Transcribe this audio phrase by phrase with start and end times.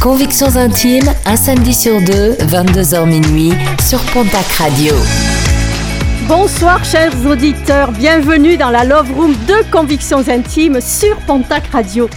[0.00, 3.52] Convictions intimes, un samedi sur deux, 22h minuit,
[3.84, 4.94] sur Pontac Radio.
[6.28, 12.08] Bonsoir chers auditeurs, bienvenue dans la Love Room de Convictions intimes sur Pontac Radio.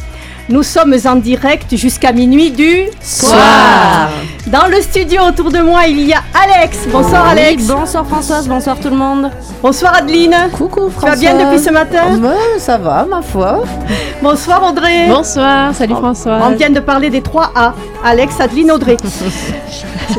[0.48, 4.12] Nous sommes en direct jusqu'à minuit du soir.
[4.48, 6.80] Dans le studio autour de moi, il y a Alex.
[6.92, 7.64] Bonsoir Alex.
[7.68, 9.30] Bonsoir Françoise, bonsoir tout le monde.
[9.62, 10.36] Bonsoir Adeline.
[10.58, 13.64] Coucou Tu vas bien depuis ce matin Ouais, Ça va, ma foi.
[14.22, 15.08] Bonsoir Audrey.
[15.08, 16.40] Bonsoir, salut François.
[16.44, 17.74] On vient de parler des 3 A.
[18.04, 18.98] Alex, Adeline, Audrey.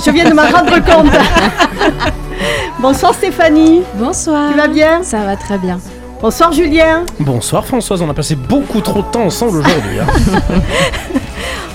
[0.05, 1.13] Je viens de m'en rendre compte.
[2.79, 3.83] Bonsoir Stéphanie.
[3.95, 4.51] Bonsoir.
[4.53, 5.79] Tu vas bien Ça va très bien.
[6.23, 7.05] Bonsoir Julien.
[7.19, 9.99] Bonsoir Françoise, on a passé beaucoup trop de temps ensemble aujourd'hui.
[10.01, 10.07] hein.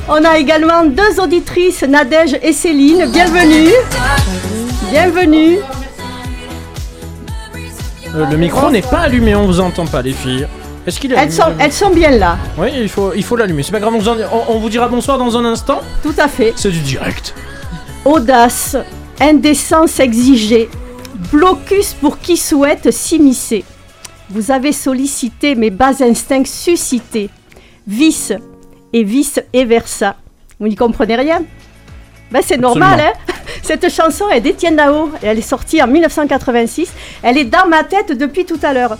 [0.09, 3.11] On a également deux auditrices, Nadège et Céline.
[3.11, 3.73] Bienvenue.
[4.89, 5.57] Bienvenue.
[8.15, 10.47] Euh, le micro n'est pas allumé, on vous entend pas les filles.
[10.85, 12.37] Est-ce qu'il est Elles sont, elles sont bien là.
[12.57, 13.63] Oui, il faut, il faut l'allumer.
[13.63, 15.81] C'est pas grave, on vous, en- on- on vous dira bonsoir dans un instant.
[16.01, 16.53] Tout à fait.
[16.55, 17.35] C'est du direct.
[18.05, 18.77] Audace,
[19.19, 20.69] indécence exigée,
[21.33, 23.65] blocus pour qui souhaite s'immiscer.
[24.29, 27.29] Vous avez sollicité mes bas instincts suscités,
[27.87, 28.33] vice
[28.91, 30.15] et vice et versa.
[30.59, 31.43] Vous n'y comprenez rien?
[32.31, 33.33] Ben, C'est normal, hein?
[33.63, 36.91] Cette chanson est d'Étienne Dao, et elle est sortie en 1986.
[37.23, 38.97] Elle est dans ma tête depuis tout à l'heure.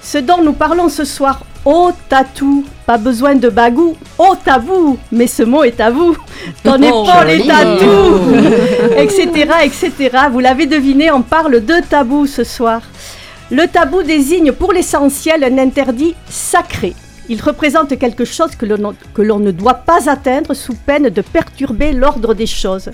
[0.00, 5.26] Ce dont nous parlons ce soir, oh tatou, pas besoin de bagou, oh tabou, mais
[5.26, 6.16] ce mot est à vous.
[6.62, 9.92] Ton épaule est à tout etc., etc.
[10.30, 12.82] Vous l'avez deviné, on parle de tabou ce soir.
[13.50, 16.94] Le tabou désigne pour l'essentiel un interdit sacré.
[17.30, 22.34] Il représente quelque chose que l'on ne doit pas atteindre sous peine de perturber l'ordre
[22.34, 22.90] des choses.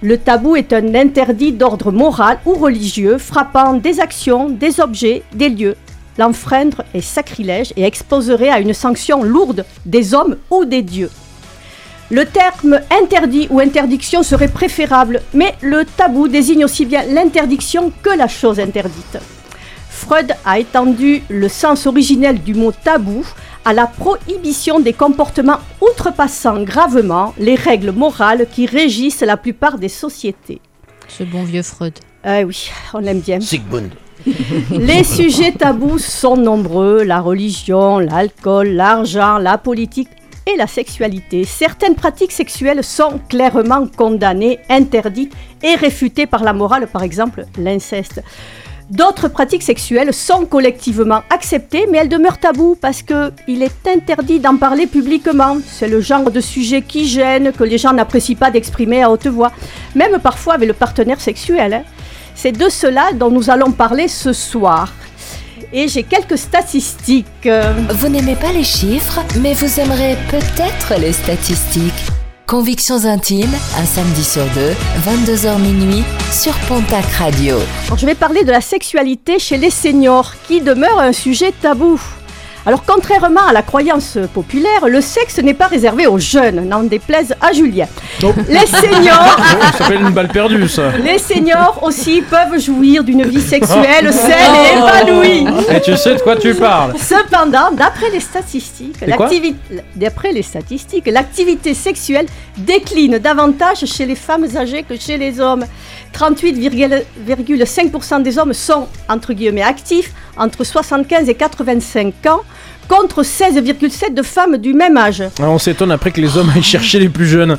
[0.00, 5.50] Le tabou est un interdit d'ordre moral ou religieux frappant des actions, des objets, des
[5.50, 5.76] lieux.
[6.16, 11.10] L'enfreindre est sacrilège et exposerait à une sanction lourde des hommes ou des dieux.
[12.10, 18.16] Le terme interdit ou interdiction serait préférable, mais le tabou désigne aussi bien l'interdiction que
[18.16, 19.18] la chose interdite.
[19.96, 23.24] Freud a étendu le sens originel du mot tabou
[23.64, 29.88] à la prohibition des comportements outrepassant gravement les règles morales qui régissent la plupart des
[29.88, 30.60] sociétés.
[31.08, 31.94] Ce bon vieux Freud.
[32.22, 33.40] Ah oui, on l'aime bien.
[33.40, 33.90] Sigmund.
[34.70, 40.10] Les sujets tabous sont nombreux, la religion, l'alcool, l'argent, la politique
[40.46, 41.44] et la sexualité.
[41.44, 45.32] Certaines pratiques sexuelles sont clairement condamnées, interdites
[45.62, 48.22] et réfutées par la morale, par exemple l'inceste.
[48.90, 54.56] D'autres pratiques sexuelles sont collectivement acceptées, mais elles demeurent tabous parce qu'il est interdit d'en
[54.56, 55.56] parler publiquement.
[55.66, 59.26] C'est le genre de sujet qui gêne, que les gens n'apprécient pas d'exprimer à haute
[59.26, 59.50] voix,
[59.96, 61.74] même parfois avec le partenaire sexuel.
[61.74, 61.82] hein.
[62.36, 64.92] C'est de cela dont nous allons parler ce soir.
[65.72, 67.48] Et j'ai quelques statistiques.
[67.90, 71.92] Vous n'aimez pas les chiffres, mais vous aimerez peut-être les statistiques.
[72.46, 74.70] Convictions intimes, un samedi sur deux,
[75.04, 77.56] 22h minuit, sur Pontac Radio.
[77.96, 82.00] Je vais parler de la sexualité chez les seniors, qui demeure un sujet tabou.
[82.66, 87.32] Alors, contrairement à la croyance populaire, le sexe n'est pas réservé aux jeunes, n'en déplaise
[87.40, 87.86] à Julien.
[88.24, 88.32] Oh.
[88.48, 90.90] Les seniors, Oh, ça s'appelle une balle perdue, ça.
[91.02, 95.46] les seniors aussi peuvent jouir d'une vie sexuelle saine et épanouie.
[95.70, 98.96] Et tu sais de quoi tu parles Cependant, d'après les statistiques,
[99.94, 102.26] d'après les statistiques, l'activité sexuelle
[102.56, 105.64] décline davantage chez les femmes âgées que chez les hommes.
[106.14, 112.40] 38,5% des hommes sont entre guillemets actifs entre 75 et 85 ans
[112.88, 115.22] contre 16,7 de femmes du même âge.
[115.40, 117.58] Ah, On s'étonne après que les hommes aillent chercher les plus jeunes.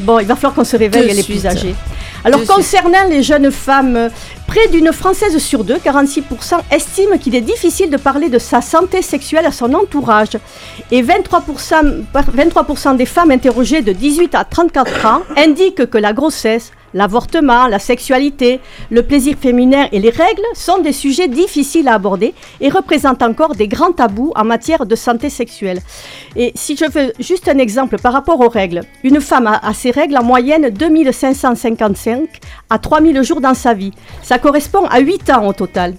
[0.00, 1.26] Bon, il va falloir qu'on se réveille, De suite.
[1.26, 1.74] plus âgée.
[2.24, 4.10] Alors, De concernant les jeunes femmes,
[4.52, 9.00] près d'une Française sur deux, 46%, estiment qu'il est difficile de parler de sa santé
[9.00, 10.36] sexuelle à son entourage.
[10.90, 16.12] Et 23%, par- 23% des femmes interrogées de 18 à 34 ans indiquent que la
[16.12, 18.60] grossesse, l'avortement, la sexualité,
[18.90, 23.54] le plaisir féminin et les règles sont des sujets difficiles à aborder et représentent encore
[23.54, 25.80] des grands tabous en matière de santé sexuelle.
[26.36, 29.90] Et si je veux juste un exemple par rapport aux règles, une femme a, ses
[29.90, 32.28] règles en moyenne 2555
[32.68, 33.92] à 3000 jours dans sa vie.
[34.42, 35.94] Correspond à 8 ans au total.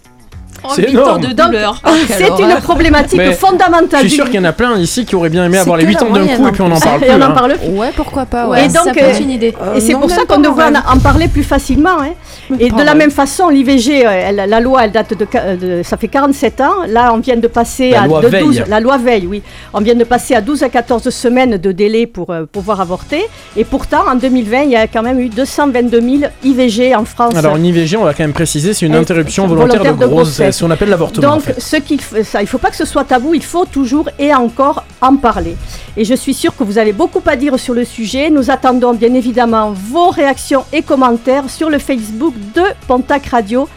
[0.75, 1.21] C'est énorme.
[1.21, 1.81] de Donc, douleur.
[2.07, 4.01] C'est une problématique Mais fondamentale.
[4.03, 5.83] Je suis sûr qu'il y en a plein ici qui auraient bien aimé avoir les
[5.83, 6.79] que 8 la ans d'un coup et puis on en plus.
[6.83, 7.07] parle plus.
[7.07, 7.31] Et on en hein.
[7.31, 7.69] parle plus.
[7.69, 8.67] Ouais, pourquoi pas, Et ouais.
[8.67, 9.53] donc, ça peut euh, être une idée.
[9.61, 11.99] Euh, Et c'est non, pour ça qu'on devrait en en parler plus facilement.
[12.01, 12.13] hein.
[12.59, 16.61] Et de la même façon, l'IVG, euh, la loi, elle date de, ça fait 47
[16.61, 16.73] ans.
[16.87, 18.43] Là, on vient de passer La à loi de Veil.
[18.43, 19.41] 12, la loi Veil, oui.
[19.73, 23.23] On vient de passer à 12 à 14 semaines de délai pour euh, pouvoir avorter.
[23.57, 26.13] Et pourtant, en 2020, il y a quand même eu 222 000
[26.43, 27.35] IVG en France.
[27.35, 30.01] Alors une IVG, on va quand même préciser, c'est une Et- interruption volontaire, volontaire de
[30.03, 30.52] de grossesse.
[30.53, 30.63] Grossesse.
[30.63, 31.27] On appelle l'avortement.
[31.27, 31.59] en Donc, fait.
[31.59, 34.83] ce ça, il ne faut pas que ce soit tabou, il faut toujours et encore
[35.01, 35.55] en parler.
[35.97, 38.29] Et je suis sûre que vous avez beaucoup à dire sur le sujet.
[38.29, 43.67] Nous attendons bien évidemment vos réactions et commentaires sur le Facebook de Pontac Radio.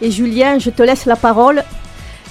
[0.00, 1.64] Et Julien, je te laisse la parole.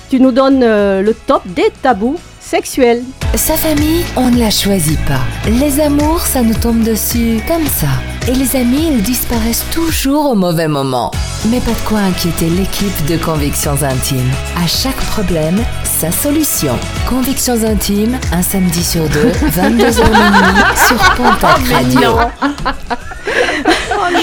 [0.10, 2.18] Tu nous donnes euh, le top des tabous
[2.50, 3.02] sexuels.
[3.36, 5.20] Sa famille, on ne la choisit pas.
[5.50, 7.88] Les amours, ça nous tombe dessus comme ça.
[8.28, 11.12] Et les amis, ils disparaissent toujours au mauvais moment.
[11.50, 14.32] Mais pas de quoi inquiéter l'équipe de Convictions Intimes.
[14.64, 16.78] À chaque problème, sa solution.
[17.10, 22.12] Convictions Intimes, un samedi sur deux, 22h minuit, sur Pontac Radio.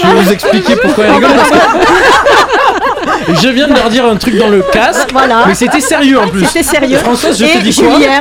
[0.01, 1.29] Je vais vous expliquer pourquoi il rigole.
[1.35, 5.43] parce que Je viens de leur dire un truc dans le casque, Voilà.
[5.47, 6.45] mais c'était sérieux en plus.
[6.45, 6.97] C'était sérieux.
[6.97, 8.12] Françoise, je et te dis quoi Julien,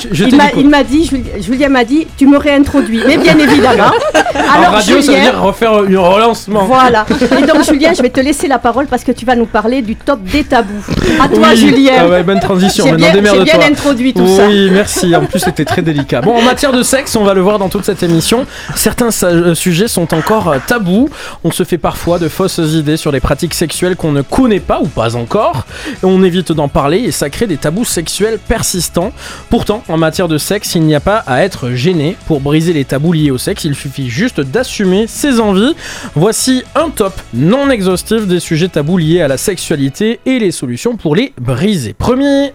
[0.00, 0.24] Je, je
[0.56, 1.10] il m'a- dit
[1.40, 3.02] Julien m'a dit, tu me réintroduis.
[3.06, 3.90] Mais bien évidemment.
[4.24, 6.64] En Alors, radio, ça veut Julien, dire refaire un relancement.
[6.64, 7.04] Voilà.
[7.38, 9.82] Et donc, Julien, je vais te laisser la parole parce que tu vas nous parler
[9.82, 10.84] du top des tabous.
[11.20, 11.56] À toi, Oui.
[11.56, 11.92] Julien.
[12.00, 12.84] Ah ouais, bonne transition.
[12.86, 14.46] J'ai bien, bien introduit tout ça.
[14.46, 15.14] Oui, merci.
[15.16, 16.20] En plus, c'était très délicat.
[16.20, 19.54] Bon, en matière de sexe, on va le voir dans toute cette émission, certains euh,
[19.54, 21.08] sujets sont encore euh, tabous.
[21.44, 24.80] On se fait parfois de fausses idées sur les pratiques sexuelles qu'on ne connaît pas
[24.80, 25.64] ou pas encore.
[26.02, 29.12] On évite d'en parler et ça crée des tabous sexuels persistants.
[29.50, 32.16] Pourtant, en matière de sexe, il n'y a pas à être gêné.
[32.26, 35.74] Pour briser les tabous liés au sexe, il suffit juste d'assumer ses envies.
[36.14, 40.96] Voici un top non exhaustif des sujets tabous liés à la sexualité et les solutions
[40.96, 41.94] pour les briser.
[41.94, 42.52] Premier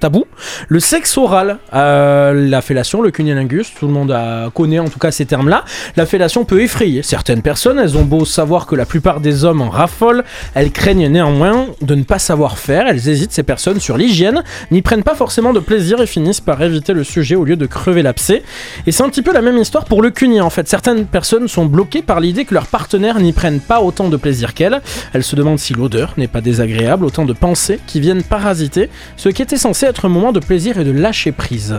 [0.00, 0.24] tabou,
[0.68, 1.58] le sexe oral.
[1.74, 5.64] Euh, la fellation, le cunnilingus, tout le monde a- connaît en tout cas ces termes-là.
[5.96, 9.60] La fellation peut effrayer certaines personnes, elles ont beau savoir que la plupart des hommes
[9.60, 10.24] en raffolent,
[10.54, 14.82] elles craignent néanmoins de ne pas savoir faire, elles hésitent ces personnes sur l'hygiène, n'y
[14.82, 18.02] prennent pas forcément de plaisir et finissent par éviter le sujet au lieu de crever
[18.02, 18.42] l'abcès.
[18.86, 20.68] Et c'est un petit peu la même histoire pour le cuni en fait.
[20.68, 24.54] Certaines personnes sont bloquées par l'idée que leurs partenaires n'y prennent pas autant de plaisir
[24.54, 24.80] qu'elles.
[25.12, 29.28] Elles se demandent si l'odeur n'est pas désagréable, autant de pensées qui viennent parasiter ce
[29.28, 31.78] qui était censé être un moment de plaisir et de lâcher prise.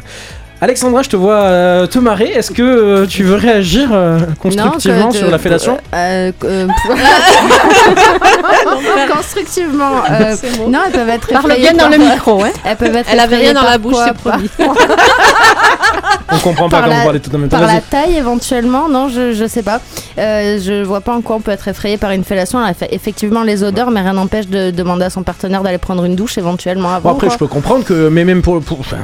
[0.60, 2.30] Alexandra, je te vois euh, te marrer.
[2.30, 6.32] Est-ce que euh, tu veux réagir euh, constructivement Non, que de- sur la fellation euh,
[6.46, 6.68] euh,
[9.14, 10.02] Constructivement.
[10.10, 10.36] euh,
[10.68, 12.44] non, elles peuvent être Parle bien dans le micro.
[12.44, 12.50] Hein.
[12.66, 14.50] Elles peuvent être Elle avait rien dans la bouche, c'est promis.
[16.32, 17.58] On comprend pas Par quand la- vous parlez tout en même temps.
[17.60, 19.80] Par la taille éventuellement, non, je, je sais pas.
[20.18, 22.66] Euh, je vois pas en quoi on peut être effrayé par une fellation.
[22.66, 26.04] Elle fait effectivement les odeurs, mais rien n'empêche de demander à son partenaire d'aller prendre
[26.06, 27.10] une douche éventuellement Bon, avant.
[27.12, 27.34] après, quoi.
[27.36, 28.98] je peux comprendre que, mais même pour, pour enfin,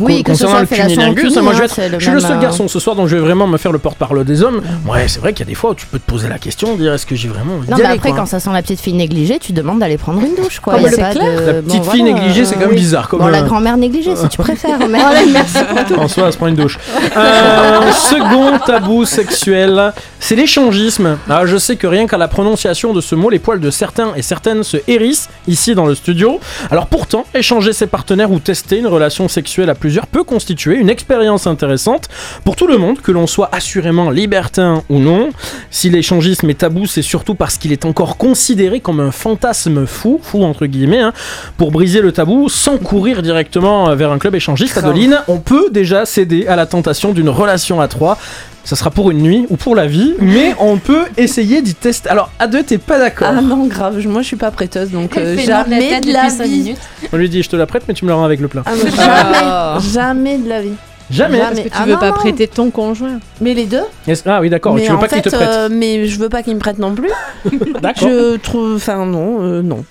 [0.00, 1.74] Oui, que ce concernant soit le fellation ou cunnilingus, cuni, moi je vais hein, être-
[1.74, 3.58] c'est le je suis le seul euh, garçon ce soir, donc je vais vraiment me
[3.58, 4.60] faire le porte-parole des hommes.
[4.88, 6.76] Ouais, c'est vrai qu'il y a des fois où tu peux te poser la question,
[6.76, 8.20] dire est-ce que j'ai vraiment envie Non, mais après, quoi.
[8.20, 10.74] quand ça sent la petite fille négligée, tu demandes d'aller prendre une douche, quoi.
[10.76, 11.40] Ah, Y a mais c'est pas clair.
[11.40, 13.08] de- La bon, petite fille voilà, négligée, c'est quand même bizarre.
[13.08, 14.78] Comme Bon, la euh, grand-mère négligée, si tu préfères.
[14.88, 15.58] Merci.
[15.94, 16.78] François, elle se prend une douche.
[17.16, 21.18] Euh, second tabou sexuel, c'est l'échangisme.
[21.28, 24.14] Ah, je sais que rien qu'à la prononciation de ce mot, les poils de certains
[24.14, 26.40] et certaines se hérissent ici dans le studio.
[26.70, 30.88] Alors pourtant, échanger ses partenaires ou tester une relation sexuelle à plusieurs peut constituer une
[30.88, 32.08] expérience intéressante
[32.44, 35.30] pour tout le monde, que l'on soit assurément libertin ou non.
[35.70, 40.20] Si l'échangisme est tabou, c'est surtout parce qu'il est encore considéré comme un fantasme fou,
[40.22, 41.12] fou entre guillemets, hein.
[41.56, 44.78] pour briser le tabou sans courir directement vers un club échangiste.
[44.78, 48.18] Adeline, on peut déjà céder à la tentation d'une relation à trois.
[48.62, 52.10] Ça sera pour une nuit ou pour la vie, mais on peut essayer d'y tester.
[52.10, 54.90] Alors, à deux, t'es pas d'accord Ah non, grave, je- moi je suis pas prêteuse
[54.90, 56.74] donc euh, jamais tête de la vie.
[57.12, 58.62] On lui dit, je te la prête, mais tu me la rends avec le plein.
[58.66, 60.72] Ah, mais jamais, jamais de la vie.
[61.10, 61.38] Jamais.
[61.38, 61.52] Jamais.
[61.52, 62.14] Est-ce que tu Ah veux non, pas non.
[62.16, 64.74] prêter ton conjoint Mais les deux Est-ce- Ah oui, d'accord.
[64.74, 66.60] Mais Tu veux en pas qu'il te prête euh, Mais je veux pas qu'il me
[66.60, 67.10] prête non plus.
[67.82, 68.08] D'accord.
[68.08, 68.76] Je trouve.
[68.76, 69.84] Enfin, non, euh, non.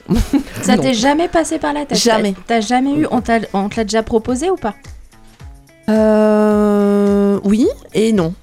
[0.62, 0.84] Ça Non.
[0.84, 1.98] t'est jamais passé par la tête?
[1.98, 2.36] Jamais.
[2.48, 4.76] T'as t'as jamais eu On t'a- on te l'a déjà proposé ou pas?
[5.90, 7.40] Euh.
[7.44, 8.34] Oui et non.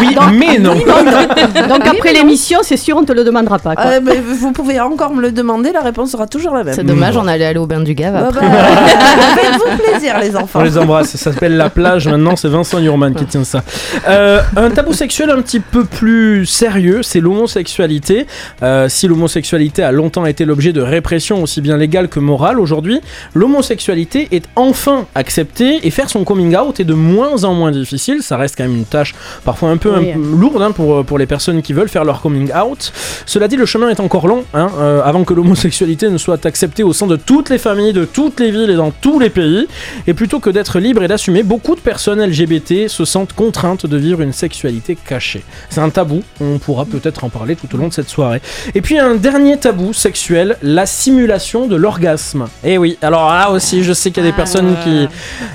[0.00, 0.74] Oui, mais non.
[0.74, 3.74] Donc après l'émission, c'est sûr, on te le demandera pas.
[3.74, 3.84] quoi.
[3.84, 6.74] Euh, mais vous pouvez encore me le demander, la réponse sera toujours la même.
[6.74, 8.40] C'est dommage, on allait aller au bain du Gave Bah, bah,
[9.36, 10.60] Faites-vous plaisir, les enfants.
[10.60, 13.62] On les embrasse, ça s'appelle La Plage maintenant, c'est Vincent Yurman qui tient ça.
[14.08, 18.26] Euh, un tabou sexuel un petit peu plus sérieux, c'est l'homosexualité.
[18.62, 23.00] Euh, si l'homosexualité a longtemps été l'objet de répression aussi bien légale que morale, aujourd'hui,
[23.34, 28.22] l'homosexualité est enfin acceptée Et faire son coming out est de moins en moins difficile.
[28.22, 30.10] Ça reste quand même une tâche parfois un peu, Oui.
[30.10, 32.92] un peu lourde hein, pour, pour les personnes qui veulent faire leur coming out.
[33.26, 36.82] Cela dit, le chemin est encore long hein, euh, avant que l'homosexualité ne soit acceptée
[36.82, 39.66] au sein de toutes les familles, de toutes les villes et dans tous les pays.
[40.06, 43.96] Et plutôt que d'être libre et d'assumer, beaucoup de personnes LGBT se sentent contraintes de
[43.96, 45.42] vivre une sexualité cachée.
[45.70, 48.40] C'est un tabou, on pourra peut-être en parler tout au long de cette soirée.
[48.74, 52.46] Et puis un dernier tabou sexuel, la simulation de l'orgasme.
[52.62, 55.08] Et oui, alors là aussi, je sais qu'il y a des personnes qui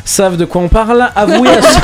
[0.06, 1.10] savent de quoi on parle.
[1.15, 1.79] Avouer à, son-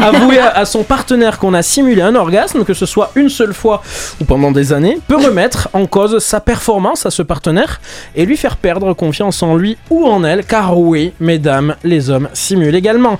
[0.02, 3.54] avouer à- à son partenaire qu'on a simulé un orgasme, que ce soit une seule
[3.54, 3.82] fois
[4.20, 7.80] ou pendant des années, peut remettre en cause sa performance à ce partenaire
[8.14, 12.28] et lui faire perdre confiance en lui ou en elle, car oui, mesdames, les hommes
[12.32, 13.18] simulent également.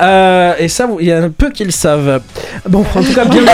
[0.00, 2.20] Euh, et ça, il y a un peu qui le savent.
[2.68, 3.42] Bon, en tout cas, bien.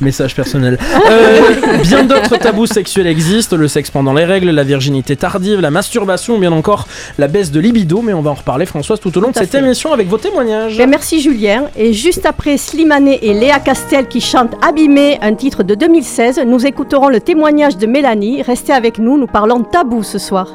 [0.00, 0.78] Message personnel.
[1.10, 1.40] Euh,
[1.82, 6.36] bien d'autres tabous sexuels existent le sexe pendant les règles, la virginité tardive, la masturbation,
[6.36, 6.86] ou bien encore
[7.18, 8.00] la baisse de libido.
[8.02, 9.58] Mais on va en reparler, Françoise, tout au long Tout de cette fait.
[9.58, 10.76] émission avec vos témoignages.
[10.78, 11.64] Ben, merci Julien.
[11.76, 16.64] Et juste après Slimane et Léa Castel qui chantent Abîmé, un titre de 2016, nous
[16.66, 18.42] écouterons le témoignage de Mélanie.
[18.42, 20.48] Restez avec nous, nous parlons tabou ce soir.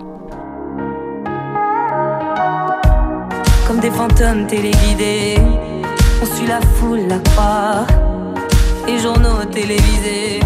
[3.67, 5.38] comme des fantômes téléguidés.
[6.21, 7.88] On suit la foule, la croix,
[8.87, 10.39] les journaux télévisés.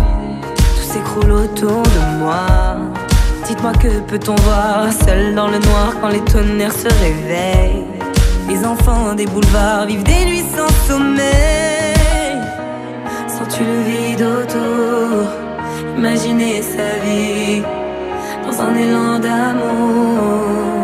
[0.55, 2.77] Tout s'écroule autour de moi.
[3.45, 7.85] Dites-moi que peut-on voir seul dans le noir quand les tonnerres se réveillent?
[8.49, 12.37] Les enfants des boulevards vivent des nuits sans sommeil.
[13.27, 15.27] Sens-tu le vide autour?
[15.97, 17.63] Imaginer sa vie
[18.45, 20.76] dans un élan d'amour.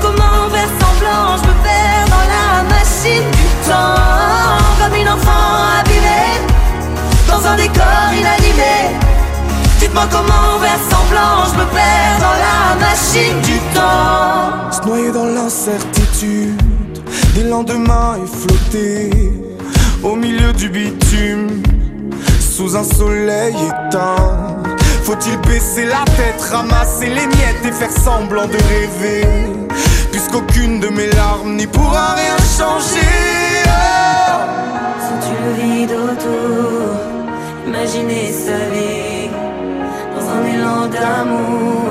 [0.00, 4.54] Comment faire semblant, je me perds dans la machine du temps.
[4.80, 6.40] Comme une enfant abîmée,
[7.28, 8.98] dans un décor inanimé.
[9.80, 14.70] Dites-moi comment faire semblant, je me perds dans la machine du temps.
[14.70, 16.60] Se noyer dans l'incertitude
[17.34, 19.32] des lendemains et flotter
[20.02, 21.62] au milieu du bitume
[22.40, 24.53] sous un soleil éteint.
[25.04, 29.26] Faut-il baisser la tête, ramasser les miettes et faire semblant de rêver?
[30.10, 33.06] Puisqu'aucune de mes larmes n'y pourra rien changer.
[33.66, 34.40] Oh.
[34.98, 36.96] Sens-tu le vide autour
[37.66, 39.28] Imaginer sa vie
[40.14, 41.82] dans un élan d'amour.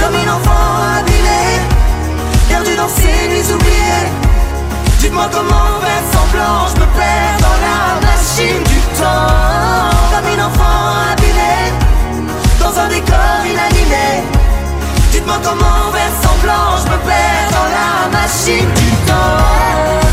[0.00, 0.66] Comme une enfant
[0.98, 1.60] abîmée,
[2.48, 4.08] perdue dans ses nuits oubliées.
[4.98, 9.90] Dites-moi comment faire semblant, je me perds dans la machine temps.
[10.12, 10.78] Comme une enfant
[11.12, 11.72] abîmée,
[12.60, 14.24] dans un décor inanimé.
[15.12, 20.03] Dites-moi comment faire semblant, je me perds dans la machine du Le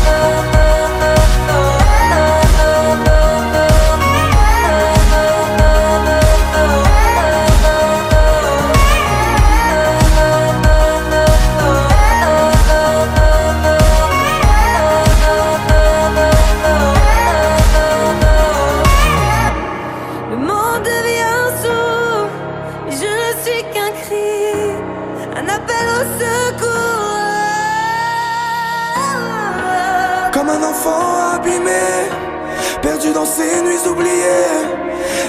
[33.62, 34.66] nuits oubliées.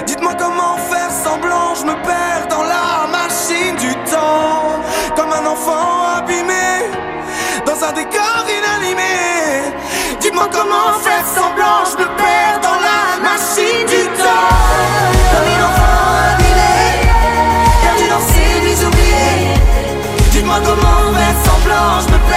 [0.05, 4.81] Dites-moi comment faire semblant, je me perds dans la machine du temps.
[5.15, 6.89] Comme un enfant abîmé,
[7.65, 9.73] dans un décor inanimé.
[10.19, 14.51] Dites-moi comment faire semblant, je me perds dans la machine du temps.
[15.31, 15.99] Comme un enfant
[16.33, 16.75] abîmé,
[17.83, 19.53] perdu dans ses nuits oubliées.
[20.31, 22.32] Dites-moi comment faire semblant, je me perds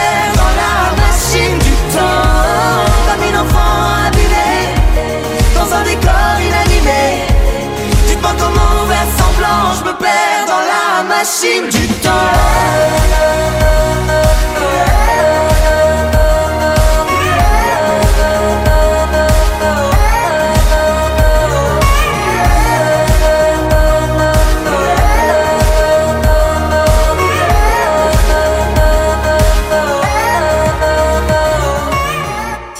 [11.26, 11.87] machine du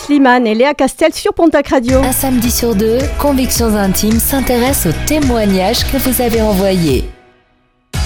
[0.05, 1.99] Slimane et Léa Castel sur Pontac Radio.
[1.99, 7.16] Un samedi sur deux, Convictions Intimes s'intéresse aux témoignages que vous avez envoyés.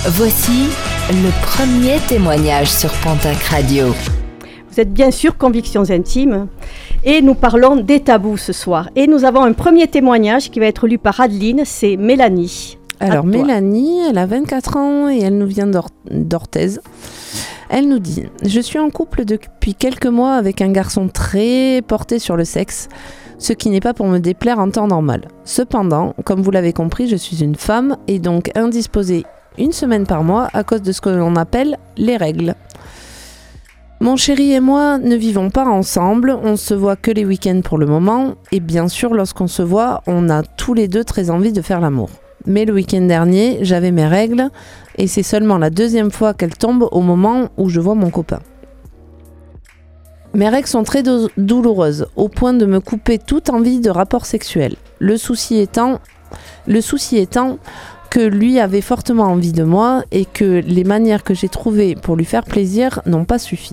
[0.07, 0.69] Voici
[1.11, 3.89] le premier témoignage sur Pontac Radio.
[4.71, 6.47] Vous êtes bien sûr Convictions Intimes.
[7.05, 8.89] Et nous parlons des tabous ce soir.
[8.97, 12.79] Et nous avons un premier témoignage qui va être lu par Adeline, c'est Mélanie.
[13.01, 13.25] Alors.
[13.25, 16.79] Mélanie, elle a 24 ans et elle nous vient d'Or- d'Orthez.
[17.71, 22.19] Elle nous dit Je suis en couple depuis quelques mois avec un garçon très porté
[22.19, 22.89] sur le sexe.
[23.39, 25.23] ce qui n'est pas pour me déplaire en temps normal.
[25.45, 29.25] Cependant, comme vous l'avez compris, je suis une femme et donc indisposée
[29.59, 32.55] une semaine par mois à cause de ce que l'on appelle les règles.
[34.03, 37.77] Mon chéri et moi ne vivons pas ensemble, on se voit que les week-ends pour
[37.77, 41.53] le moment, et bien sûr lorsqu'on se voit, on a tous les deux très envie
[41.53, 42.09] de faire l'amour.
[42.47, 44.49] Mais le week-end dernier, j'avais mes règles,
[44.97, 48.41] et c'est seulement la deuxième fois qu'elles tombent au moment où je vois mon copain.
[50.33, 54.25] Mes règles sont très dou- douloureuses, au point de me couper toute envie de rapport
[54.25, 54.77] sexuel.
[54.99, 55.99] Le souci étant,
[56.67, 57.59] le souci étant
[58.11, 62.17] que lui avait fortement envie de moi et que les manières que j'ai trouvées pour
[62.17, 63.73] lui faire plaisir n'ont pas suffi.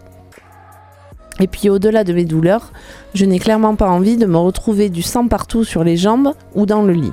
[1.39, 2.71] Et puis au-delà de mes douleurs,
[3.13, 6.65] je n'ai clairement pas envie de me retrouver du sang partout sur les jambes ou
[6.65, 7.11] dans le lit.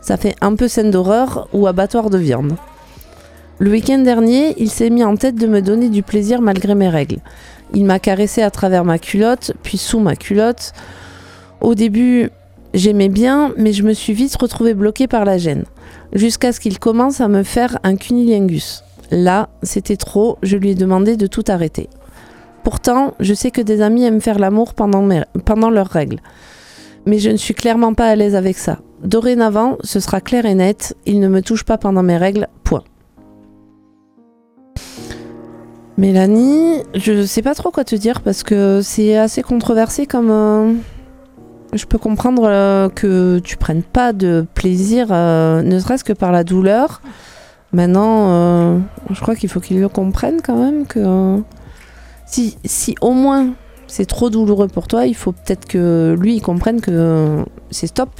[0.00, 2.56] Ça fait un peu scène d'horreur ou abattoir de viande.
[3.58, 6.88] Le week-end dernier, il s'est mis en tête de me donner du plaisir malgré mes
[6.88, 7.18] règles.
[7.74, 10.72] Il m'a caressé à travers ma culotte, puis sous ma culotte.
[11.60, 12.30] Au début,
[12.74, 15.64] j'aimais bien, mais je me suis vite retrouvée bloquée par la gêne.
[16.12, 18.82] Jusqu'à ce qu'il commence à me faire un cunilingus.
[19.10, 21.88] Là, c'était trop, je lui ai demandé de tout arrêter.
[22.64, 26.20] Pourtant, je sais que des amis aiment faire l'amour pendant, leurs règles.
[27.06, 28.78] Mais je ne suis clairement pas à l'aise avec ça.
[29.02, 32.84] Dorénavant, ce sera clair et net, il ne me touche pas pendant mes règles, point.
[35.98, 40.30] Mélanie, je sais pas trop quoi te dire parce que c'est assez controversé comme.
[40.30, 40.72] euh,
[41.72, 46.30] Je peux comprendre euh, que tu prennes pas de plaisir, euh, ne serait-ce que par
[46.30, 47.00] la douleur.
[47.72, 48.78] Maintenant, euh,
[49.10, 51.42] je crois qu'il faut qu'il le comprenne quand même que
[52.26, 53.54] si, si au moins
[53.86, 58.10] c'est trop douloureux pour toi, il faut peut-être que lui il comprenne que c'est stop.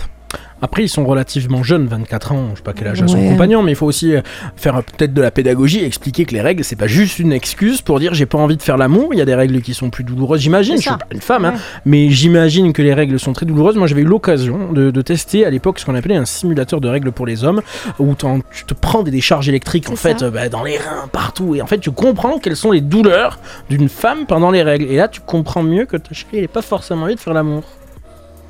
[0.65, 3.29] Après, ils sont relativement jeunes, 24 ans, je sais pas quel âge a son Ouais.
[3.31, 4.21] compagnon, mais il faut aussi euh,
[4.57, 7.33] faire euh, peut-être de la pédagogie et expliquer que les règles, c'est pas juste une
[7.33, 9.09] excuse pour dire j'ai pas envie de faire l'amour.
[9.13, 10.77] Il y a des règles qui sont plus douloureuses, j'imagine.
[10.77, 13.77] Je suis pas une femme, hein, mais j'imagine que les règles sont très douloureuses.
[13.77, 16.89] Moi, j'avais eu l'occasion de, de tester à l'époque ce qu'on appelait un simulateur de
[16.89, 17.61] règles pour les hommes,
[17.99, 18.15] où
[18.53, 21.63] tu te prends des décharges électriques en fait euh, bah, dans les reins, partout, et
[21.63, 24.85] en fait tu comprends quelles sont les douleurs d'une femme pendant les règles.
[24.87, 27.35] Et là, tu comprends mieux que ta chérie, elle est pas forcément envie de faire
[27.35, 27.65] l'amour.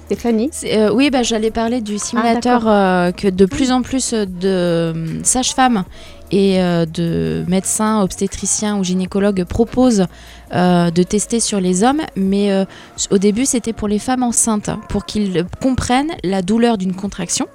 [0.06, 4.26] Stéphanie euh, oui, bah, j'allais parler du simulateur euh, que de plus en plus de
[4.44, 5.85] euh, sages-femmes
[6.30, 10.06] et de médecins, obstétriciens ou gynécologues proposent
[10.54, 12.02] euh, de tester sur les hommes.
[12.16, 12.65] Mais euh,
[13.10, 17.47] au début, c'était pour les femmes enceintes, pour qu'ils comprennent la douleur d'une contraction.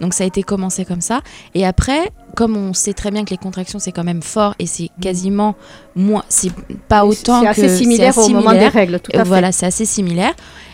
[0.00, 1.22] Donc ça a été commencé comme ça.
[1.54, 4.66] Et après, comme on sait très bien que les contractions c'est quand même fort et
[4.66, 5.54] c'est quasiment
[5.96, 6.50] moins, c'est
[6.88, 9.28] pas autant C'est que assez similaire c'est au moment des règles, tout à Euh, fait.
[9.28, 10.32] Voilà, c'est assez similaire.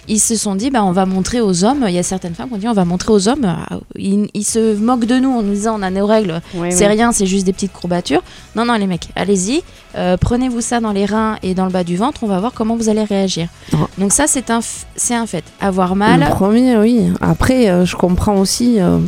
[0.09, 1.85] Ils se sont dit, bah, on va montrer aux hommes.
[1.87, 3.45] Il y a certaines femmes qui ont dit, on va montrer aux hommes.
[3.71, 6.87] euh, Ils, ils se moquent de nous en nous disant, on a nos règles, c'est
[6.89, 8.23] rien, c'est juste des petites courbatures.
[8.57, 9.63] Non, non, les mecs, allez-y,
[9.97, 12.53] euh, prenez-vous ça dans les reins et dans le bas du ventre, on va voir
[12.55, 13.47] comment vous allez réagir.
[13.75, 13.77] Oh.
[13.99, 15.45] Donc ça, c'est un, f- c'est un fait.
[15.61, 17.03] Avoir Le mal, premier, oui.
[17.21, 18.99] Après, euh, je comprends aussi, euh,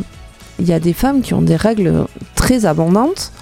[0.63, 3.33] il y a des femmes qui ont des règles très abondantes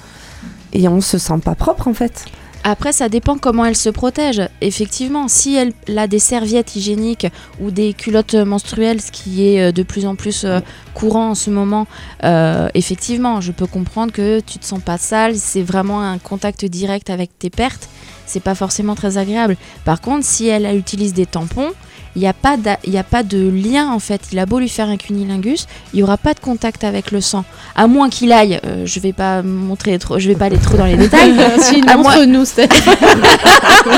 [0.73, 2.25] et on se sent pas propre en fait.
[2.63, 4.41] Après, ça dépend comment elle se protège.
[4.61, 7.27] Effectivement, si elle a des serviettes hygiéniques
[7.59, 10.59] ou des culottes menstruelles, ce qui est euh, de plus en plus euh,
[10.93, 11.87] courant en ce moment,
[12.23, 15.35] euh, effectivement, je peux comprendre que tu te sens pas sale.
[15.35, 17.89] C'est vraiment un contact direct avec tes pertes.
[18.27, 19.57] C'est pas forcément très agréable.
[19.83, 21.71] Par contre, si elle elle utilise des tampons,
[22.15, 24.21] il n'y a, pas d'a- il y a pas de lien en fait.
[24.31, 27.21] Il a beau lui faire un cunilingus, il n'y aura pas de contact avec le
[27.21, 27.45] sang.
[27.75, 30.75] À moins qu'il aille, euh, je vais pas montrer trop, je vais pas aller trop
[30.77, 31.35] dans les détails.
[31.59, 32.67] si, À moins- montre-nous, Steph.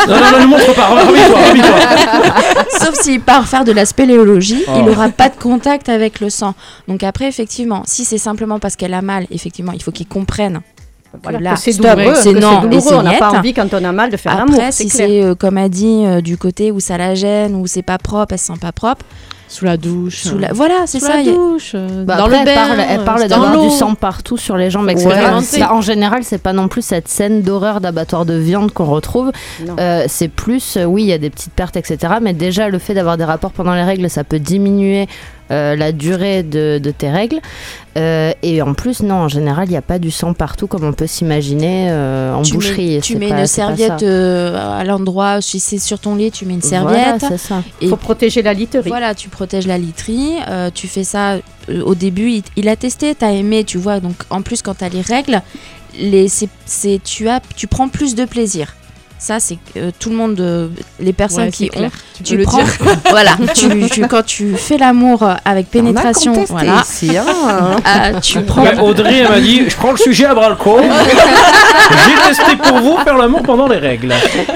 [0.07, 2.63] Non, non, non, ne montre pas, revis-toi.
[2.79, 4.71] Sauf s'il part faire de la spéléologie, Oh.
[4.77, 6.53] il n'aura pas de contact avec le sang.
[6.87, 10.61] Donc après, effectivement, si c'est simplement parce qu'elle a mal, effectivement, il faut qu'il comprenne.
[11.21, 14.09] Voilà, là, c'est douloureux, c'est non, et On n'a pas envie quand on a mal
[14.09, 14.55] de faire l'amour.
[14.55, 17.67] Après, si c'est, euh, comme a dit, euh, du côté où ça la gêne, où
[17.67, 19.05] c'est pas propre, elle se sent pas propre,
[19.47, 20.23] Sous la douche.
[20.23, 20.51] sous la...
[20.53, 21.17] voilà, c'est Sous ça.
[21.17, 21.73] la a- douche.
[21.75, 22.51] euh, Bah dans après, le bain.
[22.51, 25.07] elle parle, elle parle dans d'avoir du sang partout sur les jambes, etc.
[25.07, 25.41] Ouais.
[25.43, 29.31] Ça, en général, c'est pas non plus cette scène d'horreur d'abattoir de viande qu'on retrouve.
[29.79, 32.15] Euh, c'est plus, euh, oui, il y a des petites pertes, etc.
[32.23, 35.07] Mais déjà, le fait d'avoir des rapports pendant les règles, ça peut diminuer
[35.51, 37.39] euh, la durée de, de tes règles.
[37.95, 40.83] Euh, et en plus, non, en général, il n'y a pas du sang partout comme
[40.83, 42.87] on peut s'imaginer euh, en tu boucherie.
[42.87, 46.15] mets, et tu c'est mets pas- une serviette euh, à l'endroit, si c'est sur ton
[46.15, 47.25] lit, tu mets une Voilà, serviette.
[47.29, 47.61] c'est ça.
[47.81, 48.89] Il faut protéger la literie.
[48.89, 51.33] Voilà, tu protèges la literie, euh, tu fais ça
[51.69, 54.73] euh, au début, il, il a testé, t'as aimé, tu vois, donc en plus quand
[54.75, 55.41] t'as les règles,
[55.99, 58.73] les, c'est, c'est- tu, as, tu prends plus de plaisir.
[59.25, 60.67] Ça, c'est euh, tout le monde, euh,
[60.99, 61.91] les personnes Ouais, qui c'est ont, clair.
[62.17, 62.67] Tu, tu peux le prends, dire.
[63.09, 67.17] voilà, tu, tu- quand tu fais l'amour euh, avec pénétration, On a contesté voilà, ici,
[67.17, 67.23] hein.
[67.87, 70.81] euh, tu prends, Audrey, elle m'a dit Je prends le sujet à bras le corps.
[70.83, 74.13] J'ai testé pour vous faire l'amour pendant les règles.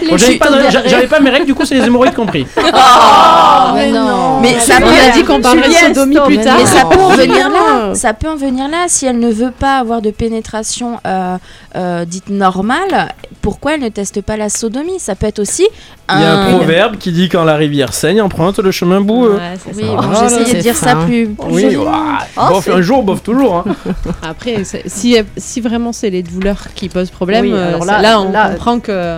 [0.09, 2.45] Bon, j'avais, pas, mes règles, du coup, c'est les hémorroïdes compris.
[2.57, 4.05] Oh, mais non.
[4.05, 4.39] non.
[4.41, 6.25] Mais ça on peut- a dit qu'on parlerait de Julien, sodomie stop.
[6.27, 6.57] plus tard.
[6.59, 7.59] Mais ça peut en venir là.
[7.83, 8.85] euh, Ça peut en venir là.
[8.87, 10.99] Si elle ne veut pas avoir de pénétration
[11.77, 14.99] euh, dite normale, pourquoi elle ne teste pas la sodomie?
[14.99, 15.67] Ça peut être aussi
[16.09, 16.57] Il y a un un.
[16.57, 19.35] proverbe qui dit quand la rivière saigne, emprunte le chemin boueux.
[19.35, 21.29] Ouais, Oui, bon, j'essayais de dire ça plus.
[21.49, 23.55] Oui, Oh, bof un jour, bof toujours.
[23.57, 23.65] hein.
[24.23, 28.01] Après, si, si vraiment c'est les douleurs qui posent problème, Oui, euh, alors c'est- là-
[28.01, 29.17] là, on là- comprend que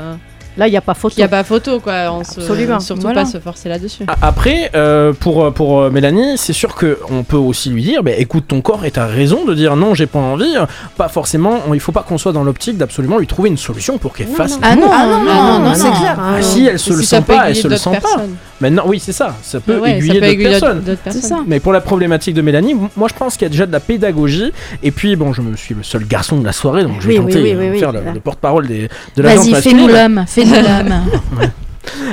[0.59, 1.13] Là, il n'y a pas photo.
[1.15, 2.11] qu'il n'y a pas photo, quoi.
[2.11, 2.41] On se.
[2.81, 3.23] Surtout Voilà.
[3.23, 4.03] pas se forcer là-dessus.
[4.21, 8.45] Après, euh, pour, pour euh, Mélanie, c'est sûr qu'on peut aussi lui dire bah, écoute
[8.47, 10.53] ton corps et t'as raison de dire non, j'ai pas envie.
[10.97, 13.97] Pas forcément, on- il faut pas qu'on soit dans l'optique d'absolument lui trouver une solution
[13.97, 14.59] pour qu'elle fasse.
[14.61, 15.91] Ah non, Ah non, non, non, non, c'est non.
[15.93, 16.17] clair.
[16.19, 17.99] Ah, si elle se Et le si sent pas, elle se le sent pas.
[18.01, 18.35] personnes.
[18.59, 19.35] Maintenant, oui, c'est ça.
[19.41, 21.21] Ça peut Ouais, aiguiller d'autres personnes.
[21.21, 21.37] ça.
[21.47, 23.79] Mais pour la problématique de Mélanie, moi je pense qu'il y a déjà de la
[23.79, 24.51] pédagogie.
[24.83, 27.17] Et puis, bon, je me suis le seul garçon de la soirée, donc je vais
[27.19, 27.79] Oui, tenter oui, de oui, oui.
[27.79, 30.48] faire le, le porte-parole de la Vas-y, fais-nous l'homme, fais-nous l'homme.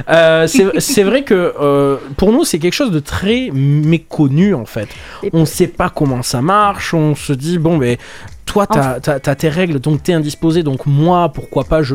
[0.08, 4.88] Euh, c'est vrai que euh, pour nous, c'est quelque chose de très méconnu en fait.
[5.32, 7.98] On sait pas comment ça marche, on se dit, bon, mais
[8.46, 11.94] toi, t'as as, tes règles, donc t'es indisposé, donc moi, pourquoi pas, je,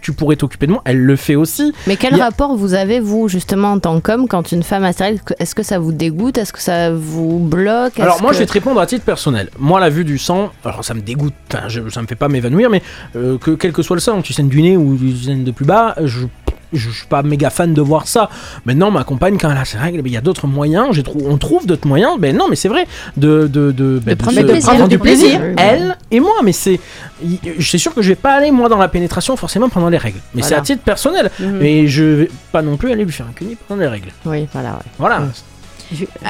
[0.00, 0.82] tu pourrais t'occuper de moi.
[0.86, 1.72] Elle le fait aussi.
[1.86, 4.92] Mais quel a- rapport vous avez, vous, justement, en tant qu'homme, quand une femme a
[4.92, 8.36] ses règles Est-ce que ça vous dégoûte Est-ce que ça vous bloque Alors moi, que-
[8.36, 9.50] je vais te répondre à titre personnel.
[9.58, 12.28] Moi, la vue du sang, alors ça me dégoûte, enfin, je- ça me fait pas
[12.28, 12.82] m'évanouir, mais
[13.16, 15.50] euh, que quel que soit le sang, tu saignes du nez ou tu saignes de
[15.50, 16.20] plus bas, je
[16.72, 18.28] je suis pas méga fan de voir ça.
[18.64, 20.88] Maintenant, ma compagne, quand elle a ses règles, ben, il y a d'autres moyens.
[20.92, 22.18] j'ai trou- on trouve d'autres moyens.
[22.18, 24.68] Ben non, mais c'est vrai de de de, ben, prendre se- du plaisir.
[24.70, 25.38] prendre du plaisir.
[25.40, 25.54] plaisir.
[25.58, 26.80] Elle et moi, mais c'est,
[27.60, 30.20] c'est sûr que je vais pas aller moi dans la pénétration forcément pendant les règles.
[30.34, 31.30] Mais c'est à titre personnel.
[31.40, 34.10] Mais je vais pas non plus aller lui faire un cuni pendant les règles.
[34.24, 34.90] Oui, voilà, ouais.
[34.98, 35.20] Voilà.
[35.20, 35.32] Mm.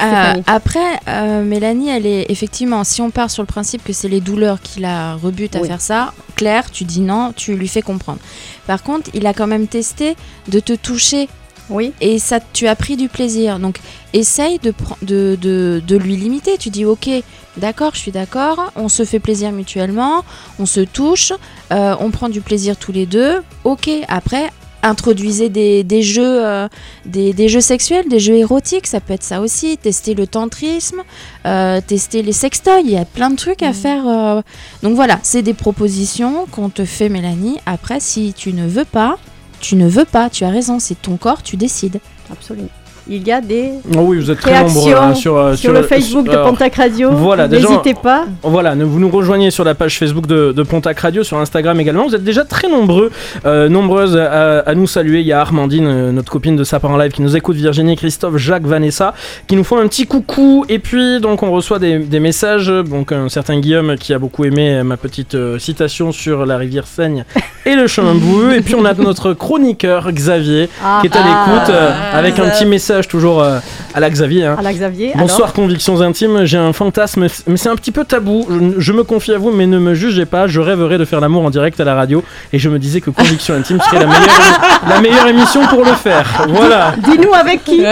[0.01, 4.09] Euh, après, euh, Mélanie, elle est effectivement, si on part sur le principe que c'est
[4.09, 7.81] les douleurs qui la rebutent à faire ça, Claire, tu dis non, tu lui fais
[7.81, 8.19] comprendre.
[8.67, 10.15] Par contre, il a quand même testé
[10.47, 11.29] de te toucher
[11.69, 11.93] Oui.
[12.01, 13.59] et ça, tu as pris du plaisir.
[13.59, 13.79] Donc,
[14.13, 16.57] essaye de, pren- de, de, de lui limiter.
[16.57, 17.09] Tu dis, ok,
[17.57, 20.23] d'accord, je suis d'accord, on se fait plaisir mutuellement,
[20.59, 21.31] on se touche,
[21.71, 23.41] euh, on prend du plaisir tous les deux.
[23.63, 24.51] Ok, après,
[24.83, 26.67] introduisez des, des jeux, euh,
[27.05, 29.77] des, des jeux sexuels, des jeux érotiques, ça peut être ça aussi.
[29.77, 31.01] Tester le tantrisme,
[31.45, 34.07] euh, tester les sextoys, il y a plein de trucs à faire.
[34.07, 34.41] euh.
[34.83, 37.57] Donc voilà, c'est des propositions qu'on te fait, Mélanie.
[37.65, 39.17] Après, si tu ne veux pas,
[39.59, 41.99] tu ne veux pas, tu as raison, c'est ton corps, tu décides.
[42.31, 42.69] Absolument.
[43.09, 45.81] Il y a des Oh oui, vous êtes très nombreux hein, sur, euh, sur le
[45.83, 47.11] Facebook de alors, Pontac Radio.
[47.11, 48.25] voilà, déjà- N'hésitez pas.
[48.43, 51.77] Voilà, ne- vous nous rejoignez sur la page Facebook de, de Pontac Radio, sur Instagram
[51.81, 52.07] également.
[52.07, 53.11] Vous êtes déjà très nombreux,
[53.45, 55.19] euh, nombreuses à, à nous saluer.
[55.19, 57.97] Il y a Armandine, euh, notre copine de Sapin en live, qui nous écoute, Virginie,
[57.97, 59.13] Christophe, Jacques, Vanessa,
[59.47, 60.63] qui nous font un petit coucou.
[60.69, 62.67] Et puis, donc, on reçoit des, des messages.
[62.67, 66.87] Donc, un certain Guillaume qui a beaucoup aimé ma petite euh, citation sur la rivière
[66.87, 67.25] Seigne
[67.65, 68.53] et le chemin boueux.
[68.55, 72.39] Et puis, on a notre chroniqueur, Xavier, Ah, qui est à l'écoute, euh, Ah, avec
[72.39, 73.59] un petit message toujours euh,
[73.93, 74.45] à la Xavier.
[74.45, 74.55] hein.
[74.57, 75.11] à la Xavier.
[75.15, 78.45] Bonsoir Convictions Intimes, j'ai un fantasme, mais c'est un petit peu tabou.
[78.49, 80.47] Je, je me confie à vous, mais ne me jugez pas.
[80.47, 83.09] Je rêverais de faire l'amour en direct à la radio, et je me disais que
[83.09, 86.45] Convictions Intimes serait la meilleure, la meilleure émission pour le faire.
[86.49, 86.93] Voilà.
[87.03, 87.83] Dis-nous avec qui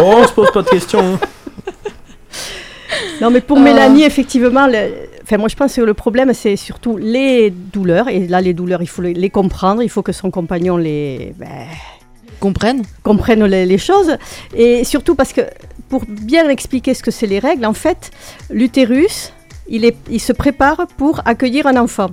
[0.00, 1.18] Oh, on se pose pas de questions.
[3.20, 3.60] Non, mais pour Oh.
[3.60, 4.90] Mélanie, effectivement, le-
[5.22, 8.08] enfin, moi je pense que le problème, c'est surtout les douleurs.
[8.08, 9.82] Et là, les douleurs, il faut les, les comprendre.
[9.82, 11.46] Il faut que son compagnon les ben,
[12.42, 14.16] Comprennent comprenne les, les choses.
[14.52, 15.42] Et surtout parce que,
[15.88, 18.10] pour bien expliquer ce que c'est les règles, en fait,
[18.50, 19.32] l'utérus,
[19.68, 22.10] il, est, il se prépare pour accueillir un enfant.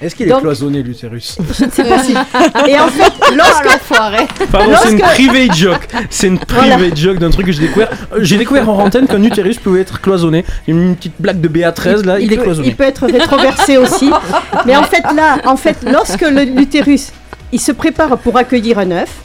[0.00, 1.36] Est-ce qu'il est cloisonné l'utérus?
[1.58, 2.12] Je ne sais pas si.
[2.12, 3.68] Et en fait, lorsque.
[4.50, 5.88] Pardon, c'est une private joke.
[6.08, 7.90] C'est une private joke d'un truc que j'ai découvert.
[8.20, 10.46] J'ai découvert en antenne qu'un utérus pouvait être cloisonné.
[10.66, 12.68] Une petite blague de BA13 là, il, est peut, cloisonné.
[12.68, 14.10] il peut être rétroversé aussi.
[14.64, 17.12] Mais en fait, là, en fait, lorsque l'utérus
[17.52, 19.22] il se prépare pour accueillir un œuf,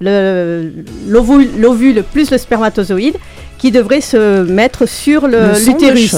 [0.00, 3.16] l'ovule plus le spermatozoïde,
[3.58, 6.14] qui devrait se mettre sur l'utérus.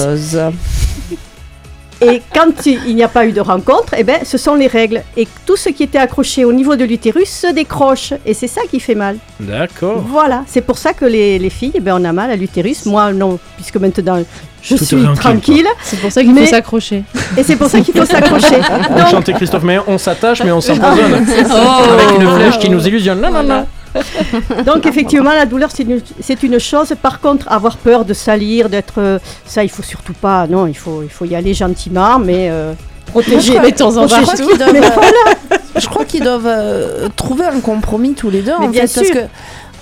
[2.11, 5.03] Et quand il n'y a pas eu de rencontre, eh ben, ce sont les règles.
[5.17, 8.13] Et tout ce qui était accroché au niveau de l'utérus se décroche.
[8.25, 9.17] Et c'est ça qui fait mal.
[9.39, 10.03] D'accord.
[10.07, 12.85] Voilà, c'est pour ça que les, les filles, eh ben, on a mal à l'utérus.
[12.85, 14.17] Moi, non, puisque maintenant,
[14.61, 15.67] je Tout suis tranquille, tranquille.
[15.83, 17.03] C'est pour ça qu'il Mais- faut s'accrocher.
[17.37, 18.55] Et c'est pour ça qu'il faut s'accrocher.
[18.89, 21.13] Donc, Enchanté Christophe, mais on s'attache, mais on s'empoisonne.
[21.25, 23.19] Avec une flèche qui nous illusionne.
[23.21, 23.65] Non, non, non.
[24.65, 26.93] Donc effectivement, la douleur, c'est une, c'est une chose.
[27.01, 28.95] Par contre, avoir peur de salir, d'être...
[28.99, 30.47] euh, ça, il faut surtout pas.
[30.47, 32.73] Non, il faut, il faut y aller gentiment, mais euh,
[33.07, 33.59] protéger.
[33.59, 34.15] De temps en temps.
[34.21, 35.59] protéger- Je crois qu'ils doivent, Mais euh, voilà.
[35.75, 38.93] Je crois qu'ils doivent euh, trouver un compromis tous les deux Mais en bien fait,
[38.95, 39.15] parce sûr.
[39.15, 39.27] que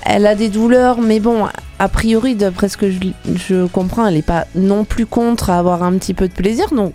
[0.04, 1.46] elle a des douleurs, mais bon,
[1.78, 2.98] a priori, d'après ce que je,
[3.48, 6.66] je comprends, elle n'est pas non plus contre à avoir un petit peu de plaisir,
[6.76, 6.94] donc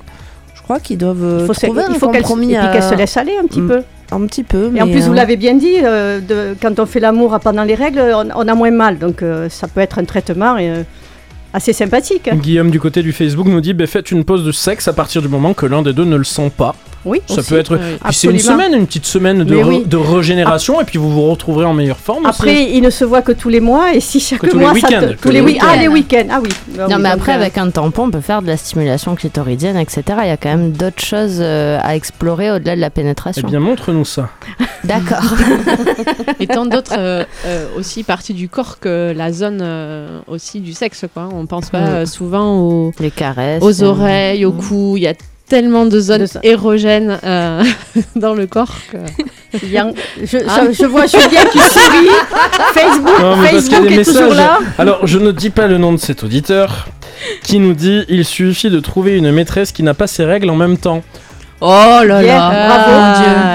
[0.56, 2.52] je crois qu'ils doivent euh, Il faut, se- trouver il un faut qu'elle, compromis.
[2.54, 3.68] et puis qu'elle se laisse aller un petit Mm.
[3.68, 3.82] peu.
[4.12, 4.70] Un petit peu.
[4.76, 7.64] Et en plus, vous euh, l'avez bien dit, euh, de- quand on fait l'amour pendant
[7.64, 8.98] les règles, on, on a moins mal.
[8.98, 10.82] Donc euh, ça peut être un traitement euh,
[11.52, 12.28] assez sympathique.
[12.34, 15.22] Guillaume du côté du Facebook nous dit bah, faites une pause de sexe à partir
[15.22, 16.74] du moment que l'un des deux ne le sent pas.
[17.06, 17.48] Oui, Ça aussi.
[17.50, 17.76] peut être.
[17.76, 17.96] Oui.
[18.04, 21.64] Puis c'est une semaine, une petite semaine de, re- régénération et puis vous vous retrouverez
[21.64, 22.26] en meilleure forme.
[22.26, 22.40] aussi.
[22.42, 24.64] Après, il ne se voit que tous les mois et si chaque Que tous les
[24.64, 25.80] mois ça week-ends, te- tous les les week- ah week-ends.
[25.80, 26.48] les week-ends ah oui.
[26.78, 29.76] Ah Non, mais après, euh, avec un tampon, on peut faire de la stimulation clitoridienne,
[29.76, 30.02] etc.
[30.22, 33.46] Il y a quand même d'autres choses euh, à explorer au-delà de la Eh pénétration.
[33.48, 34.28] bien, montre-nous ça.
[34.84, 35.34] D'accord.
[36.40, 40.72] Et tant d'autres euh, euh, aussi parties du corps que la zone euh, aussi du
[40.72, 41.04] sexe.
[41.12, 41.28] Quoi.
[41.32, 43.62] On pense pas souvent aux, Les caresses.
[43.62, 44.94] aux oreilles, au cou.
[44.96, 45.14] Il y a
[45.48, 47.62] tellement de zones De érogènes euh,
[48.16, 48.74] dans le corps.
[48.90, 48.98] que-
[49.54, 50.60] je, Ah.
[50.66, 52.08] je- je vois Julien qui sourit.
[52.74, 54.36] Facebook, Non, Facebook toujours messages.
[54.36, 54.58] là.
[54.78, 56.88] Alors, je ne dis pas le nom de cet auditeur
[57.42, 60.56] qui nous dit il suffit de trouver une maîtresse qui n'a pas ses règles en
[60.56, 61.02] même temps.
[61.62, 61.66] Oh
[62.04, 62.50] là là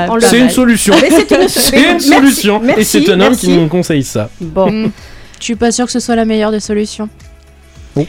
[0.08, 0.17] bravo.
[0.23, 0.93] Ah, C'est une solution.
[0.97, 2.62] C'est une, merci, solution.
[2.77, 3.45] et c'est un homme merci.
[3.47, 4.30] qui nous conseille ça.
[4.39, 4.91] Bon, Mm.
[5.39, 7.10] Je suis pas sûre que ce soit la meilleure des solutions?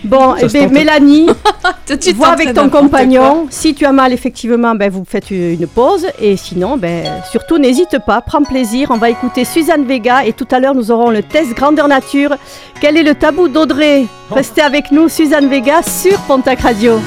[0.04, 0.72] Bon eh ben, tente.
[0.72, 1.26] Mélanie,
[2.14, 3.46] vois avec ton compagnon.
[3.50, 6.06] Si tu as mal, effectivement, ben, vous faites une pause.
[6.20, 8.90] Et sinon, ben, surtout, n'hésite pas, prends plaisir.
[8.90, 12.36] On va écouter Suzanne Vega et tout à l'heure, nous aurons le test grandeur nature.
[12.80, 14.06] Quel est le tabou d'Audrey?
[14.30, 14.34] Oh.
[14.34, 17.00] Restez avec nous, Suzanne Vega, sur Pontac Radio.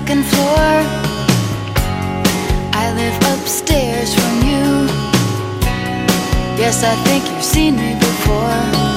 [0.00, 0.72] Second floor.
[2.82, 4.66] I live upstairs from you.
[6.58, 8.93] Yes, I think you've seen me before.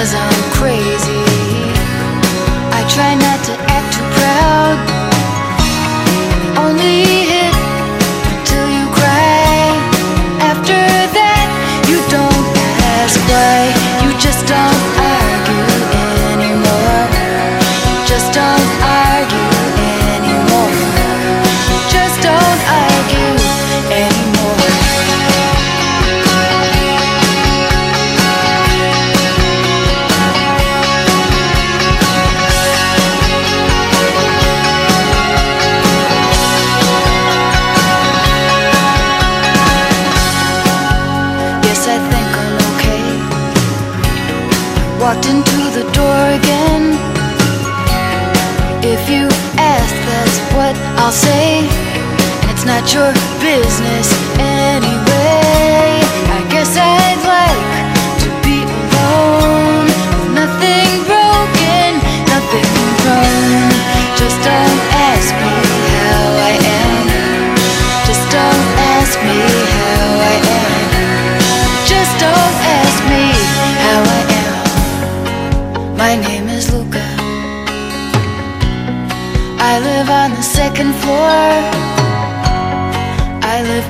[0.00, 0.49] cause I'm
[51.10, 51.58] I'll say.
[51.58, 54.29] And it's not your business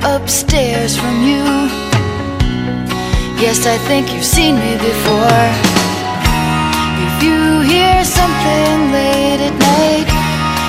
[0.03, 1.43] upstairs from you.
[3.37, 5.45] Yes, I think you've seen me before.
[7.07, 10.07] If you hear something late at night,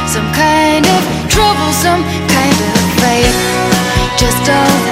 [0.09, 3.35] some kind of trouble, some kind of fight,
[4.18, 4.91] just don't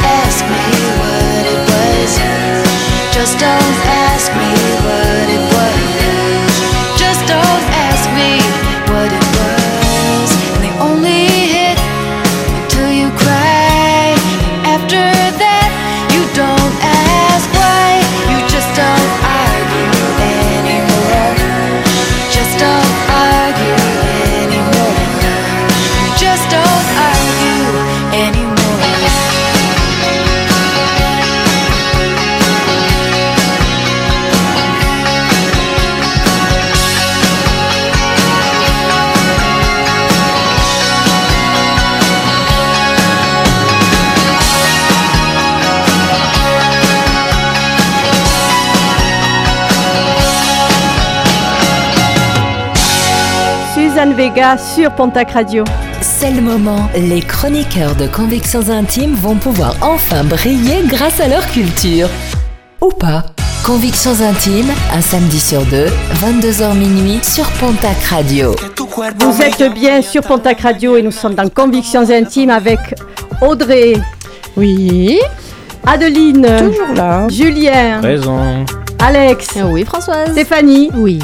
[54.15, 55.65] Vega sur Pontac Radio.
[56.01, 61.47] C'est le moment, les chroniqueurs de Convictions Intimes vont pouvoir enfin briller grâce à leur
[61.49, 62.09] culture.
[62.81, 63.25] Ou pas.
[63.65, 65.87] Convictions Intimes, un samedi sur deux,
[66.25, 68.55] 22h minuit sur Pontac Radio.
[69.19, 72.79] Vous êtes bien sur Pontac Radio et nous sommes dans Convictions Intimes avec
[73.43, 73.95] Audrey,
[74.57, 75.19] Oui.
[75.87, 77.27] Adeline, Toujours là.
[77.29, 78.65] Julien, Présent.
[78.99, 80.33] Alex, Oui, Françoise.
[80.33, 81.19] Stéphanie Oui.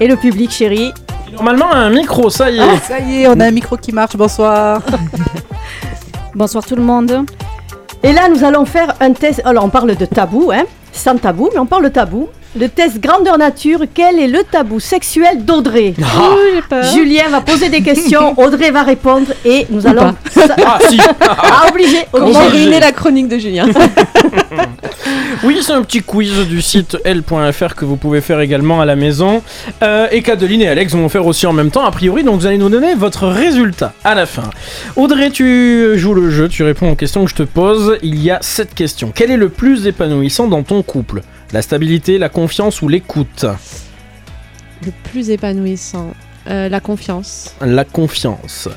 [0.00, 0.92] et le public chéri.
[1.40, 2.60] Normalement, un micro, ça y est.
[2.60, 4.14] Ah, Ça y est, on a un micro qui marche.
[4.14, 4.82] Bonsoir.
[6.34, 7.24] Bonsoir tout le monde.
[8.02, 9.40] Et là, nous allons faire un test.
[9.46, 12.28] Alors, on parle de tabou, hein, sans tabou, mais on parle de tabou.
[12.58, 13.80] Le test grandeur nature.
[13.94, 16.84] Quel est le tabou sexuel d'Audrey Ah, j'ai peur.
[16.92, 20.14] Julien va poser des questions, Audrey va répondre et nous allons.
[20.66, 20.98] ah, si.
[21.20, 22.38] Ah, obligé, obligé.
[22.48, 23.66] ruiner la chronique de Julien.
[25.42, 28.94] Oui, c'est un petit quiz du site L.fr que vous pouvez faire également à la
[28.94, 29.42] maison.
[29.82, 32.22] Euh, et qu'Adeline et Alex vont faire aussi en même temps, a priori.
[32.24, 34.50] Donc vous allez nous donner votre résultat à la fin.
[34.96, 37.96] Audrey, tu joues le jeu, tu réponds aux questions que je te pose.
[38.02, 39.12] Il y a 7 questions.
[39.14, 41.22] Quel est le plus épanouissant dans ton couple?
[41.52, 43.44] La stabilité, la confiance ou l'écoute
[44.84, 46.14] Le plus épanouissant,
[46.48, 47.56] euh, la confiance.
[47.60, 48.68] La confiance.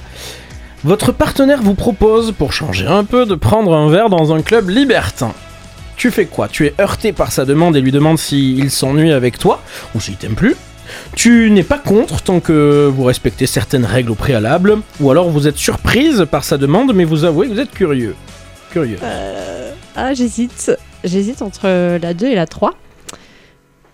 [0.84, 4.70] Votre partenaire vous propose, pour changer un peu, de prendre un verre dans un club
[4.70, 5.34] libertin.
[5.98, 6.48] Tu fais quoi?
[6.48, 9.62] Tu es heurté par sa demande et lui demandes s'il s'ennuie avec toi
[9.94, 10.56] ou s'il t'aime plus?
[11.16, 15.48] Tu n'es pas contre tant que vous respectez certaines règles au préalable, ou alors vous
[15.48, 18.16] êtes surprise par sa demande mais vous avouez que vous êtes curieux.
[18.72, 18.98] Curieux.
[19.96, 20.72] Ah, j'hésite.
[21.04, 22.74] J'hésite entre la 2 et la 3.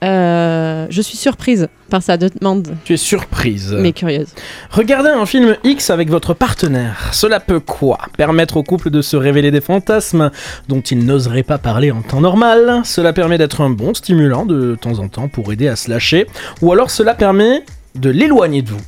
[0.02, 3.76] Euh, je suis surprise par sa demande, Tu es surprise.
[3.78, 4.30] mais curieuse.
[4.72, 7.10] Regardez un film X avec votre partenaire.
[7.12, 10.32] Cela peut quoi Permettre au couple de se révéler des fantasmes
[10.69, 12.82] dont il n'oserait pas parler en temps normal?
[12.86, 16.28] Cela permet d'être un bon stimulant de temps en temps pour aider à se lâcher.
[16.62, 17.63] Ou alors cela permet
[17.95, 18.82] de l'éloigner de vous.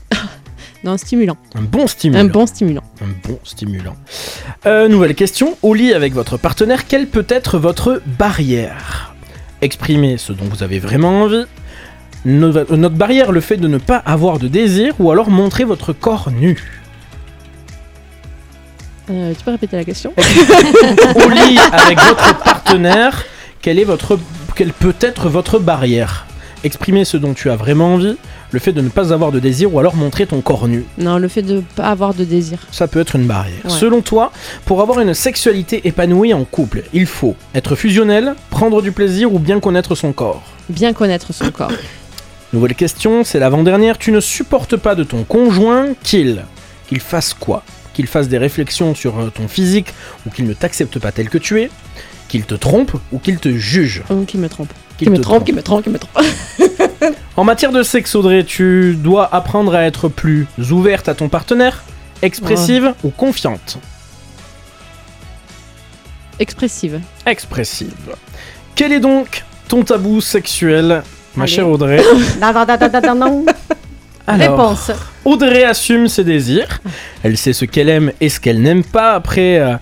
[0.97, 1.37] Stimulant.
[1.55, 2.19] Un bon stimulant.
[2.19, 2.83] Un bon stimulant.
[3.01, 3.95] Un bon stimulant.
[4.65, 5.55] Euh, nouvelle question.
[5.61, 9.13] Au lit avec votre partenaire, quelle peut être votre barrière?
[9.61, 11.45] Exprimez ce dont vous avez vraiment envie.
[12.25, 15.93] Euh, notre barrière, le fait de ne pas avoir de désir, ou alors montrer votre
[15.93, 16.81] corps nu.
[19.09, 20.13] Euh, tu peux répéter la question?
[20.17, 23.25] Au lit avec votre partenaire,
[23.61, 24.17] quelle, est votre,
[24.55, 26.25] quelle peut être votre barrière?
[26.63, 28.17] Exprimer ce dont tu as vraiment envie,
[28.51, 30.85] le fait de ne pas avoir de désir, ou alors montrer ton corps nu.
[30.97, 32.59] Non, le fait de ne pas avoir de désir.
[32.71, 33.63] Ça peut être une barrière.
[33.63, 33.69] Ouais.
[33.71, 34.31] Selon toi,
[34.65, 39.39] pour avoir une sexualité épanouie en couple, il faut être fusionnel, prendre du plaisir ou
[39.39, 40.43] bien connaître son corps?
[40.69, 41.71] Bien connaître son corps.
[42.53, 43.97] Nouvelle question, c'est l'avant-dernière.
[43.97, 46.43] Tu ne supportes pas de ton conjoint qu'il
[46.87, 47.63] qu'il fasse quoi?
[47.93, 49.93] Qu'il fasse des réflexions sur euh, ton physique
[50.25, 51.69] ou qu'il ne t'accepte pas tel que tu es?
[52.27, 54.03] Qu'il te trompe ou qu'il te juge?
[54.09, 54.71] Ou qui me trompe.
[54.97, 56.25] Qu'il Qui me trompe, qui me trompe, qui me trompe.
[57.37, 61.83] En matière de sexe, Audrey, tu dois apprendre à être plus ouverte à ton partenaire,
[62.21, 63.77] expressive ou confiante
[66.39, 66.99] Expressive.
[67.25, 67.93] Expressive.
[68.75, 71.03] Quel est donc ton tabou sexuel,
[71.35, 71.51] ma Allez.
[71.53, 72.01] chère Audrey
[73.15, 73.45] non.
[74.27, 74.91] Alors, Réponse.
[75.25, 76.79] Audrey assume ses désirs.
[77.23, 79.13] Elle sait ce qu'elle aime et ce qu'elle n'aime pas.
[79.13, 79.75] Après, euh,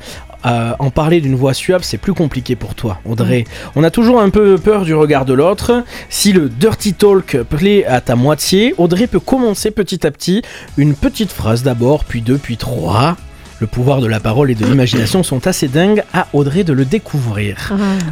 [0.45, 3.43] euh, en parler d'une voix suave, c'est plus compliqué pour toi, Audrey.
[3.75, 5.83] On a toujours un peu peur du regard de l'autre.
[6.09, 10.41] Si le dirty talk plaît à ta moitié, Audrey peut commencer petit à petit.
[10.77, 13.17] Une petite phrase d'abord, puis deux, puis trois.
[13.61, 16.85] Le pouvoir de la parole et de l'imagination sont assez dingues à Audrey de le
[16.85, 17.57] découvrir.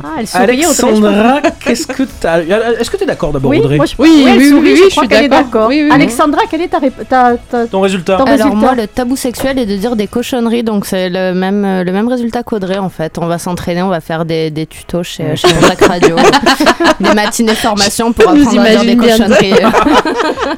[0.04, 0.44] Ah, elle sourit.
[0.44, 3.94] Alexandra, qu'est-ce que t'as Est-ce que t'es d'accord d'abord, Oui, Audrey moi, je...
[3.98, 5.72] Oui, elle oui, sourit, oui, je oui, crois je suis qu'elle est d'accord.
[5.92, 9.16] Alexandra, quelle est ta, rép- ta, ta- Ton résultat ton Alors résultat moi, le tabou
[9.16, 12.78] sexuel est de dire des cochonneries, donc c'est le même, euh, le même résultat qu'Audrey
[12.78, 13.18] en fait.
[13.18, 15.48] On va s'entraîner, on va faire des, des tutos chez, chez
[15.88, 16.18] Radio,
[17.00, 19.54] des matinées formation pour Nous apprendre à dire des cochonneries.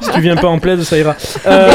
[0.02, 1.14] Si tu viens pas en plaid, ça ira.
[1.46, 1.70] Euh,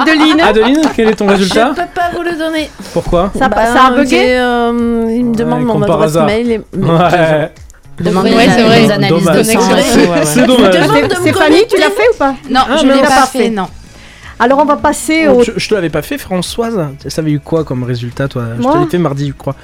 [0.00, 2.70] Adeline, Adeline, quel est ton résultat Je peux pas vous le donner.
[2.92, 6.50] Pourquoi ça, Bah, ça a bugué euh, Il me demande Ouais, mon adresse mail.
[6.50, 6.58] Et...
[6.76, 7.52] Ouais,
[8.00, 8.90] Demande Ouais, des, c'est vrai.
[8.90, 9.60] analyses de sang.
[10.24, 10.74] C'est dommage.
[11.20, 13.68] Stéphanie, tu l'as fait ou pas Non, Ah, je mais l'ai pas fait, non.
[14.40, 15.44] Alors on va passer au...
[15.44, 18.42] je, je te l'avais pas fait, Françoise Ça avait eu quoi comme résultat, toi?
[18.56, 19.54] Je te Moi l'ai fait mardi, je crois.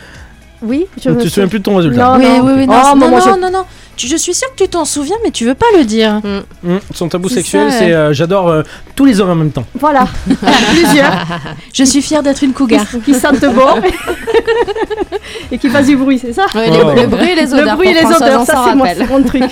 [0.63, 2.45] Oui, je Tu me te souviens plus de ton résultat Non, oui, non.
[2.47, 3.65] oui, oui, non, Oh, non, moi, non, j'ai- non, non.
[3.97, 6.21] Tu- Je suis sûre que tu t'en souviens, mais tu veux pas le dire.
[6.65, 8.63] Hum, Son tabou C'est sexuel, ça, c'est euh, j'adore euh,
[8.97, 9.65] tous les hommes en même temps.
[9.79, 10.07] Voilà,
[10.71, 11.13] plusieurs
[11.75, 12.87] Je suis fière d'être une cougar.
[13.05, 13.81] qui sentent bon
[15.53, 16.93] et qui fassent du bruit, c'est ça Ouais, les- Oh.
[16.95, 17.65] Le bruit et les odeurs.
[17.67, 19.07] Le bruit et pour les Françoise, odeurs, on ça s'en c'est moi, rappelle.
[19.07, 19.43] c'est mon truc.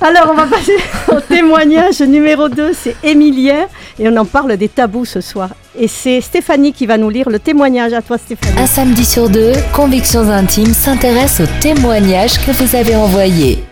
[0.00, 0.76] Alors on va passer
[1.10, 3.66] au témoignage numéro 2, c'est Émilien
[3.98, 5.50] et on en parle des tabous ce soir.
[5.78, 8.58] Et c'est Stéphanie qui va nous lire le témoignage à toi Stéphanie.
[8.58, 13.62] Un samedi sur deux, Convictions Intimes s'intéresse aux témoignages que vous avez envoyés.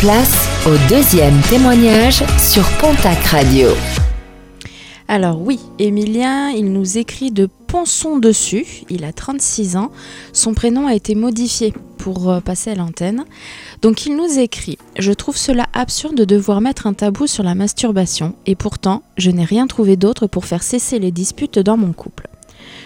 [0.00, 3.68] Place au deuxième témoignage sur Pontac Radio.
[5.08, 9.92] Alors oui, Emilien, il nous écrit de Ponçon dessus, il a 36 ans,
[10.32, 13.24] son prénom a été modifié pour euh, passer à l'antenne.
[13.82, 17.54] Donc il nous écrit Je trouve cela absurde de devoir mettre un tabou sur la
[17.54, 21.92] masturbation, et pourtant, je n'ai rien trouvé d'autre pour faire cesser les disputes dans mon
[21.92, 22.28] couple.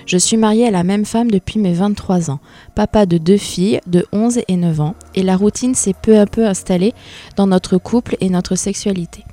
[0.05, 2.41] Je suis mariée à la même femme depuis mes 23 ans,
[2.75, 6.27] papa de deux filles de 11 et 9 ans, et la routine s'est peu à
[6.27, 6.93] peu installée
[7.37, 9.25] dans notre couple et notre sexualité.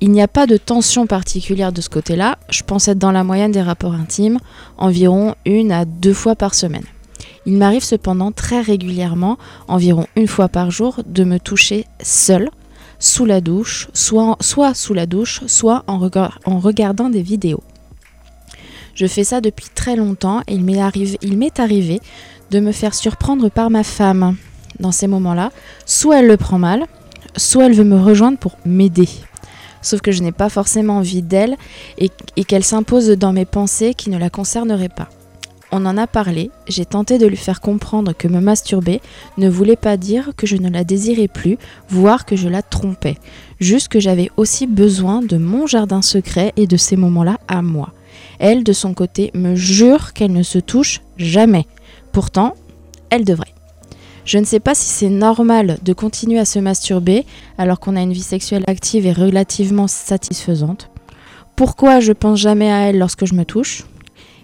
[0.00, 3.24] Il n'y a pas de tension particulière de ce côté-là, je pense être dans la
[3.24, 4.38] moyenne des rapports intimes,
[4.76, 6.84] environ une à deux fois par semaine.
[7.46, 12.50] Il m'arrive cependant très régulièrement, environ une fois par jour, de me toucher seule,
[12.98, 14.36] sous la douche, soit,
[14.74, 17.62] sous la douche, soit en, regard- en regardant des vidéos.
[18.94, 22.00] Je fais ça depuis très longtemps et il m'est arrivé
[22.50, 24.36] de me faire surprendre par ma femme.
[24.80, 25.50] Dans ces moments-là,
[25.86, 26.86] soit elle le prend mal,
[27.36, 29.08] soit elle veut me rejoindre pour m'aider.
[29.82, 31.56] Sauf que je n'ai pas forcément envie d'elle
[31.98, 32.10] et,
[32.44, 35.08] qu'elle s'impose dans mes pensées qui ne la concerneraient pas.
[35.70, 39.02] On en a parlé, j'ai tenté de lui faire comprendre que me masturber
[39.36, 41.58] ne voulait pas dire que je ne la désirais plus,
[41.90, 43.18] voire que je la trompais.
[43.60, 47.92] Juste que j'avais aussi besoin de mon jardin secret et de ces moments-là à moi.
[48.38, 51.66] Elle, de son côté, me jure qu'elle ne se touche jamais.
[52.12, 52.54] Pourtant,
[53.10, 53.57] elle devrait.
[54.28, 57.24] Je ne sais pas si c'est normal de continuer à se masturber
[57.56, 60.90] alors qu'on a une vie sexuelle active et relativement satisfaisante.
[61.56, 63.86] Pourquoi je pense jamais à elle lorsque je me touche?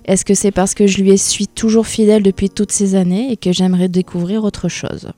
[0.07, 3.37] Est-ce que c'est parce que je lui suis toujours fidèle depuis toutes ces années et
[3.37, 5.11] que j'aimerais découvrir autre chose?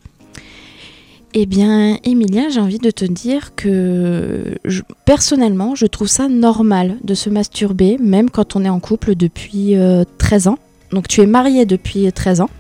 [1.33, 4.57] Eh bien, Emilia, j'ai envie de te dire que
[5.05, 9.77] personnellement, je trouve ça normal de se masturber, même quand on est en couple depuis
[9.77, 10.59] euh, 13 ans.
[10.91, 12.51] Donc tu es marié depuis 13 ans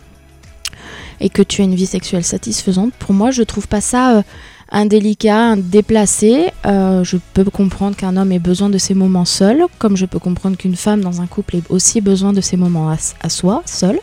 [1.21, 2.93] et que tu as une vie sexuelle satisfaisante.
[2.99, 4.23] Pour moi, je trouve pas ça euh,
[4.71, 6.51] indélicat, déplacé.
[6.67, 10.19] Euh, je peux comprendre qu'un homme ait besoin de ses moments seul, comme je peux
[10.19, 13.63] comprendre qu'une femme dans un couple ait aussi besoin de ses moments à, à soi,
[13.67, 13.99] seul.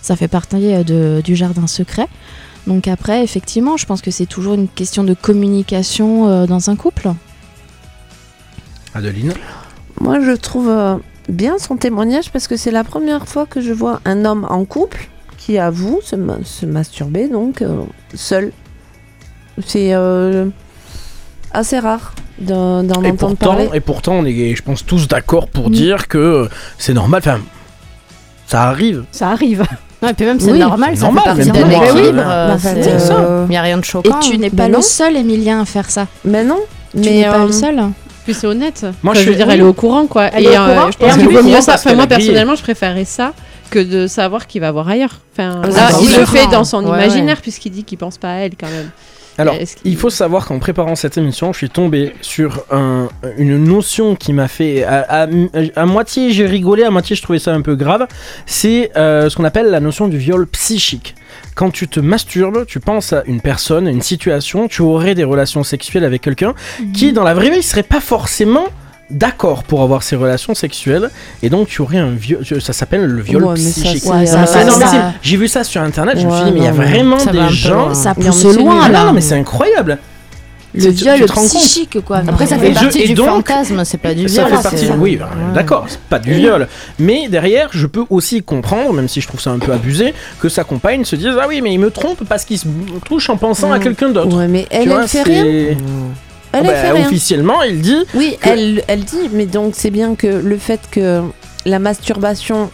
[0.00, 2.08] Ça fait partie euh, de- du jardin secret.
[2.66, 6.76] Donc après, effectivement, je pense que c'est toujours une question de communication euh, dans un
[6.76, 7.10] couple.
[8.94, 9.32] Adeline?
[10.00, 10.96] Moi, je trouve euh,
[11.28, 14.64] bien son témoignage parce que c'est la première fois que je vois un homme en
[14.64, 15.08] couple
[15.44, 17.82] qui avoue se, ma- se masturber, donc euh,
[18.14, 18.52] seul.
[19.66, 20.46] C'est euh,
[21.52, 23.68] assez rare d'en et entendre pourtant, parler.
[23.74, 25.72] et pourtant, on est, je pense, tous d'accord pour Mm.
[25.72, 27.20] dire que c'est normal.
[27.24, 27.40] Enfin,
[28.46, 29.04] ça arrive.
[29.12, 29.64] Ça arrive.
[30.02, 32.24] Non, et puis même, c'est Oui, normal, c'est ça normal, fait partie même de l'équilibre.
[32.24, 32.56] bah,
[33.44, 34.18] Il n'y a rien de Et choquant.
[34.18, 36.08] tu n'es Ben pas le seul, Emilien, à faire ça.
[36.24, 36.58] Mais non.
[36.90, 37.80] Tu mais n'es pas euh, le seul.
[38.24, 38.84] Puis c'est honnête.
[39.04, 40.24] Moi, Enfin, je je veux dire, elle est au courant, quoi.
[40.24, 41.74] Elle et est au euh, courant, je et pense vaut mieux ça.
[41.74, 43.32] Enfin, moi, personnellement, je préférerais ça
[43.72, 45.18] que de savoir qu'il va voir ailleurs.
[45.32, 46.14] Enfin, Ah, là, bah il oui.
[46.18, 48.90] le fait dans son Ouais, imaginaire, puisqu'il dit qu'il pense pas à elle, quand même.
[49.38, 49.54] Alors,
[49.84, 53.08] il faut savoir qu'en préparant cette émission, je suis tombé sur un-
[53.38, 54.84] une notion qui m'a fait.
[54.84, 55.26] À, à-
[55.74, 58.06] à moitié j'ai rigolé, à moitié je trouvais ça un peu grave.
[58.44, 61.14] C'est euh, ce qu'on appelle la notion du viol psychique.
[61.54, 65.24] Quand tu te masturbes, tu penses à une personne, à une situation, tu aurais des
[65.24, 66.52] relations sexuelles avec quelqu'un
[66.92, 68.66] qui, dans la vraie vie, serait pas forcément
[69.12, 71.10] d'accord pour avoir ces relations sexuelles
[71.42, 74.24] et donc tu aurais un viol ça s'appelle le viol Ouais, psychique Ouais,
[75.22, 77.30] j'ai vu ça sur internet je me suis dit mais il y a vraiment des
[77.38, 77.94] peu gens loin.
[77.94, 79.04] Ça pousse là.
[79.04, 79.98] non, mais c'est incroyable
[80.74, 82.22] Le tu- viol tu psychique, quoi.
[82.26, 82.62] Après, ça non.
[82.62, 84.56] fait Et je- partie et du donc, fantasme, c'est pas du ça viol.
[84.56, 85.54] fait partie c'est- oui bah, Ouais.
[85.54, 86.66] d'accord c'est pas du viol
[86.98, 90.48] mais derrière je peux aussi comprendre même si je trouve ça un peu abusé que
[90.48, 92.66] sa compagne se dise ah oui mais il me trompe parce qu'il se
[93.04, 93.82] touche en pensant à Mm.
[93.82, 95.76] quelqu'un d'autre Ouais, mais elle, vois, elle fait c'est- rien.
[96.52, 97.06] Ah Elle, bah, elle fait rien.
[97.06, 100.80] officiellement il dit Oui, que- elle, elle dit, mais donc c'est bien que le fait
[100.90, 101.22] que
[101.64, 102.70] la masturbation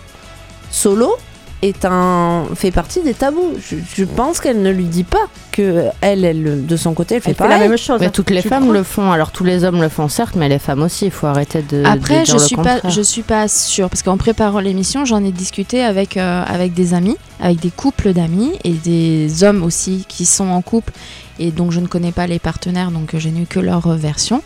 [0.71, 1.15] solo
[1.61, 3.55] est un fait partie des tabous.
[3.61, 7.21] Je, je pense qu'elle ne lui dit pas que elle, elle de son côté, elle
[7.21, 7.99] fait Elle fait pas la même chose.
[8.01, 9.11] Mais toutes les Tu femmes crois le font.
[9.11, 11.07] Alors tous les hommes le font certes, mais les femmes aussi.
[11.07, 11.83] Il faut arrêter de.
[11.83, 15.05] de Après, dire je le suis pas, je suis pas sûre parce qu'en préparant l'émission,
[15.05, 19.65] j'en ai discuté avec euh, avec des amis, avec des couples d'amis et des hommes
[19.65, 20.93] aussi qui sont en couple
[21.39, 24.43] et donc je ne connais pas les partenaires, donc je n'ai eu que leur version.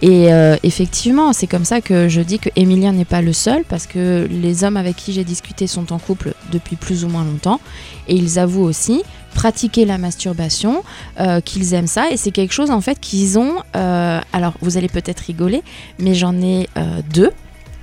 [0.00, 3.64] Et euh, effectivement, c'est comme ça que je dis que Emilien n'est pas le seul
[3.68, 7.24] parce que les hommes avec qui j'ai discuté sont en couple depuis plus ou moins
[7.24, 7.60] longtemps
[8.08, 9.02] et ils avouent aussi
[9.34, 10.82] pratiquer la masturbation,
[11.20, 13.54] euh, qu'ils aiment ça et c'est quelque chose en fait qu'ils ont.
[13.76, 15.62] euh, alors vous allez peut-être rigoler,
[15.98, 16.68] mais j'en ai
[17.12, 17.30] deux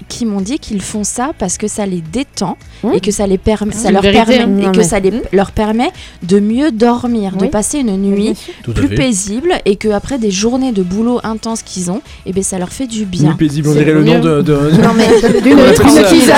[0.10, 2.93] qui m'ont dit qu'ils font ça parce que ça les détend Mmh.
[2.93, 4.57] et que ça les permet, ça leur vérité, permet hein.
[4.62, 5.89] et Non, que mais- ça les, leur permet
[6.24, 8.38] de mieux dormir, de passer une nuit
[8.74, 12.57] plus paisible et que après des journées de boulot intenses qu'ils ont, et ben ça
[12.57, 13.34] leur fait du bien.
[13.34, 14.41] paisible, on C'est dirait le nom de.
[14.41, 15.10] de- Non mais
[15.41, 16.32] D'une j'ai eu Paisible.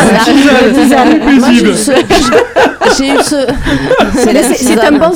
[1.76, 1.92] ce-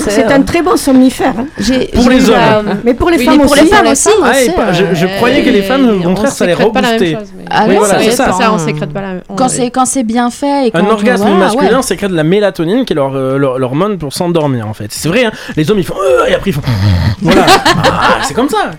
[0.09, 1.33] C'est un, très bon somnifère.
[1.37, 1.47] hein.
[1.93, 2.79] Pour les hommes.
[2.83, 3.63] Mais pour les Oui, femmes pour aussi.
[3.63, 4.09] les femmes aussi.
[4.23, 4.31] Ah,
[4.71, 7.17] je, je Euh, croyais que les femmes, au on contraire, ça les reboostait.
[7.49, 8.29] Ah non, c'est ça.
[8.45, 9.13] Ça, on sécrète pas la.
[9.35, 11.81] Quand c'est quand c'est bien fait et quand Un on- orgasme masculin ouais.
[11.83, 14.87] sécrète de la mélatonine qui est leur, euh, leur, leur hormone pour s'endormir en fait.
[14.91, 16.61] C'est vrai, hein, les hommes ils font euh, et après ils font
[17.21, 17.45] voilà.
[17.75, 18.71] Ah, c'est comme ça.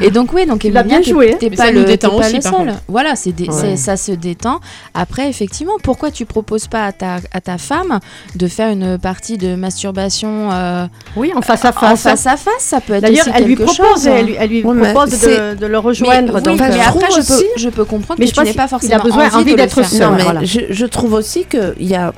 [0.00, 1.36] Et donc oui, donc Tu l'as Emilia, bien t'es- joué.
[1.38, 2.66] T'es Mais pas ça le, détend pas aussi, le par seul.
[2.66, 2.78] contre.
[2.88, 3.52] Voilà, c'est des- Ouais.
[3.52, 4.60] c'est- ça se détend.
[4.94, 7.98] Après, effectivement, pourquoi tu proposes pas à ta, à ta femme
[8.36, 10.86] de faire une partie de masturbation euh,
[11.16, 12.02] Oui, en face à en face.
[12.02, 14.06] face à face Ça peut être D'ailleurs, aussi elle lui quelque propose, chose.
[14.06, 16.34] elle lui, elle lui Ouais, mais propose de, c'est- de le rejoindre.
[16.34, 18.30] mais, donc, oui, mais euh, après, trouve je peux, aussi- je peux comprendre Mais que
[18.30, 20.00] je tu pense n'es pas qu'il a forcément besoin- envie, envie d'être seul.
[20.10, 20.44] Non, mais voilà.
[20.44, 22.12] je, je trouve aussi qu'il y a.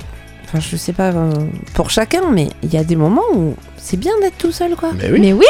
[0.45, 1.31] Enfin, je sais pas euh,
[1.73, 4.89] pour chacun, mais il y a des moments où c'est bien d'être tout seul, quoi.
[4.97, 5.19] Mais oui.
[5.19, 5.45] Mais oui,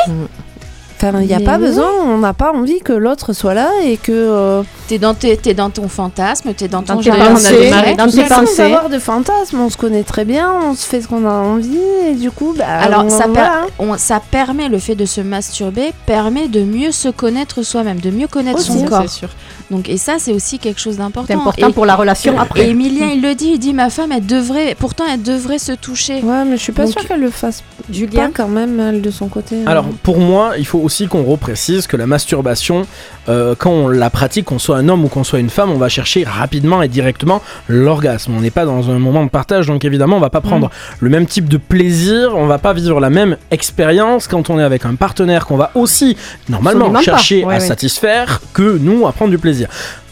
[1.05, 1.65] Enfin, il n'y a Mais pas oui.
[1.65, 4.13] besoin, on n'a pas envie que l'autre soit là et que.
[4.13, 7.30] euh, t'es dans, tes- t'es dans ton fantasme, t'es dans ton Dans tes jardin on
[7.32, 8.28] a pensées, démarré dans tes seul.
[8.30, 8.61] sans pensées.
[8.61, 11.78] avoir de fantasme, on se connaît très bien, on se fait ce qu'on a envie
[12.07, 12.65] et du coup, bah.
[12.80, 13.65] Alors, on- ça, per- voilà.
[13.80, 18.09] on- ça permet, le fait de se masturber, permet de mieux se connaître soi-même, de
[18.09, 19.01] mieux connaître Aussi, son corps.
[19.01, 19.30] c'est sûr.
[19.72, 21.28] Donc, et ça, c'est aussi quelque chose d'important.
[21.28, 22.66] C'est important Et- pour la relation après.
[22.66, 25.72] Et Emilien, il le dit, il dit ma femme, elle devrait, pourtant, elle devrait se
[25.72, 26.22] toucher.
[26.22, 29.11] Ouais, mais je suis pas sûre qu'elle le fasse pas Julien, quand même, elle, de
[29.11, 29.55] son côté.
[29.57, 29.68] hein.
[29.68, 32.86] Alors pour moi, il faut aussi qu'on reprécise que la masturbation,
[33.30, 35.78] euh, quand on la pratique, qu'on soit un homme ou qu'on soit une femme, on
[35.78, 38.34] va chercher rapidement et directement l'orgasme.
[38.38, 41.09] On n'est pas dans un moment de partage, donc évidemment, on va pas prendre le
[41.09, 44.86] même type de plaisir, on va pas vivre la même expérience quand on est avec
[44.86, 46.16] un partenaire qu'on va aussi
[46.49, 47.03] normalement Absolument pas.
[47.03, 47.66] chercher Ouais, à ouais.
[47.66, 49.53] satisfaire que nous à prendre du plaisir.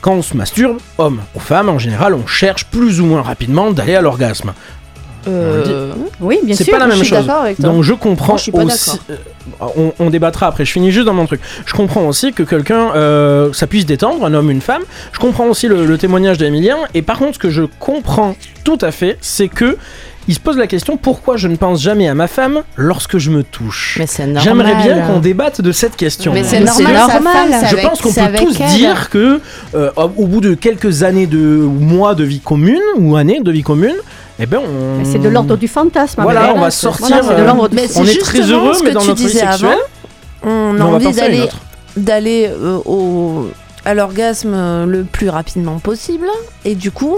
[0.02, 3.72] Quand on se masturbe, homme ou femme, en général, on cherche plus ou moins rapidement
[3.72, 4.54] d'aller à l'orgasme.
[5.28, 6.74] Euh, oui, bien C'est sûr.
[6.74, 7.26] pas la même je suis chose.
[7.26, 7.70] d'accord avec toi.
[7.70, 9.00] Donc je comprends Moi, je suis pas aussi.
[9.10, 9.16] euh,
[9.78, 10.66] on, on débattra après.
[10.66, 11.42] Je finis juste dans mon truc.
[11.66, 14.82] Je comprends aussi que quelqu'un, euh, ça puisse détendre, un homme, une femme.
[15.12, 16.78] Je comprends aussi le, le témoignage d'Emilien.
[16.94, 19.78] Et par contre, ce que je comprends tout à fait, c'est que
[20.28, 23.32] il se pose la question pourquoi je ne pense jamais à ma femme lorsque je
[23.32, 23.96] me touche?
[24.00, 24.44] Mais c'est normal.
[24.44, 26.32] J'aimerais bien qu'on débatte de cette question.
[26.32, 26.86] Mais c'est Mais normal.
[26.88, 27.34] c'est sa normal.
[27.34, 28.70] femme, c'est Je avec- pense qu'on c'est peut tous elle.
[28.76, 29.40] dire que
[29.74, 33.52] euh, au bout de quelques années de ou mois de vie commune ou années de
[33.52, 33.96] vie commune,
[34.42, 35.06] eh ben on.
[35.06, 36.22] C'est de l'ordre du fantasme.
[36.24, 38.42] Voilà, mais on va sortir, voilà, de euh, l'ordre du Mais c'est on est très
[38.42, 39.70] heureux, ce mais que dans tu notre vie disais sexuelle,
[40.44, 41.48] avant, on a envie d'aller
[41.98, 43.50] d'aller euh, au
[43.86, 46.28] à l'orgasme euh, le plus rapidement possible
[46.66, 47.18] et du coup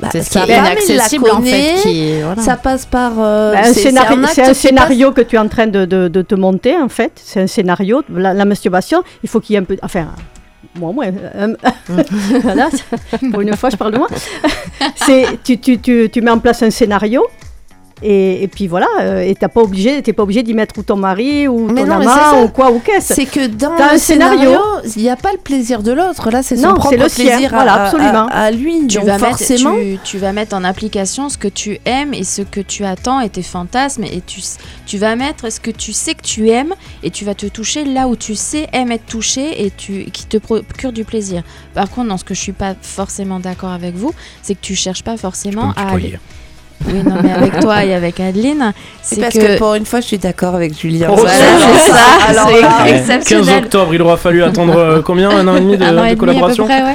[0.00, 1.50] bah, C'est ce qui est inaccessible en fait.
[1.50, 2.20] connaît, Qui...
[2.22, 2.42] voilà.
[2.42, 5.84] ça passe par euh, Bah, un c'est- un scénario que tu es en train de,
[5.84, 7.12] de- de te monter en fait.
[7.22, 8.02] C'est un scénario.
[8.14, 9.76] La, la masturbation, il faut qu'il y ait un peu.
[9.82, 10.06] Enfin,
[10.74, 11.04] moi, moi.
[11.06, 11.54] euh,
[12.42, 12.68] voilà,
[13.30, 14.08] pour une fois, je parle de moi.
[15.44, 17.26] Tu, tu, tu, tu mets en place un scénario.
[18.02, 20.82] Et, et puis voilà, euh, et t'as pas obligé, t'es pas obligé d'y mettre ou
[20.82, 23.12] ton mari ou Mais ton non, amant ou quoi ou qu'est-ce.
[23.14, 24.50] C'est que dans le un scénario.
[24.96, 26.30] il n'y a pas le plaisir de l'autre.
[26.30, 27.24] Là, c'est son Non, propre c'est le sien.
[27.26, 28.26] plaisir à- Voilà, à, absolument.
[28.30, 28.86] à- à lui.
[28.86, 32.24] tu Donc vas, mettre, tu, tu vas mettre en application ce que tu aimes et
[32.24, 34.40] ce que tu attends et tes fantasmes et tu,
[34.86, 37.84] tu vas mettre ce que tu sais que tu aimes et tu vas te toucher
[37.84, 41.42] là où tu sais aimer être touché et tu, qui te procure du plaisir.
[41.74, 44.74] Par contre, dans ce que je suis pas forcément d'accord avec vous, c'est que tu
[44.74, 46.18] cherches pas forcément à aller.
[46.86, 48.72] Oui, non, mais avec toi et avec Adeline,
[49.02, 49.58] c'est parce que, que...
[49.58, 51.08] pour une fois, je suis d'accord avec Julien.
[51.10, 52.50] Oh, Voilà, c'est ça, Alors
[52.84, 53.46] c'est exceptionnel.
[53.46, 56.04] 15 octobre, il aura fallu attendre euh, combien Un an et demi de, un an
[56.04, 56.94] et de demi à peu collaboration près, ouais.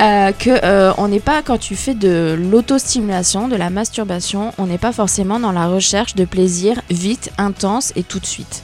[0.00, 4.66] Euh, que euh, on n'est pas quand tu fais de l'autostimulation, de la masturbation, on
[4.66, 8.62] n'est pas forcément dans la recherche de plaisir vite, intense et tout de suite.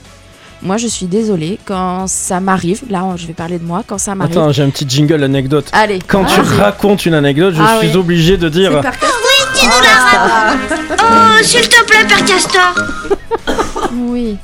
[0.61, 2.83] Moi, je suis désolée quand ça m'arrive.
[2.89, 3.83] Là, je vais parler de moi.
[3.85, 4.37] Quand ça m'arrive.
[4.37, 5.65] Attends, j'ai un petit jingle anecdote.
[5.73, 5.99] Allez.
[6.07, 6.57] Quand tu vas-y.
[6.59, 7.95] racontes une anecdote, je Ah suis oui.
[7.97, 8.81] obligé de dire.
[11.01, 12.73] Oh, s'il te plaît, Père Castor
[13.93, 14.37] Oui.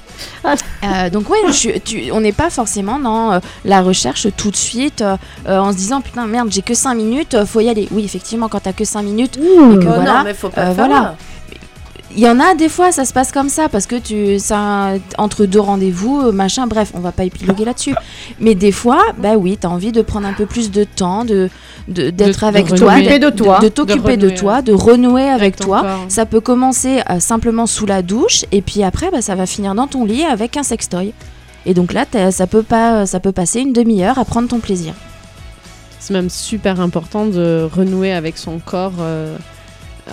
[0.84, 4.50] Euh, donc ouais, je suis- tu- on n'est pas forcément dans euh, la recherche tout
[4.50, 5.18] de suite euh,
[5.60, 7.88] en se disant putain merde j'ai que 5 minutes, faut y aller.
[7.92, 10.62] Oui effectivement quand t'as que 5 minutes et que Oh voilà, non, mais faut pas
[10.70, 10.94] euh, voilà.
[10.96, 11.16] là.
[12.14, 14.90] Il y en a des fois, ça se passe comme ça parce que tu, ça,
[15.18, 17.96] entre deux rendez-vous, machin, bref, on va pas épiloguer là-dessus.
[18.42, 21.50] Mais des fois, bah oui, t'as envie de prendre un peu plus de temps, de,
[21.88, 23.60] de- d'être de avec toi, de toi.
[23.60, 25.82] de, t'occuper de, renouer, toi, de renouer avec, toi.
[25.82, 26.06] corps.
[26.10, 29.76] Ça peut commencer euh, simplement sous la douche et puis après, bah, ça va finir
[29.76, 31.14] dans ton lit avec un sextoy.
[31.66, 34.94] Et donc là, ça peut pas, ça peut passer une demi-heure à prendre ton plaisir.
[36.00, 39.38] C'est même super important de renouer avec son corps euh,
[40.10, 40.12] euh,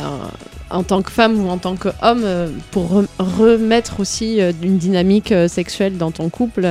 [0.69, 2.27] en tant que femme ou en tant qu'homme
[2.71, 6.69] pour re- remettre aussi une dynamique sexuelle dans ton couple.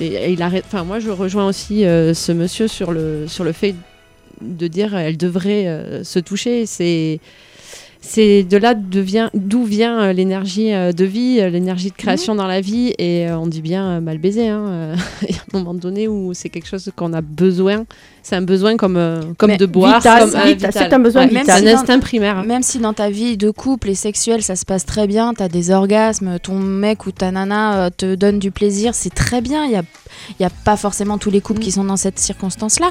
[0.00, 3.74] Il arrête, enfin, moi, je rejoins aussi euh, ce monsieur sur le, sur le fait
[4.40, 6.66] de dire elle devrait euh, se toucher.
[6.66, 7.20] C'est
[8.00, 12.46] c'est de là d'où vient euh, l'énergie euh, de vie, euh, l'énergie de création dans
[12.46, 12.94] la vie.
[12.98, 14.48] Et on dit bien mal baiser.
[14.48, 14.94] hein,
[15.28, 17.84] Il y a un moment donné où c'est quelque chose qu'on a besoin.
[18.22, 19.96] C'est un besoin comme, comme Mais de boire.
[20.06, 20.26] euh,
[20.70, 21.44] c'est un besoin Ouais, vital.
[21.44, 22.44] C'est un Même si instinct primaire.
[22.44, 25.42] Même si dans ta vie de couple et sexuelle, ça se passe très bien, tu
[25.42, 29.64] as des orgasmes, ton mec ou ta nana te donne du plaisir, c'est très bien.
[29.64, 29.82] Il n'y a,
[30.40, 32.90] y a pas forcément tous les couples qui sont dans cette circonstance-là.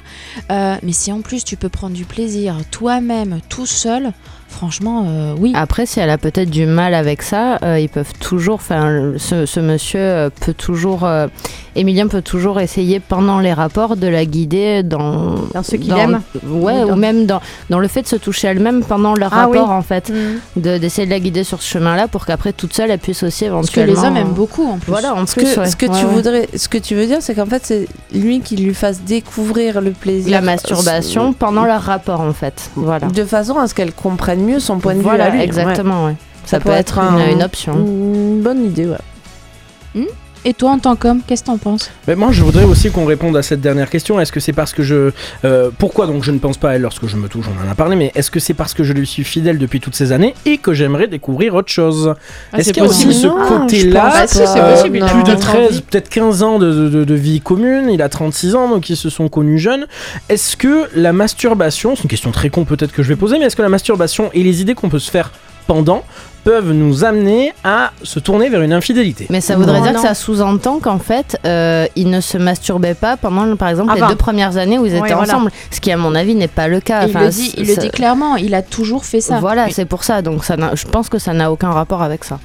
[0.51, 4.11] Euh, mais si en plus tu peux prendre du plaisir toi-même, tout seul,
[4.49, 5.51] franchement, euh, oui.
[5.55, 8.55] Après, si elle a peut-être du mal avec ça, euh, ils peuvent toujours.
[8.55, 11.03] Enfin, ce, ce monsieur euh, peut toujours.
[11.05, 11.27] euh,
[11.75, 15.35] Emilien peut toujours essayer pendant les rapports de la guider dans.
[15.53, 16.21] Dans ce qu'il aime.
[16.47, 17.39] Ouais, Dans- ou même dans,
[17.69, 19.57] dans le fait de se toucher elle-même pendant leur Ah oui.
[19.59, 20.09] rapport, en fait.
[20.09, 20.59] Mm.
[20.61, 23.45] De- D'essayer de la guider sur ce chemin-là pour qu'après, toute seule, elle puisse aussi
[23.45, 24.01] Parce que éventuellement.
[24.01, 24.89] les hommes aiment beaucoup en plus.
[24.91, 25.53] Voilà, en Ce plus.
[25.53, 25.69] que, ouais.
[25.69, 26.11] ce que Ouais, tu ouais.
[26.11, 29.79] voudrais, ce que tu veux dire, c'est qu'en fait, c'est lui qui lui fasse découvrir
[29.81, 30.31] le plaisir.
[30.31, 32.71] La masturbation pendant leur rapport, en fait.
[32.75, 33.07] Voilà.
[33.07, 36.15] De façon à ce qu'elle comprenne mieux son point de vue Voilà, exactement, ouais.
[36.45, 37.73] Ça, peut être, une, un- une option.
[37.73, 40.05] Une bonne idée, ouais.
[40.49, 41.91] Et toi, en tant qu'homme, qu'est-ce que t'en penses?
[42.07, 44.17] Mais moi, je voudrais aussi qu'on réponde à cette dernière question.
[44.17, 45.11] Est-ce que c'est parce que je.
[45.43, 47.47] euh, pourquoi donc je ne pense pas à elle lorsque je me touche?
[47.53, 49.81] On en a parlé, mais est-ce que c'est parce que je lui suis fidèle depuis
[49.81, 52.13] toutes ces années et que j'aimerais découvrir autre chose?
[52.53, 53.33] Ah, Est-ce c'est qu'il y a aussi possible.
[53.33, 55.81] ce côté-là Bah, si, euh, possible, il a Plus de peut-être 13, envie.
[55.81, 59.09] peut-être 15 ans de, de- de vie commune, il a 36 ans, donc ils se
[59.09, 59.85] sont connus jeunes.
[60.29, 63.47] Est-ce que la masturbation, c'est une question très con peut-être que je vais poser, mais
[63.47, 65.33] est-ce que la masturbation et les idées qu'on peut se faire
[65.67, 66.05] pendant
[66.47, 70.01] peuvent nous amener à se tourner vers une infidélité Mais ça voudrait Non, dire non.
[70.01, 74.05] que ça sous-entend qu'en fait, euh, ils ne se masturbaient pas pendant, par exemple, Avant.
[74.07, 75.23] les deux premières années où ils étaient voilà.
[75.23, 75.51] ensemble.
[75.71, 77.05] Ce qui, à mon avis, n'est pas le cas.
[77.05, 79.41] Il le dit, il ça- le dit clairement, il a toujours fait ça.
[79.41, 80.21] Voilà, c'est pour ça.
[80.21, 82.39] Donc, ça n'a- je pense que ça n'a aucun rapport avec ça.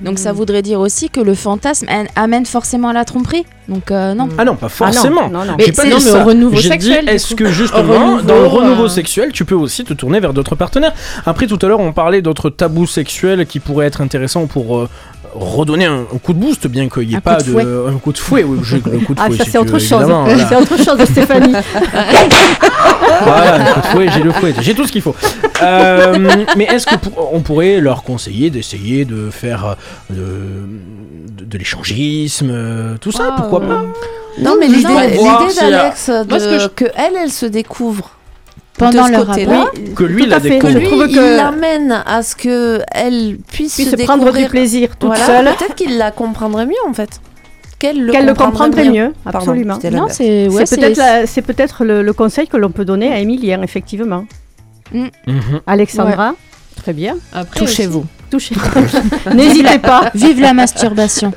[0.00, 1.86] Donc ça voudrait dire aussi que le fantasme
[2.16, 3.44] amène forcément à la tromperie.
[3.68, 4.28] Donc euh, non.
[4.38, 5.28] Ah non, pas forcément.
[5.28, 5.54] non, non.
[5.58, 6.24] J'ai Mais pas dit ça.
[6.24, 7.82] renouveau J'ai sexuel, est-ce que justement,
[8.16, 10.92] renouveau, dans le renouveau euh, sexuel, tu peux aussi te tourner vers d'autres partenaires
[11.26, 14.88] Après, tout à l'heure, on parlait d'autres tabous sexuels qui pourraient être intéressants pour euh,
[15.34, 17.98] redonner un, un coup de boost, bien qu'il n'y ait Un pas coup de un
[17.98, 18.42] coup de fouet.
[18.44, 20.04] Oui, je- le coup de Ah, fouet, ça si c'est autre veux, chose.
[20.04, 20.46] voilà.
[20.48, 21.54] C'est autre chose, Stéphanie.
[23.22, 25.14] Voilà, le coup de fouet, j'ai le fouet, j'ai tout ce qu'il faut.
[25.62, 26.16] Euh,
[26.56, 29.74] mais est-ce que pour- on pourrait leur conseiller d'essayer de faire euh,
[30.10, 33.82] de, de- de l'échangisme, euh, tout ça Ah, Pourquoi euh, pas?
[34.40, 38.10] Non, mais non, l'idée mais d'Alex, de- que je- que elle, elle se découvre
[38.78, 40.58] Pendant de ce leur côté-là, Que lui, Tout la à fait.
[40.58, 44.32] que lui, Je trouve il que- l'amène à ce que elle puisse Puis se prendre
[44.32, 47.20] du plaisir toute Voilà, seule, Peut-être qu'il la comprendrait mieux en fait.
[47.78, 49.78] Qu'elle le, qu'elle le comprendrait comprendrait mieux, absolument.
[49.92, 53.18] Non, c'est ouais, peut-être la- c'est peut-être le, le conseil que l'on peut donner à
[53.18, 54.24] Emilien, effectivement.
[54.92, 55.10] Mhm.
[55.66, 56.34] Alexandra,
[56.76, 57.16] très bien.
[57.54, 58.04] Touchez-vous.
[58.30, 58.54] Touchez.
[59.34, 60.10] N'hésitez pas.
[60.14, 61.32] Vive la masturbation.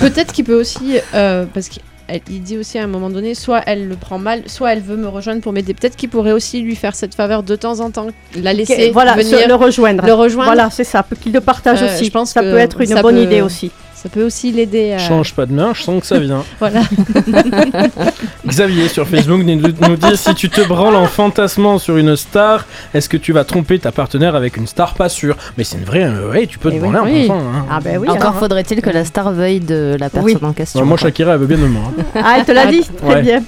[0.00, 1.68] Peut-être qu'il peut aussi, euh, parce
[2.08, 4.80] qu'il il dit aussi à un moment donné, soit elle le prend mal, soit elle
[4.80, 5.74] veut me rejoindre pour m'aider.
[5.74, 9.14] Peut-être qu'il pourrait aussi lui faire cette faveur de temps en temps, la laisser voilà,
[9.14, 10.04] venir, le rejoindre.
[10.06, 10.52] le rejoindre.
[10.52, 11.04] Voilà, c'est ça.
[11.20, 12.04] Qu'il le partage Euh, aussi.
[12.06, 13.70] je pense ça que peut être une bonne peut- idée aussi.
[14.02, 14.98] Ça peut aussi l'aider à.
[14.98, 16.44] Change pas de main, je sens que ça vient.
[16.60, 16.82] Voilà.
[18.46, 23.08] Xavier sur Facebook nous, dit si tu te branles en fantasmant sur une star, est-ce
[23.08, 25.36] que tu vas tromper ta partenaire avec une star Pas sûr.
[25.58, 26.04] Mais c'est une vraie.
[26.04, 27.24] euh, ouais, tu peux te Eh branler oui.
[27.24, 27.40] en pensant.
[27.46, 27.66] hein.
[27.70, 28.08] Ah ben oui.
[28.08, 28.38] Encore alors, hein.
[28.38, 30.80] faudrait-il que la star veuille de la personne en question.
[30.80, 31.08] Ouais, moi, quoi.
[31.08, 31.82] Shakira, elle veut bien de moi.
[31.98, 32.02] hein.
[32.22, 33.22] Ah, elle te l'a dit Très Ouais.
[33.22, 33.42] bien.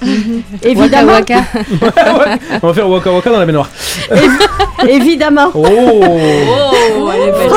[0.63, 1.13] Évidemment.
[1.13, 1.59] Waka waka.
[1.63, 3.69] Ouais, on va faire Waka Waka dans la baignoire.
[4.87, 5.51] Évidemment.
[5.53, 7.49] Oh Oh, elle est belle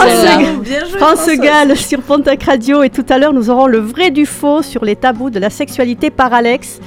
[0.97, 1.18] France.
[1.18, 4.62] France Gall sur Pontac Radio et tout à l'heure nous aurons le vrai du faux
[4.62, 6.80] sur les tabous de la sexualité par Alex.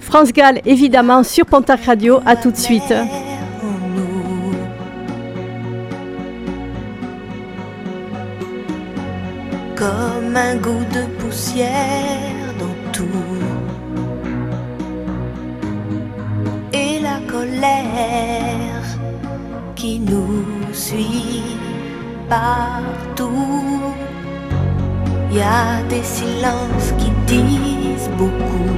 [0.00, 2.94] France Gall évidemment sur Pontac Radio, à tout de suite.
[9.74, 13.04] Comme un goût de poussière dans tout.
[16.72, 18.82] Et la colère
[19.74, 21.42] qui nous suit
[22.28, 24.05] partout.
[25.36, 28.72] Y a des silences qui disent beaucoup.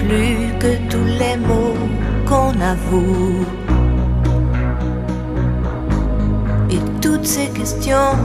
[0.00, 1.78] Plus que tous les mots
[2.26, 3.46] qu'on avoue.
[6.72, 8.16] Et toutes ces questions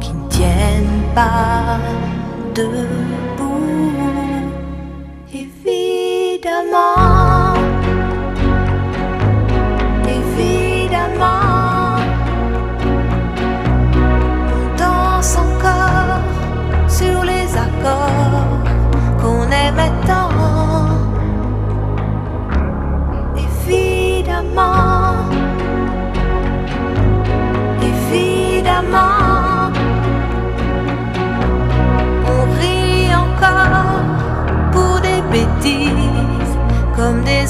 [0.00, 1.78] qui ne tiennent pas
[2.54, 3.92] debout.
[5.34, 7.10] Évidemment,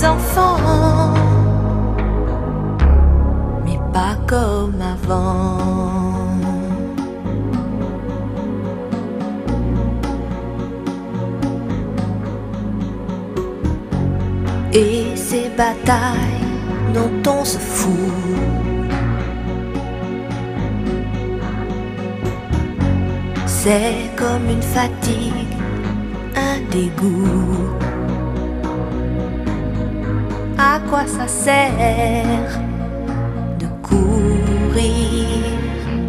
[0.05, 1.15] enfants,
[3.65, 5.59] mais pas comme avant.
[14.73, 16.47] Et ces batailles
[16.95, 17.91] dont on se fout.
[23.47, 25.55] C'est comme une fatigue,
[26.35, 27.90] un dégoût.
[30.73, 32.61] À quoi ça sert
[33.59, 35.27] de courir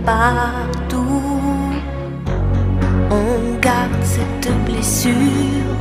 [0.05, 1.72] partout
[3.09, 5.16] On garde cette blessure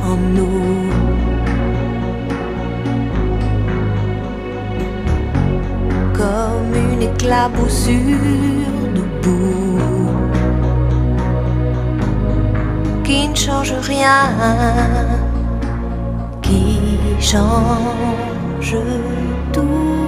[0.03, 0.89] en nous.
[6.15, 8.17] Comme une éclaboussure
[8.95, 9.77] de boue
[13.03, 14.23] qui ne change rien,
[16.41, 20.07] qui change tout.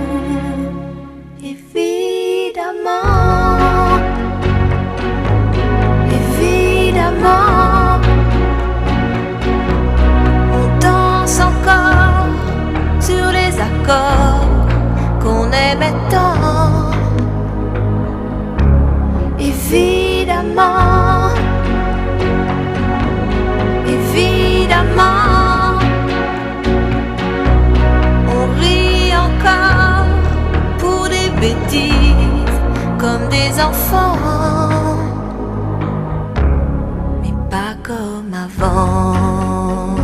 [1.41, 2.99] Évidemment,
[6.20, 7.99] évidemment,
[10.54, 12.28] on danse encore
[12.99, 14.68] sur les accords
[15.22, 16.91] qu'on aimait tant.
[19.39, 21.03] Évidemment,
[33.60, 34.18] enfants,
[37.22, 39.95] mais pas comme avant.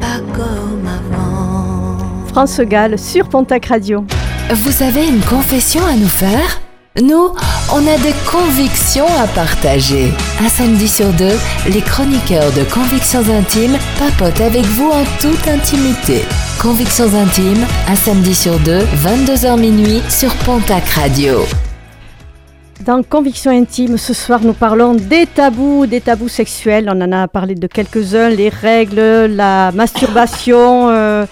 [0.00, 1.98] Pas comme avant.
[2.28, 4.04] France Gall sur Pontac Radio.
[4.50, 6.60] Vous avez une confession à nous faire?
[7.00, 7.32] Nous,
[7.72, 10.12] on a des convictions à partager.
[10.40, 11.38] Un samedi sur deux,
[11.72, 16.24] les chroniqueurs de Convictions Intimes papotent avec vous en toute intimité.
[16.60, 21.44] Convictions Intimes, un samedi sur deux, 22h minuit sur Pontac Radio.
[22.84, 26.90] Dans Conviction intime, ce soir, nous parlons des tabous, des tabous sexuels.
[26.92, 30.88] On en a parlé de quelques-uns, les règles, la masturbation.
[30.90, 31.26] euh,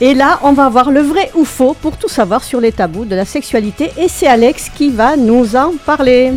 [0.00, 3.04] et là, on va voir le vrai ou faux pour tout savoir sur les tabous
[3.04, 3.92] de la sexualité.
[3.96, 6.32] Et c'est Alex qui va nous en parler.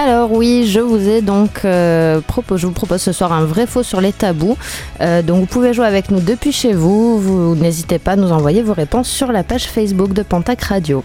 [0.00, 3.66] Alors oui, je vous ai donc euh, propos- je vous propose ce soir un vrai
[3.66, 4.56] faux sur les tabous.
[5.00, 7.18] Euh, donc vous pouvez jouer avec nous depuis chez vous.
[7.18, 11.02] Vous n'hésitez pas à nous envoyer vos réponses sur la page Facebook de Pontac Radio.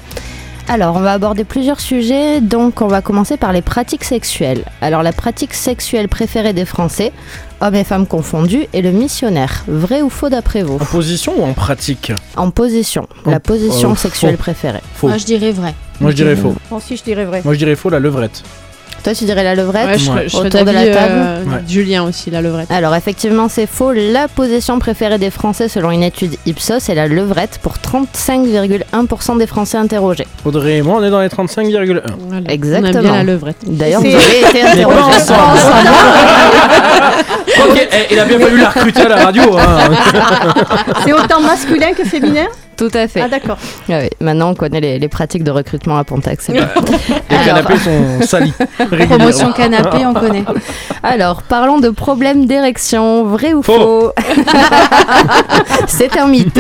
[0.70, 4.64] Alors, on va aborder plusieurs sujets, donc on va commencer par les pratiques sexuelles.
[4.80, 7.12] Alors, la pratique sexuelle préférée des Français,
[7.62, 9.66] hommes et femmes confondus, est le missionnaire.
[9.68, 10.76] Vrai ou faux d'après vous?
[10.76, 12.14] En position ou en pratique?
[12.38, 13.08] En position.
[13.26, 14.44] En- La position euh, sexuelle faux.
[14.44, 14.80] préférée.
[14.96, 15.08] Faux.
[15.10, 15.74] Moi, je dirais vrai.
[16.00, 16.56] Moi je dirais faux.
[16.72, 17.42] Moi aussi, je dirais vrai.
[17.44, 18.44] Moi je dirais faux, la levrette.
[19.04, 20.30] Toi, tu dirais la levrette Ouais, je Ouais.
[20.30, 21.60] je Autour de la table euh, Ouais.
[21.68, 22.72] Julien aussi, la levrette.
[22.72, 27.08] Alors effectivement c'est faux, la position préférée des Français selon une étude Ipsos est la
[27.08, 30.28] levrette pour 35,1% des Français interrogés.
[30.46, 31.80] Audrey et moi on est dans les 35,1.
[31.80, 32.02] Voilà.
[32.48, 32.94] On Exactement.
[32.94, 33.58] aime bien la levrette.
[33.68, 34.98] D'ailleurs vous avez été interrogé.
[37.70, 39.44] Ok, eh, il a bien fallu la recruter à la radio.
[39.58, 39.78] hein.
[41.06, 42.48] C'est autant masculin que féminin?
[42.76, 43.22] Tout à fait.
[43.22, 43.58] Ah d'accord.
[43.90, 46.68] Ah oui, Maintenant on connaît les, les pratiques de recrutement à bien.
[47.30, 48.54] Les canapés sont salis.
[49.08, 50.44] Promotion canapé, on connaît.
[51.02, 54.12] Alors parlons de problèmes d'érection, vrai ou faux, Faux.
[55.88, 56.60] C'est un mythe.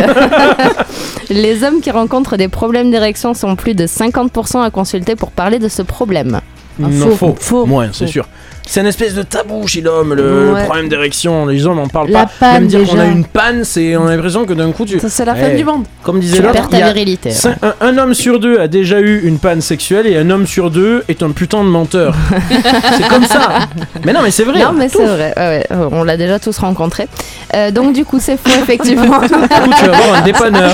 [1.29, 5.59] Les hommes qui rencontrent des problèmes d'érection sont plus de 50% à consulter pour parler
[5.59, 6.39] de ce problème.
[6.79, 7.15] Non, faux.
[7.15, 7.35] faux.
[7.39, 7.65] Faux.
[7.65, 8.27] Moins, c'est sûr.
[8.65, 10.63] C'est une espèce de tabou chez l'homme, le Ouais.
[10.63, 11.45] problème d'érection.
[11.45, 12.31] Les hommes en parlent La pas.
[12.39, 14.99] panne, Même dire qu'on a une panne, c'est on a l'impression que d'un coup tu.
[14.99, 15.83] Ça, c'est la Eh, fin du monde.
[16.01, 17.29] Comme disait Tu l'autre, perds il y ta a virilité.
[17.31, 20.47] cin- un, un homme sur deux a déjà eu une panne sexuelle et un homme
[20.47, 22.15] sur deux est un putain de menteur.
[22.97, 23.59] c'est comme ça.
[24.05, 24.59] Mais non, mais c'est vrai.
[24.63, 27.07] Non, mais c'est vrai, ouais, ouais, on l'a déjà tous rencontré.
[27.55, 29.19] Euh, donc, du coup, c'est faux, effectivement.
[29.23, 30.71] Du coup, tu vas voir un dépanneur.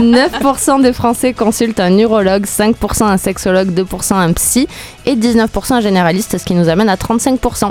[0.00, 4.66] 9% des Français consultent un urologue, 5% un sexologue, 2% un psy
[5.06, 7.70] et 19% un généraliste, ce qui nous amène à 35%.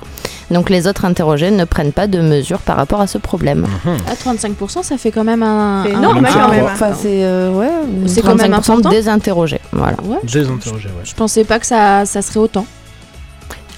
[0.51, 3.65] Donc, les autres interrogés ne prennent pas de mesures par rapport à ce problème.
[4.07, 5.83] À 35%, ça fait quand même un.
[5.85, 6.65] C'est énorme, quand même.
[6.65, 7.69] Enfin, c'est euh, ouais.
[8.07, 8.89] C'est quand même 35% important.
[8.89, 9.61] des interrogés.
[9.71, 9.97] Voilà.
[10.03, 10.17] Ouais.
[10.23, 11.03] Désinterrogé, ouais.
[11.03, 12.65] Je pensais pas que ça, ça serait autant.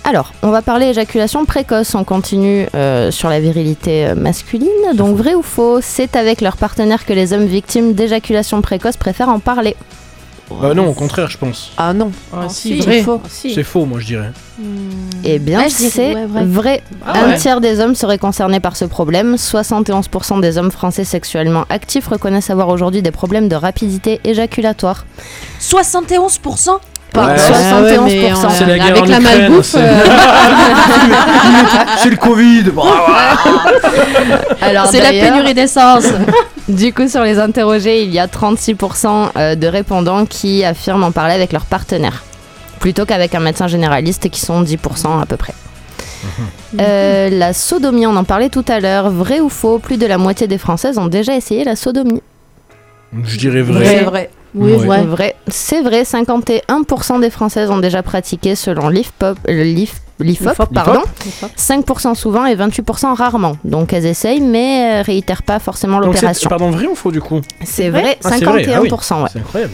[0.07, 1.95] Alors, on va parler éjaculation précoce.
[1.95, 4.69] On continue euh, sur la virilité euh, masculine.
[4.93, 9.29] Donc, vrai ou faux, c'est avec leur partenaire que les hommes victimes d'éjaculation précoce préfèrent
[9.29, 9.75] en parler.
[10.51, 11.71] Bah non, au contraire, je pense.
[11.77, 12.11] Ah non.
[12.31, 13.01] Ah, Ah, si, vrai.
[13.01, 13.19] faux.
[13.29, 14.31] C'est faux, moi je dirais.
[15.23, 16.45] Eh bien, Ouais, c'est ouais, vrai.
[16.45, 16.83] vrai.
[17.05, 17.37] Ah Un ouais.
[17.37, 19.35] tiers des hommes seraient concernés par ce problème.
[19.37, 25.05] 71% des hommes français sexuellement actifs reconnaissent avoir aujourd'hui des problèmes de rapidité éjaculatoire.
[25.59, 26.77] 71%
[27.13, 27.35] Pas Ouais.
[27.37, 27.83] 71%.
[27.83, 30.03] Ouais, mais, euh, C'est la guerre avec en la Ukraine, malbouffe, c'est- euh,
[31.97, 32.63] C'est le Covid.
[34.61, 36.05] Alors, C'est la pénurie d'essence.
[36.67, 41.11] Du coup, sur les interrogés, il y a 36% euh, de répondants qui affirment en
[41.11, 42.23] parler avec leur partenaire,
[42.79, 45.53] plutôt qu'avec un médecin généraliste qui sont 10% à peu près.
[46.81, 49.11] Euh, la sodomie, on en parlait tout à l'heure.
[49.11, 52.23] Vrai ou faux Plus de la moitié des Françaises ont déjà essayé la sodomie.
[53.23, 54.03] Je dirais C'est vrai.
[54.03, 54.29] vrai.
[54.55, 54.85] Oui, Ouais.
[54.85, 55.01] vrai.
[55.03, 55.35] Vrai.
[55.47, 60.73] C'est vrai, 51% des Françaises ont déjà pratiqué selon l'IFPOP, euh, l'IF- l'IFOP, L'IFOP.
[60.73, 61.01] pardon.
[61.57, 63.57] 5% souvent et 28% rarement.
[63.65, 66.49] Donc elles essayent mais euh, réitèrent pas forcément Donc c'est l'opération.
[66.49, 67.41] pardon vrai ou faux du coup?
[67.63, 68.73] C'est vrai, Ah, c'est vrai, 51%.
[68.75, 68.89] ah oui.
[69.23, 69.29] ouais.
[69.33, 69.73] C'est incroyable.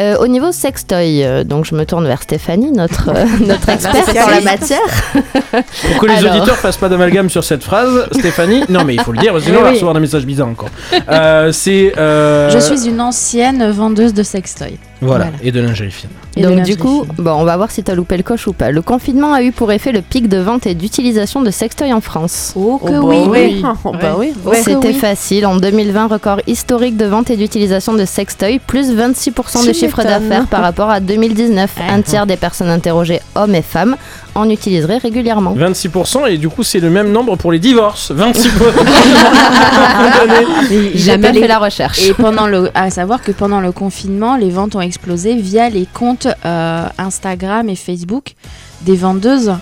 [0.00, 4.08] Euh, au niveau sextoy, euh, donc je me tourne vers Stéphanie, notre, euh, notre experte
[4.08, 4.80] en la matière.
[5.12, 6.34] Pour que les Alors.
[6.36, 8.64] auditeurs fassent pas d'amalgame sur cette phrase, Stéphanie.
[8.68, 10.70] Non mais il faut le dire, sinon on va recevoir des messages bizarres encore.
[11.08, 11.92] Euh, c'est.
[11.96, 14.78] euh, Je suis une ancienne vendeuse de sextoy.
[15.00, 15.38] Voilà, Voilà.
[15.44, 16.10] et de lingerie fine.
[16.36, 18.70] Donc du coup, bon, on va voir si t'as loupé le coche ou pas.
[18.70, 22.00] Le confinement a eu pour effet le pic de vente et d'utilisation de sextoy en
[22.00, 22.52] France.
[22.56, 23.18] Oh que Oh, oui.
[23.28, 23.64] oui.
[23.84, 24.32] Oh, bah oui.
[24.44, 24.56] Ouais.
[24.62, 24.94] C'était oui.
[24.94, 25.46] facile.
[25.46, 30.46] En 2020, record historique de vente et d'utilisation de sextoy, plus 26% de chiffre d'affaires
[30.46, 31.70] par rapport à 2019.
[31.90, 33.96] Un tiers des personnes interrogées, hommes et femmes,
[34.34, 35.54] en utiliseraient régulièrement.
[35.54, 38.10] 26% et du coup c'est le même nombre pour les divorces.
[38.10, 38.50] 26%.
[40.94, 42.08] J'ai pas les- fait la recherche.
[42.08, 45.86] Et pendant le, à savoir que pendant le confinement, les ventes ont explosé via les
[45.92, 48.34] comptes euh, Instagram et Facebook
[48.82, 49.52] des vendeuses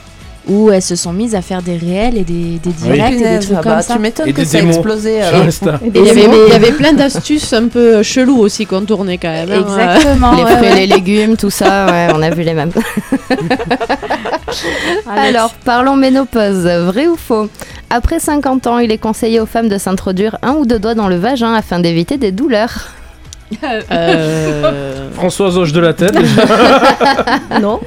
[0.48, 3.38] où elles se sont mises à faire des réels et des, des directs et des
[3.38, 3.94] trucs ah comme bah, ça.
[3.94, 4.76] Tu m'étonnes que ça a démos.
[4.76, 5.20] explosé.
[5.94, 9.30] Il y, avait, il y avait plein d'astuces un peu chelous aussi qu'on tournait quand
[9.30, 9.50] même.
[9.52, 9.60] hein.
[9.60, 10.32] Exactement.
[10.32, 12.72] les fruits les légumes, tout ça, ouais, on a vu les mêmes.
[15.06, 16.66] Alors, parlons ménopause.
[16.66, 17.48] Vrai ou faux?
[17.90, 21.08] Après 50 ans, il est conseillé aux femmes de s'introduire un ou deux doigts dans
[21.08, 22.88] le vagin afin d'éviter des douleurs.
[23.90, 26.16] Euh, Françoise hoche de la tête.
[27.60, 27.80] Non.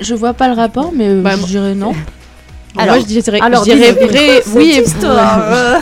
[0.00, 1.92] Je vois pas le rapport, mais euh, Bah, je dirais non.
[2.76, 5.40] Alors- moi je dirais, alors, je dirais vrai, oui, et histoire.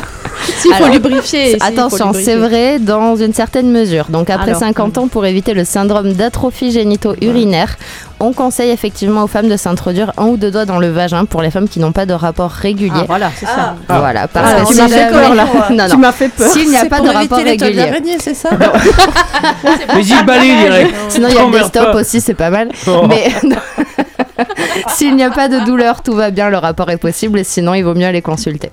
[0.58, 1.50] S'il faut Alors, lubrifier.
[1.50, 4.06] si, Attention, c'est vrai dans une certaine mesure.
[4.08, 4.60] Donc après Alors.
[4.60, 7.76] 50 ans, pour éviter le syndrome d'atrophie génito-urinaire,
[8.18, 11.42] on conseille effectivement aux femmes de s'introduire un ou deux doigts dans le vagin pour
[11.42, 12.90] les femmes qui n'ont pas de rapport régulier.
[12.94, 13.74] Ah, voilà, c'est ça.
[13.88, 15.46] Voilà, parce Ah, que tu si m'as fait jamais- peur là.
[15.70, 16.50] Non, Tu m'as fait peur.
[16.50, 17.92] S'il n'y a pas de rapport régulier.
[18.20, 18.50] c'est ça
[19.94, 20.94] Mais il balai direct.
[21.08, 22.00] Sinon, il y a desktop pas.
[22.00, 22.70] aussi, c'est pas mal.
[22.86, 23.06] Oh.
[23.08, 23.28] Mais
[24.88, 27.38] s'il n'y a pas de douleur, tout va bien, le rapport est possible.
[27.40, 28.70] Et sinon, il vaut mieux aller consulter.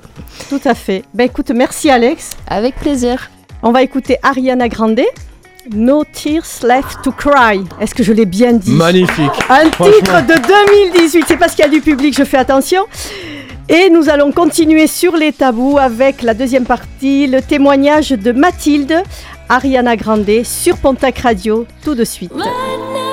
[0.49, 1.03] Tout à fait.
[1.13, 2.31] Ben écoute, merci Alex.
[2.47, 3.29] Avec plaisir.
[3.61, 5.01] On va écouter Ariana Grande.
[5.71, 7.63] No Tears Left to Cry.
[7.79, 9.31] Est-ce que je l'ai bien dit Magnifique.
[9.49, 11.25] Un titre de 2018.
[11.27, 12.85] C'est parce qu'il y a du public, je fais attention.
[13.69, 19.03] Et nous allons continuer sur les tabous avec la deuxième partie, le témoignage de Mathilde,
[19.47, 22.33] Ariana Grande sur Pontac Radio, tout de suite.
[22.35, 23.12] Right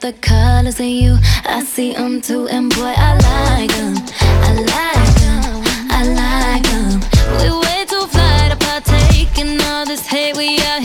[0.00, 1.18] The colors in you.
[1.44, 3.94] I see them too, and boy, I like them.
[4.20, 5.62] I like them.
[5.90, 7.00] I like them.
[7.38, 10.36] We way too fly to partake in all this hate.
[10.36, 10.82] We out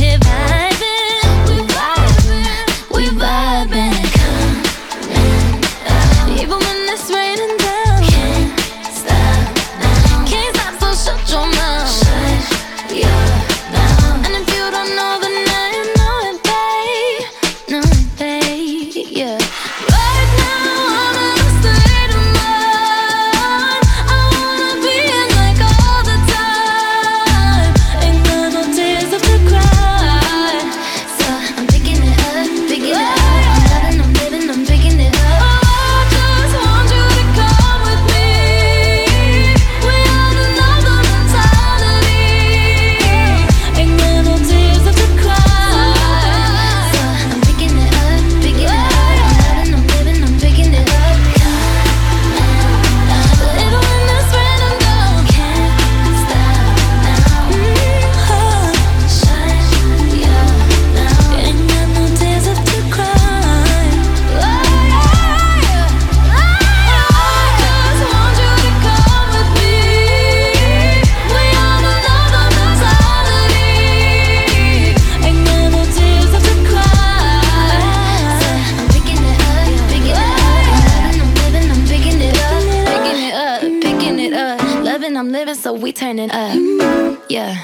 [86.04, 87.18] turning up.
[87.30, 87.56] Yeah,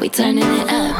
[0.00, 0.96] we turning it up.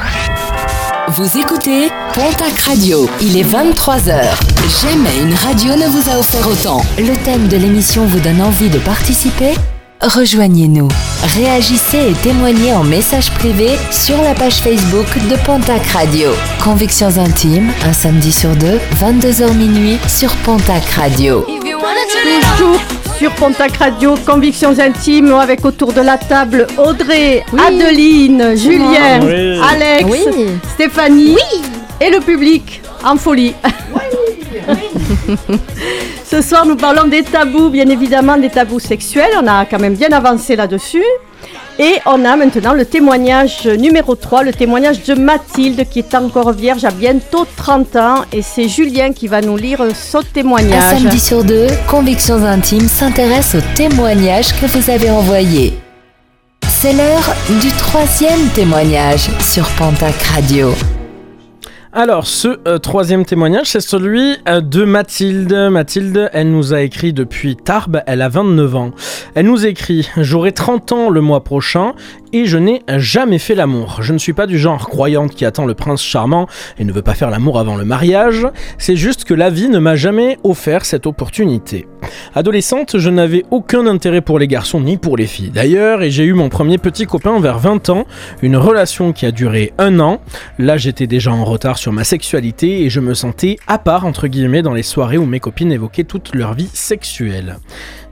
[1.09, 3.09] Vous écoutez Pontac Radio.
[3.23, 4.39] Il est 23h.
[4.83, 6.83] Jamais une radio ne vous a offert autant.
[6.99, 9.55] Le thème de l'émission vous donne envie de participer?
[10.03, 10.89] Rejoignez-nous.
[11.35, 16.31] Réagissez et témoignez en message privé sur la page Facebook de Pontac Radio.
[16.63, 21.47] Convictions intimes, un samedi sur deux, 22h minuit sur Pontac Radio.
[23.23, 29.61] Sur Pontac Radio, Convictions Intimes, avec autour de la table Audrey, Adeline, Julien, Oui.
[29.63, 30.25] Alex, Oui.
[30.75, 31.39] Stéphanie
[32.01, 33.55] et le public en folie.
[36.33, 39.29] Ce soir, nous parlons des tabous, bien évidemment des tabous sexuels.
[39.43, 41.05] On a quand même bien avancé là-dessus.
[41.79, 46.53] Et on a maintenant le témoignage numéro 3, le témoignage de Mathilde qui est encore
[46.53, 48.25] vierge à bientôt 30 ans.
[48.33, 51.01] Et c'est Julien qui va nous lire son Un témoignage.
[51.01, 55.75] samedi sur deux, Convictions intimes s'intéresse aux témoignages que vous avez envoyés.
[56.67, 60.73] C'est l'heure du troisième témoignage sur Pontac Radio.
[61.95, 65.53] Alors, ce euh, troisième témoignage, c'est celui euh, de Mathilde.
[65.71, 68.91] Mathilde, elle nous a écrit depuis Tarbes, elle a 29 ans.
[69.35, 71.93] Elle nous écrit J'aurai 30 ans le mois prochain
[72.33, 73.99] et je n'ai jamais fait l'amour.
[74.03, 76.47] Je ne suis pas du genre croyante qui attend le prince charmant
[76.79, 78.47] et ne veut pas faire l'amour avant le mariage.
[78.79, 81.87] C'est juste que la vie ne m'a jamais offert cette opportunité.
[82.35, 85.51] Adolescente, je n'avais aucun intérêt pour les garçons ni pour les filles.
[85.51, 88.07] D'ailleurs, et j'ai eu mon premier petit copain vers 20 ans,
[88.43, 90.21] une relation qui a duré un an.
[90.59, 94.27] Là, j'étais déjà en retard sur ma sexualité et je me sentais à part, entre
[94.27, 97.59] guillemets, dans les soirées où mes copines évoquaient toute leur vie sexuelle.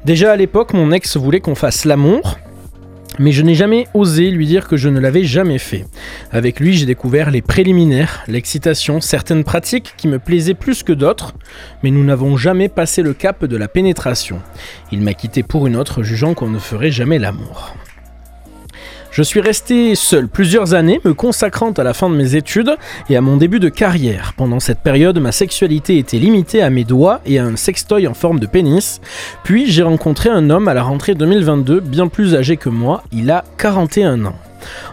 [0.04, 2.38] Déjà à l'époque, mon ex voulait qu'on fasse l'amour.
[3.20, 5.84] Mais je n'ai jamais osé lui dire que je ne l'avais jamais fait.
[6.32, 11.34] Avec lui, j'ai découvert les préliminaires, l'excitation, certaines pratiques qui me plaisaient plus que d'autres,
[11.82, 14.40] mais nous n'avons jamais passé le cap de la pénétration.
[14.90, 17.74] Il m'a quitté pour une autre, jugeant qu'on ne ferait jamais l'amour.
[19.20, 22.74] Je suis resté seul plusieurs années, me consacrant à la fin de mes études
[23.10, 24.32] et à mon début de carrière.
[24.34, 28.14] Pendant cette période, ma sexualité était limitée à mes doigts et à un sextoy en
[28.14, 29.02] forme de pénis.
[29.44, 33.30] Puis j'ai rencontré un homme à la rentrée 2022, bien plus âgé que moi, il
[33.30, 34.36] a 41 ans.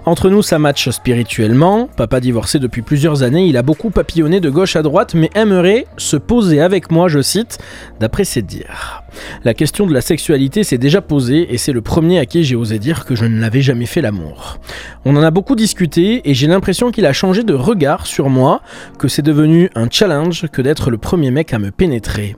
[0.06, 1.90] Entre nous, ça match spirituellement.
[1.96, 5.86] Papa divorcé depuis plusieurs années, il a beaucoup papillonné de gauche à droite, mais aimerait
[5.98, 7.58] se poser avec moi, je cite,
[8.00, 9.04] d'après ses dires.
[9.44, 12.56] La question de la sexualité s'est déjà posée et c'est le premier à qui j'ai
[12.56, 14.60] osé dire que je ne l'avais jamais fait l'amour.
[15.06, 18.62] On en a beaucoup discuté et j'ai l'impression qu'il a changé de regard sur moi,
[19.00, 22.36] que c'est devenu un challenge que d'être le premier mec à me pénétrer.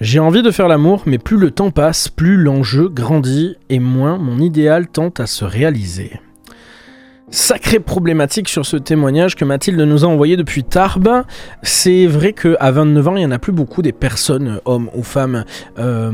[0.00, 4.18] J'ai envie de faire l'amour, mais plus le temps passe, plus l'enjeu grandit et moins
[4.18, 6.12] mon idéal tente à se réaliser.
[7.34, 11.24] Sacrée problématique sur ce témoignage que Mathilde nous a envoyé depuis Tarbes.
[11.62, 15.02] C'est vrai qu'à 29 ans, il n'y en a plus beaucoup des personnes, hommes ou
[15.02, 15.46] femmes,
[15.78, 16.12] euh,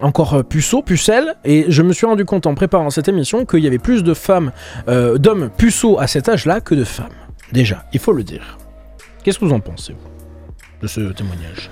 [0.00, 1.34] encore puceaux, pucelles.
[1.44, 4.14] Et je me suis rendu compte en préparant cette émission qu'il y avait plus de
[4.14, 4.52] femmes,
[4.88, 7.12] euh, d'hommes puceaux à cet âge-là que de femmes.
[7.52, 8.56] Déjà, il faut le dire.
[9.22, 10.08] Qu'est-ce que vous en pensez, vous,
[10.80, 11.70] de ce témoignage?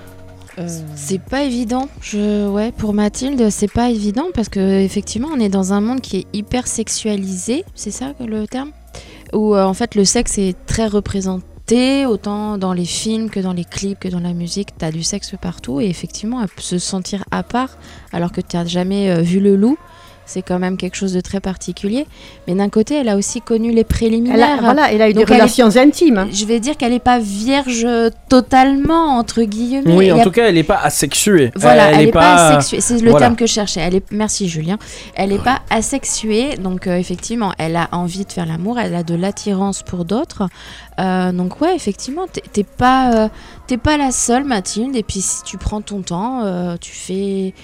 [0.97, 1.89] C'est pas évident.
[2.03, 6.03] Je, ouais, pour Mathilde, c'est pas évident parce que effectivement, on est dans un monde
[6.03, 7.65] qui est hyper sexualisé.
[7.75, 8.71] C'est ça le terme?
[9.33, 13.53] Où euh, en fait le sexe est très représenté, autant dans les films que dans
[13.53, 14.71] les clips, que dans la musique.
[14.77, 17.79] T'as du sexe partout et effectivement, se sentir à part
[18.13, 19.79] alors que tu n'as jamais euh, vu le loup.
[20.25, 22.07] C'est quand même quelque chose de très particulier.
[22.47, 24.35] Mais d'un côté, elle a aussi connu les préliminaires.
[24.59, 26.27] Elle a, voilà, elle a eu Donc des est- relations intimes.
[26.33, 27.87] Je vais dire qu'elle n'est pas vierge
[28.29, 29.95] totalement, entre guillemets.
[29.95, 31.51] Oui, en a tout cas, elle n'est pas asexuée.
[31.57, 32.81] voilà, elle est n'est pas, asexuée.
[32.81, 33.27] C'est le voilà.
[33.27, 33.81] terme que je cherchais.
[33.81, 34.11] Elle est...
[34.11, 34.79] Merci Julien.
[35.15, 39.03] Elle n'est pas asexuée, donc euh, effectivement, elle a envie de faire l'amour, elle a
[39.03, 40.45] de l'attirance pour d'autres.
[40.99, 43.29] Euh, donc ouais, effectivement, t'es- pas, euh,
[43.67, 44.97] t'es pas la seule Mathilde.
[44.97, 47.55] Et puis si tu prends ton temps, euh, tu fais,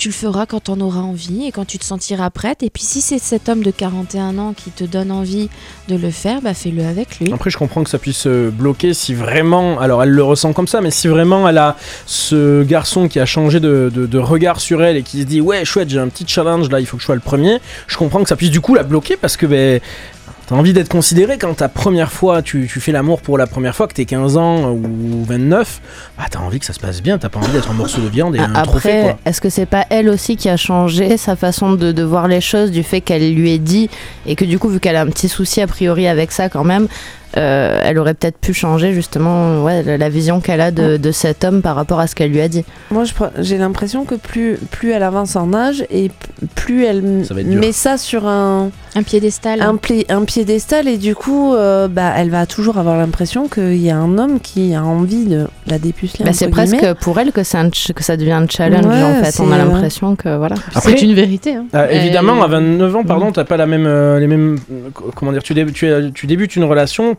[0.00, 2.62] tu le feras quand t'en auras envie et quand tu te sentiras prête.
[2.62, 5.50] Et puis si c'est cet homme de 41 ans qui te donne envie
[5.88, 7.30] de le faire, bah fais-le avec lui.
[7.34, 10.66] Après, je comprends que ça puisse euh, bloquer si vraiment, alors elle le ressent comme
[10.66, 11.76] ça, mais si vraiment elle a
[12.06, 15.90] ce garçon qui a changé de regard sur elle et qui se dit ouais chouette
[15.90, 18.28] j'ai un petit challenge là, il faut que je sois le premier, je comprends que
[18.28, 19.80] ça puisse du coup la bloquer parce que ben
[20.50, 23.72] T'as envie d'être considéré quand ta première fois, tu, tu fais l'amour pour la première
[23.76, 25.80] fois, que t'es 15 ans ou 29,
[26.18, 28.08] bah t'as envie que ça se passe bien, t'as pas envie d'être un morceau de
[28.08, 31.36] viande et un trophée Après, est-ce que c'est pas elle aussi qui a changé sa
[31.36, 33.90] façon de, de voir les choses du fait qu'elle lui ait dit
[34.26, 36.64] et que du coup, vu qu'elle a un petit souci a priori avec ça quand
[36.64, 36.88] même,
[37.36, 41.12] euh, elle aurait peut-être pu changer justement ouais, la- la vision qu'elle a de, de
[41.12, 42.64] cet homme par rapport à ce qu'elle lui a dit.
[42.90, 43.04] Moi,
[43.38, 46.10] j'ai l'impression que plus, plus elle avance en âge et
[46.54, 49.60] plus elle Ça met ça sur un, Un piédestal.
[49.62, 53.76] un, pli- un piédestal et du coup, euh, bah, elle va toujours avoir l'impression qu'il
[53.80, 56.24] y a un homme qui a envie de la dépuceler.
[56.24, 57.62] Bah, c'est presque pour elle que, ça
[58.16, 59.40] devient un challenge Ouais, en fait.
[59.40, 60.56] On a euh, l'impression que voilà.
[60.74, 61.54] Après- C'est une vérité.
[61.54, 61.64] hein.
[61.74, 64.58] Euh, évidemment, à 29 ans, pardon, t'as pas la même, euh, les mêmes,
[65.14, 67.14] comment dire, tu, dé- tu, tu débutes une relation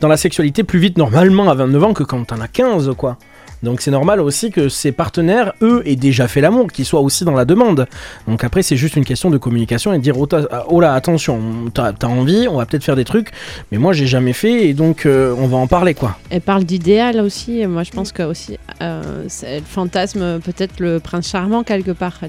[0.00, 3.16] dans la sexualité plus vite normalement à 29 ans que quand t'en as 15, quoi.
[3.62, 7.24] Donc c'est normal aussi que ses partenaires, eux, aient déjà fait l'amour, qu'ils soient aussi
[7.24, 7.86] dans la demande.
[8.28, 10.92] Donc après, c'est juste une question de communication et de dire, oh, t'as- oh là,
[10.92, 11.40] attention,
[11.72, 13.30] t'as as envie, on va peut-être faire des trucs,
[13.72, 16.18] mais moi j'ai jamais fait et donc euh, on va en parler, quoi.
[16.28, 17.66] Elle parle d'idéal aussi.
[17.66, 22.20] Moi, je pense que aussi, euh, elle fantasme peut-être le prince charmant quelque part.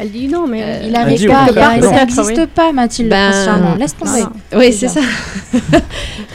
[0.00, 0.62] Elle dit non, mais.
[0.62, 3.10] Euh, Il Elle arrive dit pas, ça n'existe pas, Mathilde.
[3.10, 3.74] Ben, le prince charmant.
[3.76, 4.24] Laisse tomber.
[4.56, 5.00] Oui, c'est ça.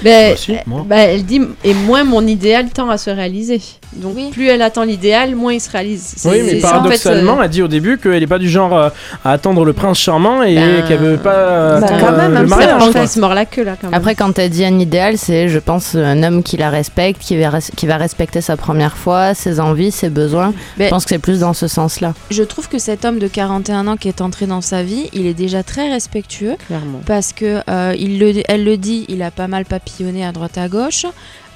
[0.03, 0.55] Ben, Bah, si,
[0.86, 3.61] bah, elle dit et moins mon idéal tend à se réaliser.
[3.93, 4.30] Donc Oui.
[4.32, 6.16] plus elle attend l'idéal, moins il se réalise.
[6.26, 8.76] Oui, mais paradoxalement, en fait, euh, elle dit au début qu'elle est pas du genre
[8.78, 8.89] euh,
[9.24, 12.55] à attendre le prince charmant et Ben, qu'elle veut pas attendre quand même, le c'est
[12.55, 12.89] mariage.
[12.93, 13.93] qui se mord la queue là quand même.
[13.97, 17.38] Après, quand elle dit un idéal, c'est, je pense, un homme qui la respecte, qui
[17.38, 20.53] va, res- qui va respecter sa première fois, ses envies, ses besoins.
[20.78, 22.13] Je pense que c'est plus dans ce sens-là.
[22.30, 25.26] Je trouve que cet homme de 41 ans qui est entré dans sa vie, il
[25.28, 26.99] est déjà très respectueux clairement.
[27.06, 30.58] parce que euh, il le, elle le dit, il a pas mal papillonné à droite
[30.58, 31.06] à gauche.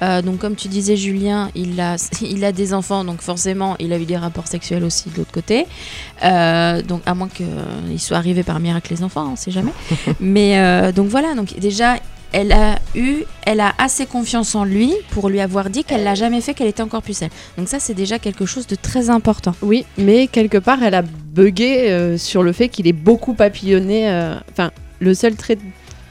[0.02, 3.92] Euh, donc comme tu disais Julien, il a, il a des enfants, donc forcément il
[3.92, 5.66] a eu des rapports sexuels aussi de l'autre côté.
[6.24, 9.72] Euh, donc à moins qu'il soit arrivé par miracle les enfants, on sait jamais.
[10.20, 11.96] Mais donc voilà, donc déjà
[12.32, 16.14] elle a eu, elle a assez confiance en lui pour lui avoir dit qu'elle l'a
[16.14, 17.30] jamais fait, qu'elle était encore pucelle.
[17.58, 19.54] Donc ça c'est déjà quelque chose de très important.
[19.62, 21.02] Oui, mais quelque part elle a
[21.34, 24.08] bugué euh, sur le fait qu'il est beaucoup papillonné.
[24.10, 24.70] euh, Enfin,
[25.00, 25.56] le seul trait,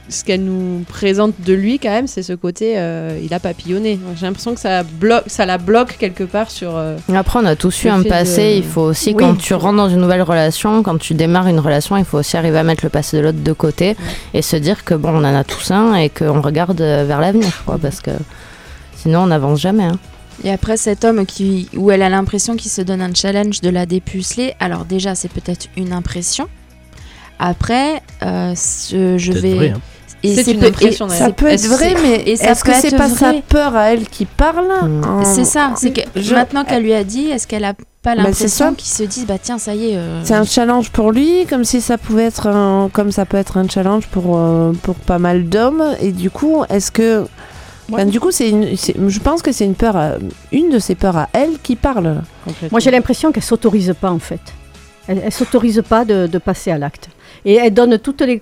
[0.08, 4.00] ce qu'elle nous présente de lui quand même, c'est ce côté, euh, il a papillonné.
[4.16, 6.72] J'ai l'impression que ça bloque, ça la bloque quelque part sur.
[7.14, 8.54] Après, on a tous eu un passé.
[8.54, 9.18] de- Il faut aussi, Oui.
[9.20, 12.38] quand tu rentres dans une nouvelle relation, quand tu démarres une relation, il faut aussi
[12.38, 13.96] arriver à mettre le passé de l'autre de côté
[14.34, 17.62] et se dire que bon, on en a tous un et qu'on regarde vers l'avenir,
[17.68, 18.12] quoi, parce que
[18.96, 19.84] sinon, on n'avance jamais.
[19.84, 20.00] hein.
[20.44, 23.70] Et après cet homme qui, où elle a l'impression qu'il se donne un challenge de
[23.70, 26.48] la dépuceler, alors déjà c'est peut-être une impression.
[27.40, 29.54] Après, euh, ce- je vais.
[29.54, 29.82] vrai, hein.
[30.22, 31.28] Et C'est une peu- impression, et d'ailleurs.
[31.28, 33.44] Ça peut être est-ce- vrai, mais et ça est-ce que c'est pas sa vrai.
[33.48, 35.04] peur à elle qui parle Mm.
[35.06, 38.16] en- C'est ça, c'est que Je- maintenant qu'elle lui a dit, est-ce qu'elle a pas
[38.16, 39.96] Bah, l'impression qu'il se dise bah tiens ça y est.
[39.98, 43.38] euh, C'est un challenge pour lui, comme si ça pouvait être un, comme ça peut
[43.38, 45.84] être un challenge pour euh, pour pas mal d'hommes.
[46.02, 47.26] Et du coup, est-ce que,
[47.94, 50.14] Enfin, du coup, c'est une, je pense que c'est une peur, à-
[50.52, 52.22] une de ses peurs à elle qui parle.
[52.72, 54.42] Moi, j'ai l'impression qu'elle s'autorise pas, en fait.
[55.08, 57.10] Elle, elle s'autorise pas de, de passer à l'acte.
[57.46, 58.40] Et elle donne toutes les.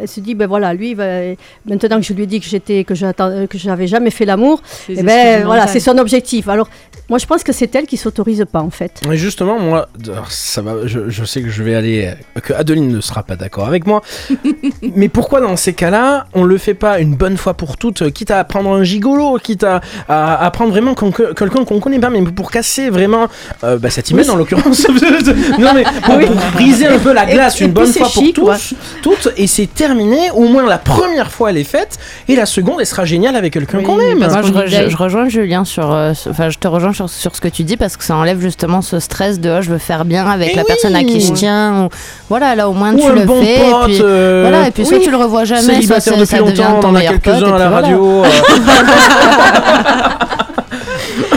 [0.00, 2.94] Elle se dit, ben voilà, lui, maintenant que je lui ai dit que j'étais, que
[3.02, 6.48] euh, que j'avais jamais fait l'amour, eh ben voilà, c'est son objectif.
[6.48, 6.68] Alors,
[7.08, 9.00] moi, je pense que c'est elle qui s'autorise pas, en fait.
[9.10, 9.88] Et justement, moi,
[10.28, 13.36] ça va, je, je sais que je vais aller, euh, que Adeline ne sera pas
[13.36, 14.02] d'accord avec moi.
[14.96, 18.10] mais pourquoi dans ces cas-là, on le fait pas une bonne fois pour toutes, euh,
[18.10, 22.10] quitte à prendre un gigolo, quitte à, à, à prendre vraiment quelqu'un qu'on connaît pas,
[22.10, 23.28] mais pour casser vraiment
[23.62, 24.86] euh, bah, cette image en l'occurrence.
[25.58, 28.35] non mais pour, pour briser un peu la glace et une bonne fois pour chic,
[28.36, 30.30] tous, toutes, et c'est terminé.
[30.34, 33.52] Au moins la première fois elle est faite, et la seconde elle sera géniale avec
[33.52, 34.20] quelqu'un Oui, qu'on aime.
[34.20, 37.64] je, re- rejoins Julien sur, euh, enfin, je te rejoins sur, sur ce que tu
[37.64, 40.50] dis parce que ça enlève justement ce stress de oh, je veux faire bien avec
[40.52, 41.84] Eh la personne à qui je tiens.
[41.84, 41.88] Ou,
[42.28, 43.58] voilà, là au moins Ou tu le bon fais.
[43.70, 46.26] pote, et puis, euh, voilà, et puis soit oui, tu le revois jamais, soit depuis
[46.26, 47.34] ça devient ton meilleur pote.
[47.34, 47.70] à la voilà.
[47.70, 48.22] radio.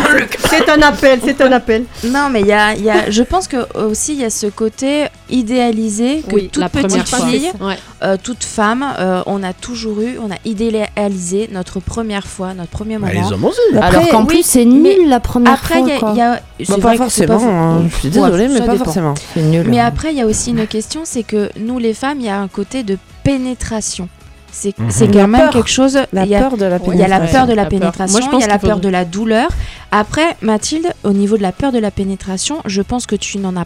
[0.65, 1.83] C'est un appel, c'est un appel.
[2.05, 4.29] Non, mais il y a, il y a- je pense que aussi il y a
[4.29, 7.75] ce côté idéalisé que Oui, toute la petite fille, Ouais.
[8.03, 12.69] euh, toute femme, euh, on a toujours eu, on a idéalisé notre première fois, notre
[12.71, 13.27] premier bah, moment.
[13.29, 13.59] hommes aussi.
[13.71, 15.95] Alors Après, qu'en oui, plus, c'est nul la première Après, il y fois.
[15.95, 16.11] a, quoi.
[16.13, 17.39] il y a- c'est Bah, pas forcément.
[17.47, 17.83] hein.
[17.89, 18.85] Je suis désolée, Ouais, mais pas dépend.
[18.85, 19.13] forcément.
[19.33, 19.65] C'est nul.
[19.67, 19.85] Mais hein.
[19.87, 22.39] après, il y a aussi une question, c'est que nous les femmes, il y a
[22.39, 24.09] un côté de pénétration.
[24.51, 25.49] C'est quand même peur.
[25.51, 25.97] quelque chose.
[26.13, 27.31] La il y a- peur de la Il y a la pénétration.
[27.39, 29.49] peur de la pénétration, Moi, je il y a la faut- peur de la douleur.
[29.91, 33.55] Après, Mathilde, au niveau de la peur de la pénétration, je pense que tu n'en
[33.57, 33.65] as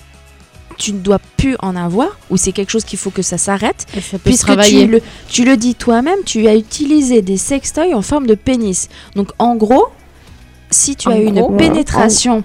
[0.80, 3.86] tu ne dois plus en avoir ou c'est quelque chose qu'il faut que ça s'arrête
[4.26, 4.86] puisque travailler.
[4.86, 8.90] tu le, tu le dis toi-même tu as utilisé des sextoys en forme de pénis
[9.16, 9.86] donc en gros
[10.72, 12.44] si tu En as eu une pénétration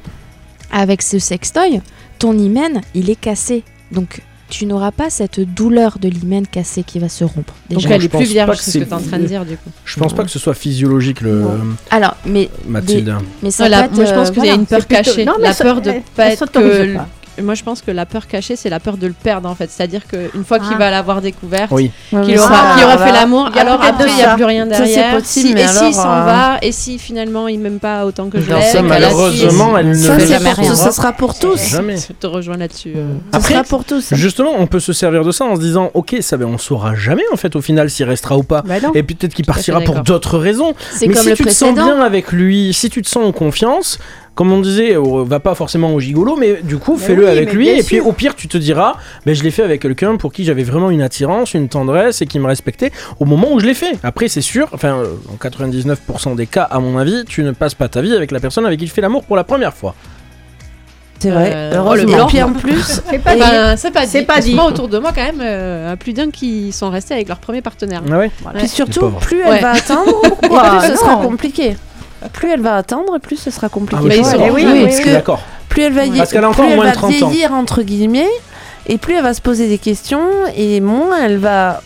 [0.70, 1.80] avec ce sextoy
[2.18, 6.98] ton hymen il est cassé donc tu n'auras pas cette douleur de l'hymen cassé qui
[6.98, 8.84] va se rompre Donc elle je est plus pense pas vierge, que c'est ce que
[8.84, 9.70] tu es en train de dire du coup.
[9.84, 11.44] Je pense pas que ce soit physiologique, le
[11.90, 13.14] alors mais Mathilde.
[13.42, 15.24] mais ça Voilà, moi je pense euh, qu'il y a une peur plutôt- cachée.
[15.24, 17.08] Non, mais la ça- peur de elle- pas elle être que pas.
[17.42, 19.70] Moi je pense que la peur cachée, c'est la peur de le perdre en fait.
[19.70, 20.78] C'est-à-dire qu'une fois qu'il Ah.
[20.78, 21.90] va l'avoir découverte, Oui.
[22.10, 24.34] Qu'il aura, ça, qu'il aura fait l'amour, alors après il n'y a ça.
[24.34, 25.14] plus rien Ça, derrière.
[25.18, 28.04] possible, Si- mais et s'il alors, s'en euh, va, et si finalement il m'aime pas
[28.06, 30.70] autant que je l'aime, ça, Ça, malheureusement, elle ne Ça, fait c'est jamais pour rien.
[30.72, 31.60] tous, ce sera pour tous.
[31.68, 31.96] Jamais.
[31.96, 32.92] Je te rejoins là-dessus.
[32.96, 33.14] euh.
[33.32, 34.14] Ce Après, sera pour tous.
[34.14, 36.94] Justement, on peut se servir de ça en se disant, ok, ça, ben, on saura
[36.94, 38.62] jamais en fait au final s'il restera ou pas.
[38.62, 38.74] Bah.
[38.94, 40.74] Et puis peut-être qu'il partira pour d'autres raisons.
[40.92, 43.32] C'est Mais comme si tu te sens bien avec lui, si tu te sens en
[43.32, 43.98] confiance,
[44.38, 47.28] comme on disait, euh, va pas forcément au gigolo, mais du coup, Mais fais-le oui,
[47.28, 47.68] avec mais lui.
[47.70, 48.94] Et puis au pire, tu te diras,
[49.26, 52.26] ben, je l'ai fait avec quelqu'un pour qui j'avais vraiment une attirance, une tendresse et
[52.26, 53.98] qui me respectait au moment où je l'ai fait.
[54.04, 57.74] Après, c'est sûr, enfin, euh, en 99% des cas, à mon avis, tu ne passes
[57.74, 59.96] pas ta vie avec la personne avec qui tu fais l'amour pour la première fois.
[61.18, 61.50] C'est vrai.
[61.52, 61.90] Euh, Heureusement.
[61.90, 62.48] oh, le Et puis blanc.
[62.48, 63.42] en plus, C'est pas dit.
[63.42, 64.24] Enfin, c'est pas C'est dit.
[64.24, 64.54] pas Parce que dit.
[64.54, 67.60] Moi, autour de moi, quand même, euh, plus d'un qui sont restés avec leur premier
[67.60, 68.02] partenaire.
[68.08, 69.60] Ah ouais puis surtout, plus elle Ouais.
[69.60, 71.76] va attendre, plus ce sera compliqué.
[72.32, 74.02] Plus elle va attendre, plus ce sera compliqué.
[74.24, 75.04] Ah oui, oui, Oui, oui, parce oui.
[75.04, 75.40] que D'accord.
[75.68, 77.28] plus elle va, y- Parce qu'elle a encore plus elle moins de va 30 ans.
[77.28, 78.28] vieillir entre guillemets,
[78.86, 80.20] et plus elle va se poser des questions,
[80.56, 81.82] et moins elle va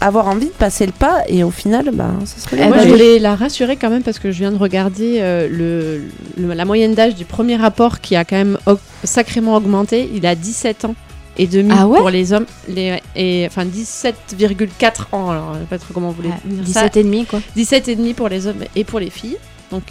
[0.00, 2.86] avoir envie de passer le pas, et au final, bah, ça serait Et moi, dommage.
[2.86, 6.02] je voulais la rassurer quand même parce que je viens de regarder euh, le,
[6.42, 10.10] le- la moyenne d'âge du premier rapport qui a quand même au- sacrément augmenté.
[10.12, 10.96] Il a 17 ans
[11.38, 15.30] et demi Ah ouais pour les hommes, les, et, enfin 17,4 ans.
[15.30, 16.80] Alors, je sais pas trop comment vous voulez Ah, dire ça.
[16.88, 17.40] 17 et demi quoi.
[17.54, 19.36] 17 et demi pour les hommes et pour les filles.
[19.72, 19.82] Donc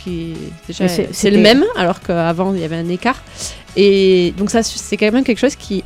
[0.69, 3.21] c'est- le même alors qu'avant il y avait un écart.
[3.75, 5.83] Et donc ça c'est quand même quelque chose qui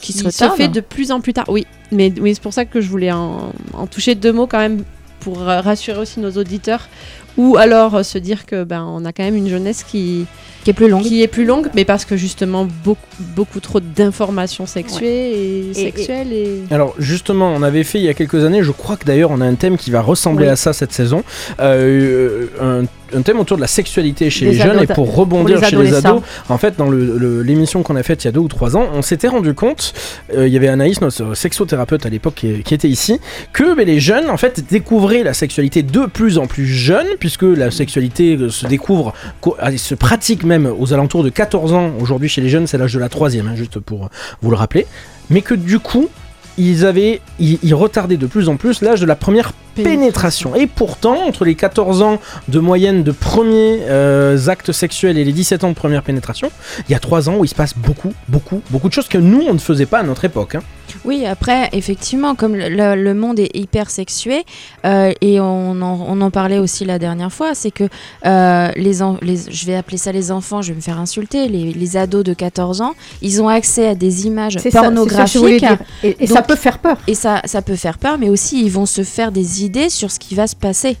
[0.00, 1.44] Qui qui se se, fait de plus en plus tard.
[1.48, 4.58] Oui, mais oui, c'est pour ça que je voulais en, en toucher deux mots quand
[4.58, 4.82] même
[5.20, 6.88] pour euh, rassurer aussi nos auditeurs
[7.36, 10.26] ou alors euh, se dire que ben on a quand même une jeunesse qui
[10.64, 11.02] Qui est plus longue.
[11.02, 13.00] qui est plus longue mais parce que justement beaucoup
[13.34, 18.08] beaucoup trop d'informations sexuelles et, Et- sexuelles et, Alors justement, on avait fait il y
[18.08, 20.52] a quelques années, je crois que d'ailleurs on a un thème qui va ressembler Oui.
[20.52, 21.22] à ça cette saison,
[21.60, 22.82] euh, un,
[23.16, 25.70] un thème autour de la sexualité chez Des les jeunes et pour rebondir pour les
[25.70, 26.08] chez les adolescents.
[26.18, 28.48] ados, en fait dans le- le- l'émission qu'on a faite il y a deux ou
[28.48, 29.92] trois ans, on s'était rendu compte,
[30.34, 33.20] euh, il y avait Anaïs, notre sexothérapeute à l'époque qui, qui était ici,
[33.52, 37.42] que ben, les jeunes en fait découvraient la sexualité de plus en plus jeune, puisque
[37.42, 41.90] la sexualité euh, se découvre, co- elle se pratique même aux alentours de 14 ans,
[41.98, 44.10] aujourd'hui chez les jeunes c'est l'âge de la troisième, hein, juste pour
[44.42, 44.86] vous le rappeler,
[45.28, 46.08] mais que du coup
[46.56, 49.52] ils avaient, ils retardaient de plus en plus l'âge de la première
[49.84, 50.54] pénétration.
[50.54, 55.32] Et pourtant, entre les 14 ans de moyenne de premiers euh, actes sexuels et les
[55.32, 56.50] 17 ans de première pénétration,
[56.88, 59.18] il y a 3 ans où il se passe beaucoup, beaucoup, beaucoup de choses que
[59.18, 60.54] nous, on ne faisait pas à notre époque.
[60.56, 60.62] hein.
[61.04, 64.44] Oui, après, effectivement, comme le, le- le monde est hyper sexué,
[64.84, 67.84] euh, et on en, on en parlait aussi la dernière fois, c'est que
[68.24, 71.48] euh, les, en- les, je vais appeler ça les enfants, je vais me faire insulter,
[71.48, 74.70] les, les ados de 14 ans, ils ont accès à des images C'est ça, c'est
[74.70, 75.64] ça pornographiques.
[76.04, 76.96] Et, et ça peut faire peur.
[77.08, 80.10] Et ça, ça peut faire peur, mais aussi ils vont se faire des idées sur
[80.10, 80.96] ce qui va se passer.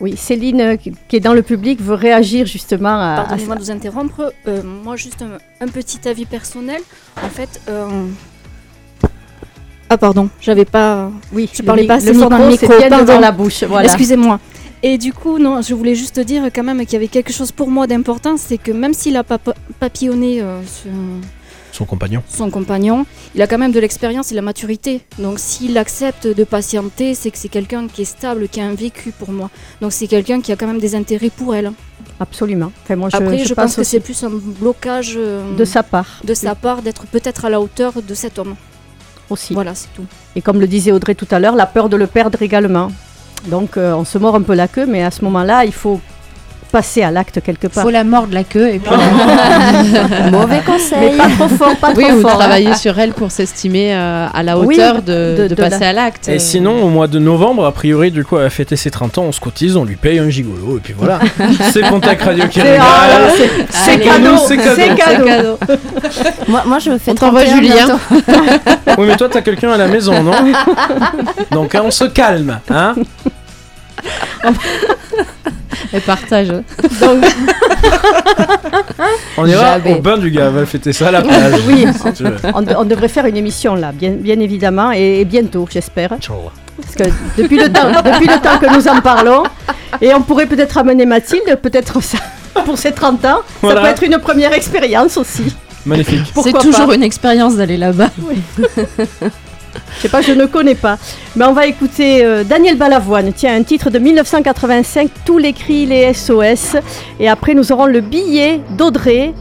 [0.00, 3.70] Oui, Céline, euh, qui est dans le public, veut réagir justement à, Pardonnez-moi de vous
[3.72, 4.32] interrompre.
[4.46, 6.80] Euh, moi, juste un, un petit avis personnel.
[7.24, 7.60] En fait.
[7.68, 7.88] euh,
[9.90, 11.10] Ah, pardon, j'avais pas.
[11.32, 13.04] Oui, Je parlais pas assez le fort dans le micro, micro, c'est bien pardon.
[13.12, 13.64] devant la bouche.
[13.64, 13.86] Voilà.
[13.86, 14.38] Excusez-moi.
[14.82, 17.50] Et du coup, non, je voulais juste dire quand même qu'il y avait quelque chose
[17.50, 20.92] pour moi d'important, c'est que même s'il a pas pa- papillonné euh, sur
[21.78, 22.24] Son compagnon.
[22.28, 23.06] son compagnon,
[23.36, 25.00] il a quand même de l'expérience et de la maturité.
[25.20, 28.74] Donc s'il accepte de patienter, c'est que c'est quelqu'un qui est stable, qui a un
[28.74, 29.48] vécu pour moi.
[29.80, 31.70] Donc c'est quelqu'un qui a quand même des intérêts pour elle.
[32.18, 32.72] Absolument.
[32.82, 36.20] Enfin, moi, je, Après, je, pense que c'est plus un blocage euh, de sa part
[36.24, 38.56] de sa part d'être peut-être à la hauteur de cet homme.
[39.30, 39.54] aussi.
[39.54, 40.04] Voilà, c'est tout.
[40.34, 42.90] Et comme le disait Audrey tout à l'heure, la peur de le perdre également.
[43.46, 46.00] Donc euh, on se mord un peu la queue, mais à ce moment-là, il faut
[46.68, 47.84] passer à l'acte quelque Il part.
[47.84, 48.90] faut la mordre la queue et puis.
[50.30, 51.12] Mauvais conseil.
[51.12, 52.30] Mais pas trop fort, pas oui trop ou fort.
[52.32, 52.38] hein.
[52.38, 55.80] travailler sur elle pour s'estimer euh, à la Oui, hauteur de, de- de de passer
[55.80, 58.50] la- à l'acte Et sinon, au mois de novembre, a priori, du coup, elle a
[58.50, 61.18] fêté ses 30 ans, on se cotise, on lui paye un gigolo, et puis voilà.
[61.72, 63.22] c'est Pontac Radio qui C'est ah, régale.
[63.22, 63.32] là,
[63.70, 64.74] c'est- cadeau, C'est cadeau.
[64.76, 65.58] c'est cadeau.
[66.48, 67.98] moi, moi, je me fais On t'envoie 31 Julien.
[68.98, 70.32] Oui, mais toi, t'as quelqu'un à la maison, non?
[71.50, 72.94] Donc, hein, on se calme, hein?
[75.92, 76.52] et partage
[79.36, 79.94] On ira Jamais.
[79.94, 81.54] au bain du gars, on va fêter ça à la plage.
[81.68, 81.86] Oui.
[82.14, 82.24] si.
[82.54, 86.10] On, de- on devrait faire une émission là, bien, bien évidemment, et, et bientôt, j'espère.
[86.20, 86.36] Ciao.
[86.80, 87.04] Parce que
[87.36, 89.42] depuis le, temps, depuis le temps que nous en parlons,
[90.00, 92.18] et on pourrait peut-être amener Mathilde, peut-être ça,
[92.64, 93.80] pour ses 30 ans, Voilà.
[93.80, 95.54] ça peut être une première expérience aussi.
[95.86, 96.32] Magnifique.
[96.42, 98.10] C'est toujours pas une expérience d'aller là-bas.
[99.96, 100.98] Je sais pas, je ne connais pas.
[101.36, 103.32] Mais on va écouter euh, Daniel Balavoine.
[103.32, 106.76] Tiens, un titre de 1985, Tous les cris, les SOS.
[107.20, 109.34] Et après, nous aurons le billet d'Audrey.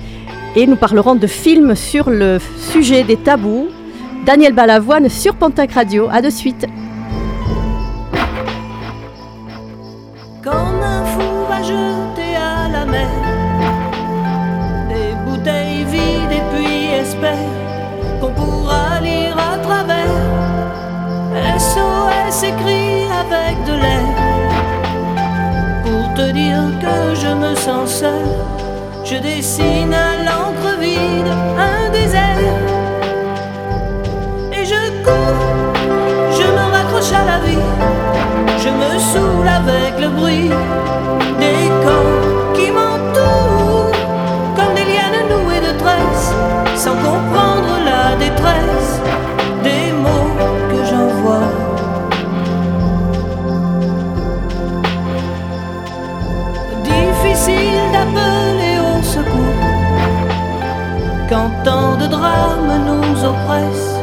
[0.56, 2.40] Et nous parlerons de films sur le
[2.72, 3.68] sujet des tabous.
[4.26, 6.10] Daniel Balavoine sur Pontac Radio.
[6.12, 6.66] À de suite.
[22.32, 24.08] s'écrit avec de l'air.
[25.84, 28.28] Pour te dire que je me sens seul,
[29.04, 32.58] je dessine à l'encre vide un désert.
[34.52, 35.74] Et je cours,
[36.32, 37.68] je me raccroche à la vie,
[38.64, 40.52] je me saoule avec le bruit.
[61.68, 64.00] Tant de drames nous oppressent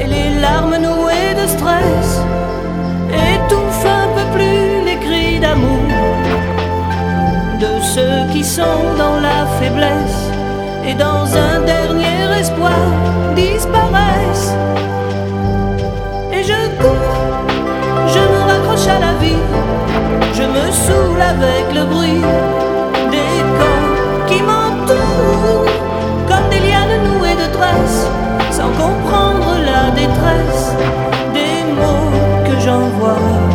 [0.00, 2.08] et les larmes nouées de stress
[3.30, 5.86] étouffent un peu plus les cris d'amour
[7.64, 10.20] de ceux qui sont dans la faiblesse
[10.88, 12.84] et dans un dernier espoir
[13.36, 14.54] disparaissent.
[16.32, 17.16] Et je cours,
[18.14, 19.44] je me raccroche à la vie,
[20.38, 22.24] je me saoule avec le bruit
[28.50, 30.72] sans comprendre la détresse
[31.32, 32.10] des mots
[32.44, 33.53] que j'envoie.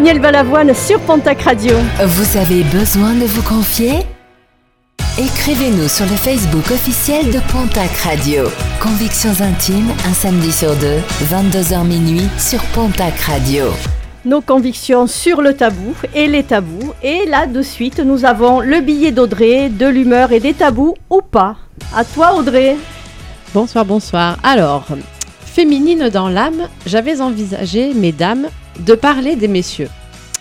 [0.00, 1.76] Daniel Balavoine sur Pontac Radio.
[2.02, 3.98] Vous avez besoin de vous confier?
[5.18, 8.44] Écrivez-nous sur le Facebook officiel de Pontac Radio.
[8.80, 11.00] Convictions intimes, un samedi sur deux,
[11.30, 13.66] 22h minuit sur Pontac Radio.
[14.24, 16.94] Nos convictions sur le tabou et les tabous.
[17.02, 21.20] Et là, de suite, nous avons le billet d'Audrey, de l'humeur et des tabous ou
[21.20, 21.56] pas.
[21.94, 22.78] À toi, Audrey.
[23.52, 24.38] Bonsoir, bonsoir.
[24.42, 24.86] Alors,
[25.44, 28.46] féminine dans l'âme, j'avais envisagé, mesdames,
[28.80, 29.90] de parler des messieurs.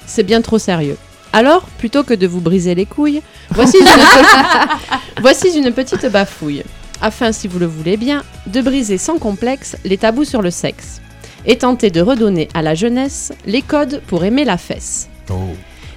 [0.06, 0.98] C'est bien trop sérieux.
[1.32, 3.22] Alors, plutôt que de vous briser les couilles,
[3.52, 3.88] voici une,
[5.22, 6.64] voici une petite bafouille,
[7.02, 11.02] afin, si vous le voulez bien, de briser sans complexe les tabous sur le sexe,
[11.45, 15.10] et tenter de redonner à la jeunesse les codes pour aimer la fesse.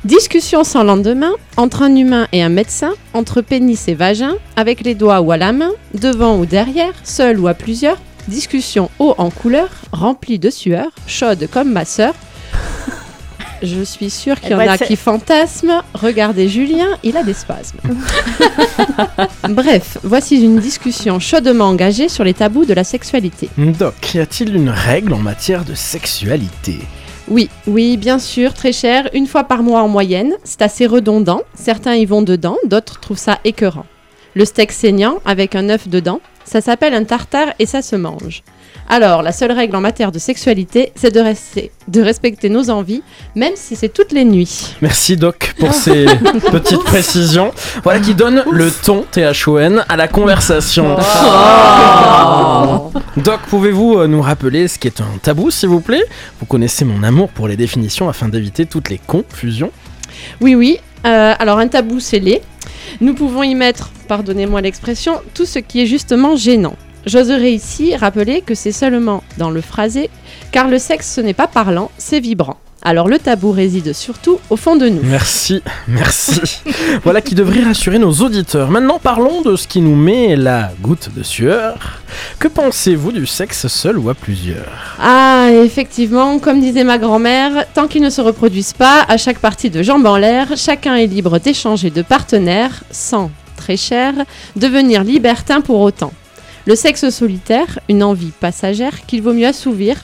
[0.05, 4.97] Discussion sans lendemain entre un humain et un médecin, entre pénis et vagin, avec les
[4.97, 7.99] doigts ou à la main, devant ou derrière, seul ou à plusieurs.
[8.29, 12.15] Discussion haut en couleur, remplie de sueur, chaude comme ma sœur.
[13.63, 15.83] Je suis sûre qu'il y Eh en ben, a qui fantasment.
[15.95, 17.79] Regardez Julien, il a des spasmes.
[19.49, 23.49] Bref, voici une discussion chaudement engagée sur les tabous de la sexualité.
[23.57, 26.81] Doc, y a-t-il une règle en matière de sexualité?
[27.29, 30.33] Oui, oui, bien sûr, très cher, une fois par mois en moyenne.
[30.43, 31.43] C'est assez redondant.
[31.55, 33.87] Certains y vont dedans, d'autres trouvent ça écœurant.
[34.35, 38.43] Le steak saignant avec un œuf dedans, ça s'appelle un tartare et ça se mange.
[38.89, 43.03] Alors, la seule règle en matière de sexualité, c'est de, rester- de respecter nos envies,
[43.35, 44.75] même si c'est toutes les nuits.
[44.83, 46.05] Merci Doc pour ces
[46.51, 47.53] petites précisions.
[47.85, 50.97] Voilà qui donne le ton THON à la conversation.
[53.17, 56.03] Doc, pouvez-vous euh, nous rappeler ce qui est un tabou, s'il vous plaît?
[56.41, 59.71] Vous connaissez mon amour pour les définitions afin d'éviter toutes les confusions.
[60.41, 60.79] Oui, oui.
[61.07, 62.43] euh, alors, un tabou scellé.
[63.01, 66.75] Nous pouvons y mettre, pardonnez-moi l'expression, tout ce qui est justement gênant.
[67.07, 70.11] J'oserais ici rappeler que c'est seulement dans le phrasé,
[70.53, 72.59] car le sexe ce n'est pas parlant, c'est vibrant.
[72.85, 75.03] Alors le tabou réside surtout au fond de nous.
[75.05, 76.41] Merci, merci.
[77.05, 78.73] voilà qui devrait rassurer nos auditeurs.
[78.73, 82.03] Maintenant, parlons de ce qui nous met la goutte de sueur.
[82.41, 84.97] Que pensez-vous du sexe seul ou à plusieurs?
[84.99, 89.71] Ah, effectivement, comme disait ma grand-mère, tant qu'ils ne se reproduisent pas, à chaque partie
[89.71, 94.13] de jambes en l'air, chacun est libre d'échanger de partenaires sans, très cher,
[94.57, 96.13] devenir libertin pour autant.
[96.65, 99.97] Le sexe solitaire, une envie passagère qu'il vaut mieux assouvir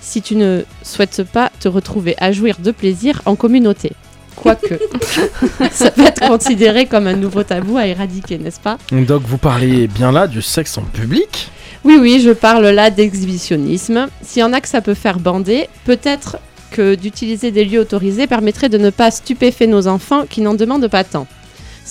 [0.00, 3.92] si tu ne souhaites pas te retrouver à jouir de plaisir en communauté.
[4.34, 4.78] Quoique,
[5.70, 8.78] ça peut être considéré comme un nouveau tabou à éradiquer, n'est-ce pas?
[8.90, 11.50] Doc, vous parlez bien là du sexe en public
[11.84, 14.08] Oui, oui, je parle là d'exhibitionnisme.
[14.22, 16.38] S'il y en a que ça peut faire bander, peut-être
[16.70, 20.88] que d'utiliser des lieux autorisés permettrait de ne pas stupéfier nos enfants qui n'en demandent
[20.88, 21.26] pas tant.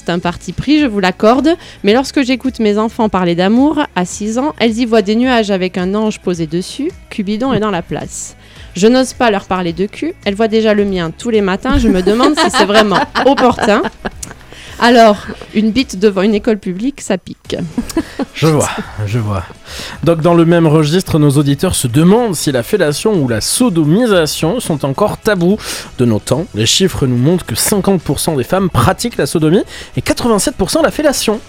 [0.09, 4.37] Un parti pris, je vous l'accorde, mais lorsque j'écoute mes enfants parler d'amour, à 6
[4.37, 7.81] ans, elles y voient des nuages avec un ange posé dessus, Cupidon est dans la
[7.81, 8.37] place.
[8.75, 11.77] Je n'ose pas leur parler de cul, elles voient déjà le mien tous les matins,
[11.77, 13.81] je me demande si c'est vraiment opportun.
[14.79, 15.25] Alors,
[15.55, 17.55] une bite devant une école publique, ça pique.
[18.35, 18.69] Je vois,
[19.07, 19.43] je vois.
[20.03, 24.59] Donc dans le même registre, nos auditeurs se demandent si la fellation ou la sodomisation
[24.59, 25.57] sont encore tabous
[25.97, 26.45] de nos temps.
[26.53, 29.63] Les chiffres nous montrent que 50% des femmes pratiquent la sodomie
[29.95, 31.39] et 87% la fellation.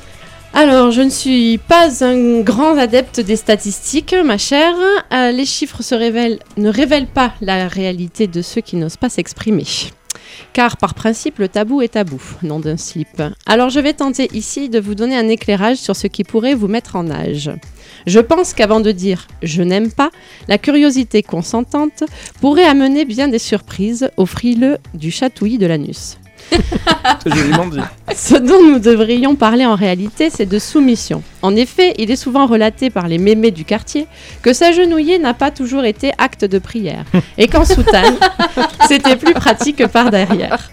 [0.54, 4.74] Alors, je ne suis pas un grand adepte des statistiques, ma chère.
[5.12, 9.10] Euh, les chiffres se révèlent, ne révèlent pas la réalité de ceux qui n'osent pas
[9.10, 9.66] s'exprimer.
[10.52, 13.22] Car par principe, le tabou est tabou, nom d'un slip.
[13.46, 16.68] Alors je vais tenter ici de vous donner un éclairage sur ce qui pourrait vous
[16.68, 17.50] mettre en âge.
[18.06, 20.10] Je pense qu'avant de dire je n'aime pas,
[20.48, 22.04] la curiosité consentante
[22.40, 26.18] pourrait amener bien des surprises au frileux du chatouillis de l'anus.
[27.22, 27.78] C'est joliment dit.
[28.14, 31.22] Ce dont nous devrions parler en réalité, c'est de soumission.
[31.42, 34.06] En effet, il est souvent relaté par les mémés du quartier
[34.42, 37.04] que s'agenouiller n'a pas toujours été acte de prière,
[37.36, 38.16] et qu'en soutane,
[38.88, 40.70] c'était plus pratique que par derrière.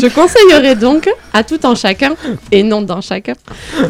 [0.00, 2.14] Je conseillerais donc à tout en chacun,
[2.52, 3.34] et non dans chacun,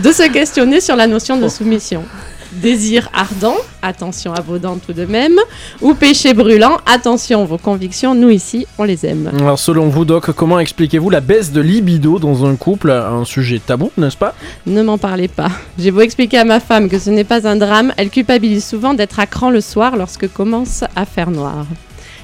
[0.03, 2.05] de se questionner sur la notion de soumission.
[2.53, 5.39] Désir ardent, attention à vos dents tout de même,
[5.83, 9.31] ou péché brûlant, attention vos convictions, nous ici, on les aime.
[9.39, 13.61] Alors selon vous Doc, comment expliquez-vous la baisse de libido dans un couple Un sujet
[13.65, 14.35] tabou, n'est-ce pas?
[14.67, 15.51] Ne m'en parlez pas.
[15.79, 18.95] J'ai beau expliquer à ma femme que ce n'est pas un drame, elle culpabilise souvent
[18.95, 21.67] d'être à cran le soir lorsque commence à faire noir.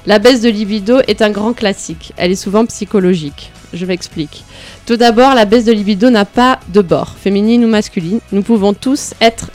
[0.07, 2.13] La baisse de libido est un grand classique.
[2.15, 3.51] Elle est souvent psychologique.
[3.73, 4.43] Je m'explique.
[4.85, 8.19] Tout d'abord, la baisse de libido n'a pas de bord, féminine ou masculine.
[8.31, 9.49] Nous pouvons tous être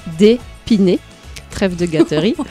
[0.71, 0.99] dépinés.
[1.51, 2.35] Trêve de gâterie.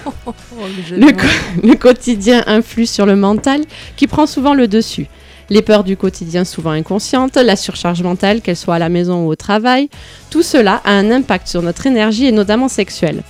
[0.92, 3.62] Le, co- le quotidien influe sur le mental
[3.96, 5.08] qui prend souvent le dessus.
[5.50, 9.30] Les peurs du quotidien souvent inconscientes, la surcharge mentale, qu'elle soit à la maison ou
[9.30, 9.90] au travail,
[10.30, 13.24] tout cela a un impact sur notre énergie et notamment sexuelle.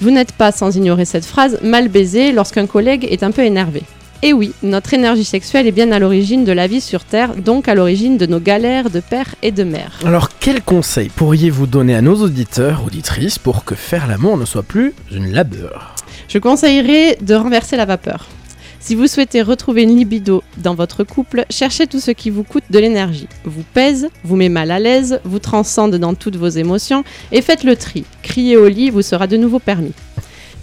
[0.00, 3.82] Vous n'êtes pas, sans ignorer cette phrase, mal baisé lorsqu'un collègue est un peu énervé.
[4.22, 7.68] Et oui, notre énergie sexuelle est bien à l'origine de la vie sur Terre, donc
[7.68, 9.98] à l'origine de nos galères de père et de mère.
[10.04, 14.62] Alors quels conseils pourriez-vous donner à nos auditeurs, auditrices, pour que faire l'amour ne soit
[14.62, 15.94] plus une labeur?
[16.28, 18.26] Je conseillerais de renverser la vapeur.
[18.80, 22.64] Si vous souhaitez retrouver une libido dans votre couple, cherchez tout ce qui vous coûte
[22.70, 27.04] de l'énergie, vous pèse, vous met mal à l'aise, vous transcende dans toutes vos émotions
[27.32, 28.04] et faites le tri.
[28.22, 29.92] Crier au lit vous sera de nouveau permis.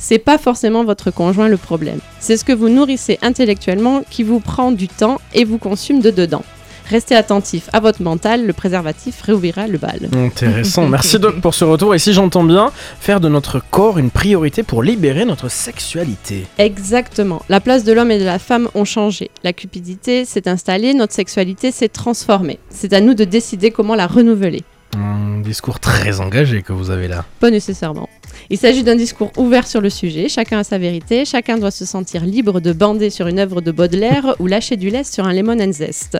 [0.05, 1.99] C'est pas forcément votre conjoint le problème.
[2.19, 6.11] C'est ce que vous nourrissez intellectuellement qui vous prend du temps et vous consume de
[6.11, 6.43] dedans.
[6.89, 10.09] Restez attentif à votre mental, le préservatif réouvrira le bal.
[10.13, 11.95] Intéressant, merci Doc pour ce retour.
[11.95, 16.47] Et si j'entends bien, faire de notre corps une priorité pour libérer notre sexualité.
[16.57, 17.41] Exactement.
[17.47, 19.31] La place de l'homme et de la femme ont changé.
[19.45, 22.59] La cupidité s'est installée, notre sexualité s'est transformée.
[22.69, 24.63] C'est à nous de décider comment la renouveler.
[24.97, 27.23] Un discours très engagé que vous avez là.
[27.39, 28.09] Pas nécessairement.
[28.53, 31.85] Il s'agit d'un discours ouvert sur le sujet, chacun a sa vérité, chacun doit se
[31.85, 35.34] sentir libre de bander sur une œuvre de Baudelaire ou lâcher du lest sur un
[35.34, 36.19] lemon and zest.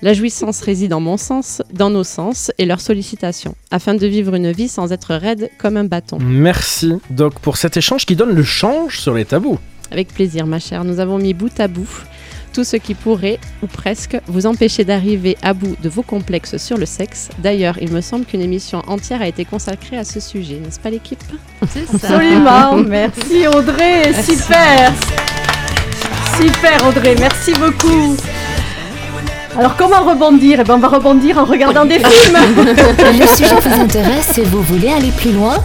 [0.00, 4.36] La jouissance réside en mon sens, dans nos sens et leur sollicitation, afin de vivre
[4.36, 6.18] une vie sans être raide comme un bâton.
[6.20, 9.58] Merci Doc pour cet échange qui donne le change sur les tabous.
[9.90, 12.04] Avec plaisir, ma chère, nous avons mis bout à bout
[12.52, 16.76] tout ce qui pourrait, ou presque, vous empêcher d'arriver à bout de vos complexes sur
[16.76, 17.28] le sexe.
[17.38, 20.90] D'ailleurs, il me semble qu'une émission entière a été consacrée à ce sujet, n'est-ce pas
[20.90, 21.22] l'équipe
[21.72, 22.14] C'est ça.
[22.14, 24.92] Absolument, merci Audrey, super.
[26.36, 28.16] Super Audrey, merci beaucoup.
[29.58, 30.60] Alors comment rebondir?
[30.60, 32.38] Eh ben on va rebondir en regardant des films.
[32.56, 35.56] Le sujet vous intéresse et vous voulez aller plus loin?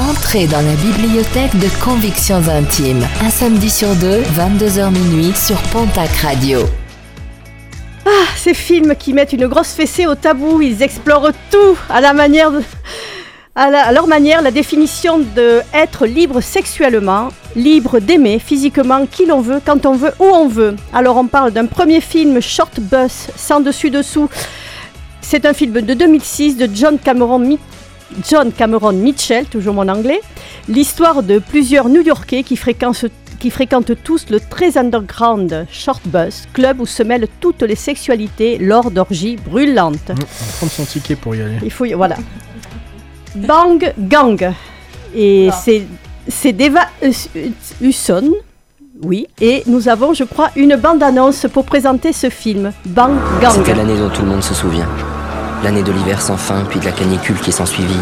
[0.00, 6.10] Entrez dans la bibliothèque de Convictions Intimes, un samedi sur deux, 22h minuit sur Pontac
[6.16, 6.60] Radio.
[8.04, 12.12] Ah, ces films qui mettent une grosse fessée au tabou, ils explorent tout à la
[12.12, 12.50] manière.
[13.54, 19.60] À, leur manière, la définition de être libre sexuellement, libre d'aimer physiquement qui l'on veut,
[19.64, 20.74] quand on veut, où on veut.
[20.92, 24.28] Alors on parle d'un premier film Short Bus, sans dessus-dessous.
[25.20, 27.58] C'est un film de 2006 de John Cameron,
[28.28, 30.20] John Cameron Mitchell, toujours mon anglais.
[30.68, 33.06] L'histoire de plusieurs New-Yorkais qui fréquentent,
[33.38, 38.58] qui fréquentent tous le très underground Short Bus, club où se mêlent toutes les sexualités
[38.58, 40.10] lors d'orgies brûlantes.
[40.10, 40.24] On va
[40.58, 41.58] prendre son ticket pour y aller.
[41.62, 42.16] Il faut y- voilà.
[43.34, 44.52] Bang Gang.
[45.14, 45.84] Et c'est
[46.28, 47.28] c'est d'Eva Hus-
[47.80, 48.32] Husson.
[49.02, 53.10] Oui, et nous avons, je crois, une bande-annonce pour présenter ce film, Bang
[53.42, 53.52] Gang.
[53.52, 54.88] C'était l'année dont tout le monde se souvient.
[55.64, 57.96] L'année de l'hiver sans fin, puis de la canicule qui s'ensuivit.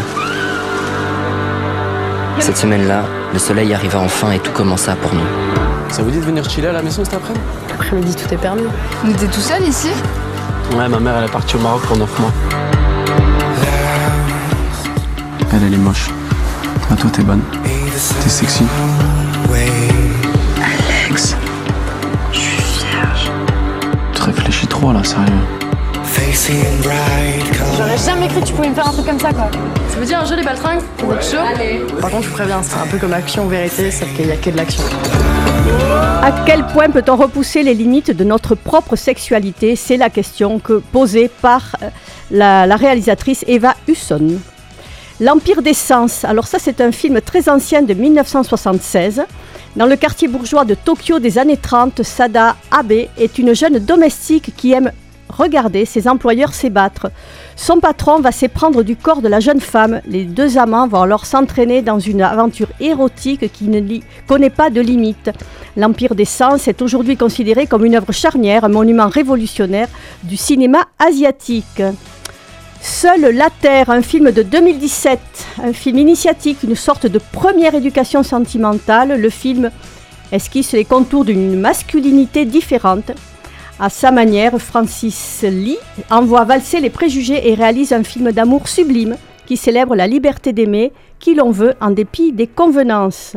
[2.39, 5.23] Cette semaine-là, le soleil arriva enfin et tout commença pour nous.
[5.89, 7.41] Ça vous dit de venir chiller à la maison cet après-midi?
[7.73, 8.63] Après-midi, tout est permis.
[9.05, 9.91] Mais t'es tout seul ici
[10.75, 12.31] Ouais, ma mère elle est partie au Maroc pour 9 mois.
[15.53, 16.09] Elle, elle est moche.
[16.91, 17.41] Ah, toi, t'es bonne.
[17.63, 18.65] T'es sexy.
[20.57, 21.37] Alex,
[22.33, 22.57] je suis
[22.89, 23.31] vierge.
[24.13, 25.31] Tu réfléchis trop là, sérieux.
[27.77, 29.49] J'aurais jamais cru que tu pouvais me faire un truc comme ça, quoi.
[29.89, 31.37] Ça veut dire un jeu les baltringues êtes chaud
[32.01, 34.35] Par contre, je vous préviens, c'est un peu comme action vérité, sauf qu'il y a
[34.35, 34.83] que de l'action.
[36.21, 39.75] À quel point peut-on repousser les limites de notre propre sexualité?
[39.75, 41.89] C'est la question que posée par euh,
[42.31, 44.39] la, la réalisatrice Eva Husson.
[45.19, 46.25] L'Empire des Sens.
[46.25, 49.23] Alors ça, c'est un film très ancien de 1976.
[49.75, 54.53] Dans le quartier bourgeois de Tokyo des années 30, Sada Abe est une jeune domestique
[54.55, 54.91] qui aime
[55.37, 57.07] regarder ses employeurs s'ébattre.
[57.55, 60.01] Son patron va s'éprendre du corps de la jeune femme.
[60.07, 63.81] Les deux amants vont alors s'entraîner dans une aventure érotique qui ne
[64.27, 65.29] connaît pas de limite.
[65.75, 69.87] L'Empire des Sens est aujourd'hui considéré comme une œuvre charnière, un monument révolutionnaire
[70.23, 71.81] du cinéma asiatique.
[72.81, 75.19] Seule la Terre, un film de 2017,
[75.63, 79.21] un film initiatique, une sorte de première éducation sentimentale.
[79.21, 79.71] Le film
[80.33, 83.11] esquisse les contours d'une masculinité différente.
[83.79, 85.77] À sa manière, Francis Lee
[86.09, 90.93] envoie valser les préjugés et réalise un film d'amour sublime qui célèbre la liberté d'aimer
[91.19, 93.35] qui l'on veut en dépit des convenances.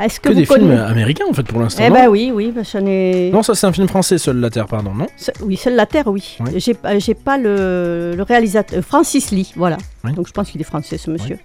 [0.00, 1.82] Est-ce que, Que vous des films américains en fait pour l'instant.
[1.86, 3.30] Eh ben oui, oui, bah, j'en ai.
[3.32, 5.86] Non, ça c'est un film français, Seul la Terre, pardon, non Se- Oui, seule la
[5.86, 6.36] Terre, oui.
[6.40, 6.50] Oui.
[6.56, 8.82] J'ai pas- J'ai pas le, le réalisateur.
[8.84, 9.78] Francis Lee, voilà.
[10.04, 10.12] Oui.
[10.12, 11.38] Donc je pense qu'il est français, ce monsieur.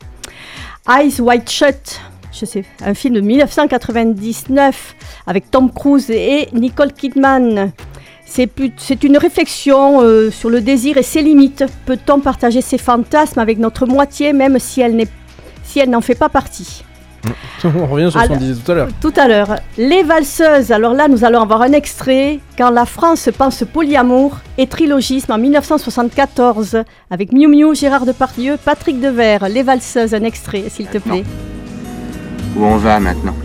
[0.89, 1.99] Eyes Wide Shut,
[2.31, 4.95] je sais, un film de 1999
[5.27, 7.71] avec Tom Cruise et Nicole Kidman.
[8.25, 11.65] C'est plus- c'est une réflexion euh, sur le désir et ses limites.
[11.87, 15.07] Peut-on partager ses fantasmes avec notre moitié, même si elle n'est-
[15.63, 16.83] si elle n'en fait pas partie?
[17.65, 18.87] On revient sur ce qu'on disait tout à l'heure.
[19.01, 19.55] tout à l'heure.
[19.77, 22.39] Les valseuses, alors là nous allons avoir un extrait.
[22.57, 29.01] Quand la France pense polyamour et trilogisme en 1974 avec Miu Miu, Gérard Depardieu, Patrick
[29.01, 29.49] Devers.
[29.49, 31.23] Les valseuses, un extrait s'il te plaît.
[32.59, 33.35] Où on va maintenant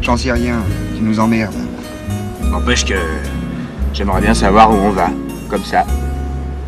[0.00, 0.58] J'en sais rien,
[0.96, 1.56] tu nous emmerdes.
[2.52, 2.94] N'empêche que
[3.92, 5.10] j'aimerais bien savoir où on va.
[5.48, 5.84] Comme ça.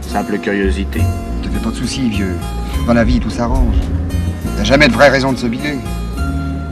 [0.00, 1.00] Simple curiosité.
[1.44, 2.34] Te fais pas de soucis, vieux.
[2.88, 3.76] Dans la vie, tout s'arrange.
[4.58, 5.78] Y a jamais de vraie raison de se biler.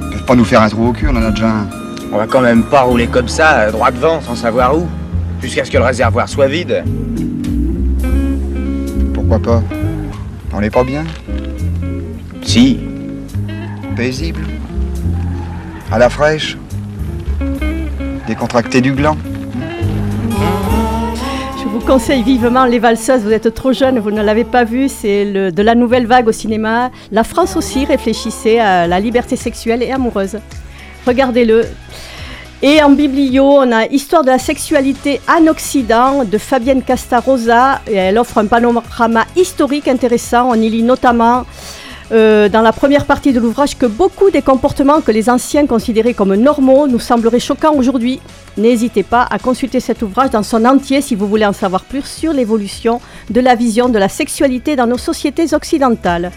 [0.03, 1.69] Ils peuvent pas nous faire un trou au cul, on en a déjà un.
[2.13, 4.89] On va quand même pas rouler comme ça, euh, droit devant, sans savoir où.
[5.41, 6.83] Jusqu'à ce que le réservoir soit vide.
[9.15, 9.63] Pourquoi pas?
[10.53, 11.05] On est pas bien?
[12.43, 12.81] Si.
[13.95, 14.41] Paisible
[15.95, 16.59] À la fraîche
[18.27, 19.17] Décontracté du gland
[21.57, 23.23] Je vous conseille vivement Les valseuses.
[23.23, 24.89] Vous êtes trop jeune, vous ne l'avez pas vu.
[24.89, 26.91] C'est de la nouvelle vague au cinéma.
[27.13, 30.41] La France aussi réfléchissait à la liberté sexuelle et amoureuse.
[31.07, 31.65] Regardez-le.
[32.61, 37.83] Et en biblio, on a Histoire de la sexualité en Occident de Fabienne Castarosa.
[37.87, 40.49] Elle offre un panorama historique intéressant.
[40.51, 41.45] On y lit notamment
[42.13, 46.15] euh, dans la première partie de l'ouvrage que beaucoup des comportements que les anciens considéraient
[46.15, 48.21] comme normaux nous sembleraient choquants aujourd'hui.
[48.57, 52.05] N'hésitez pas à consulter cet ouvrage dans son entier si vous voulez en savoir plus
[52.05, 53.01] sur l'évolution
[53.31, 56.31] de la vision de la sexualité dans nos sociétés occidentales.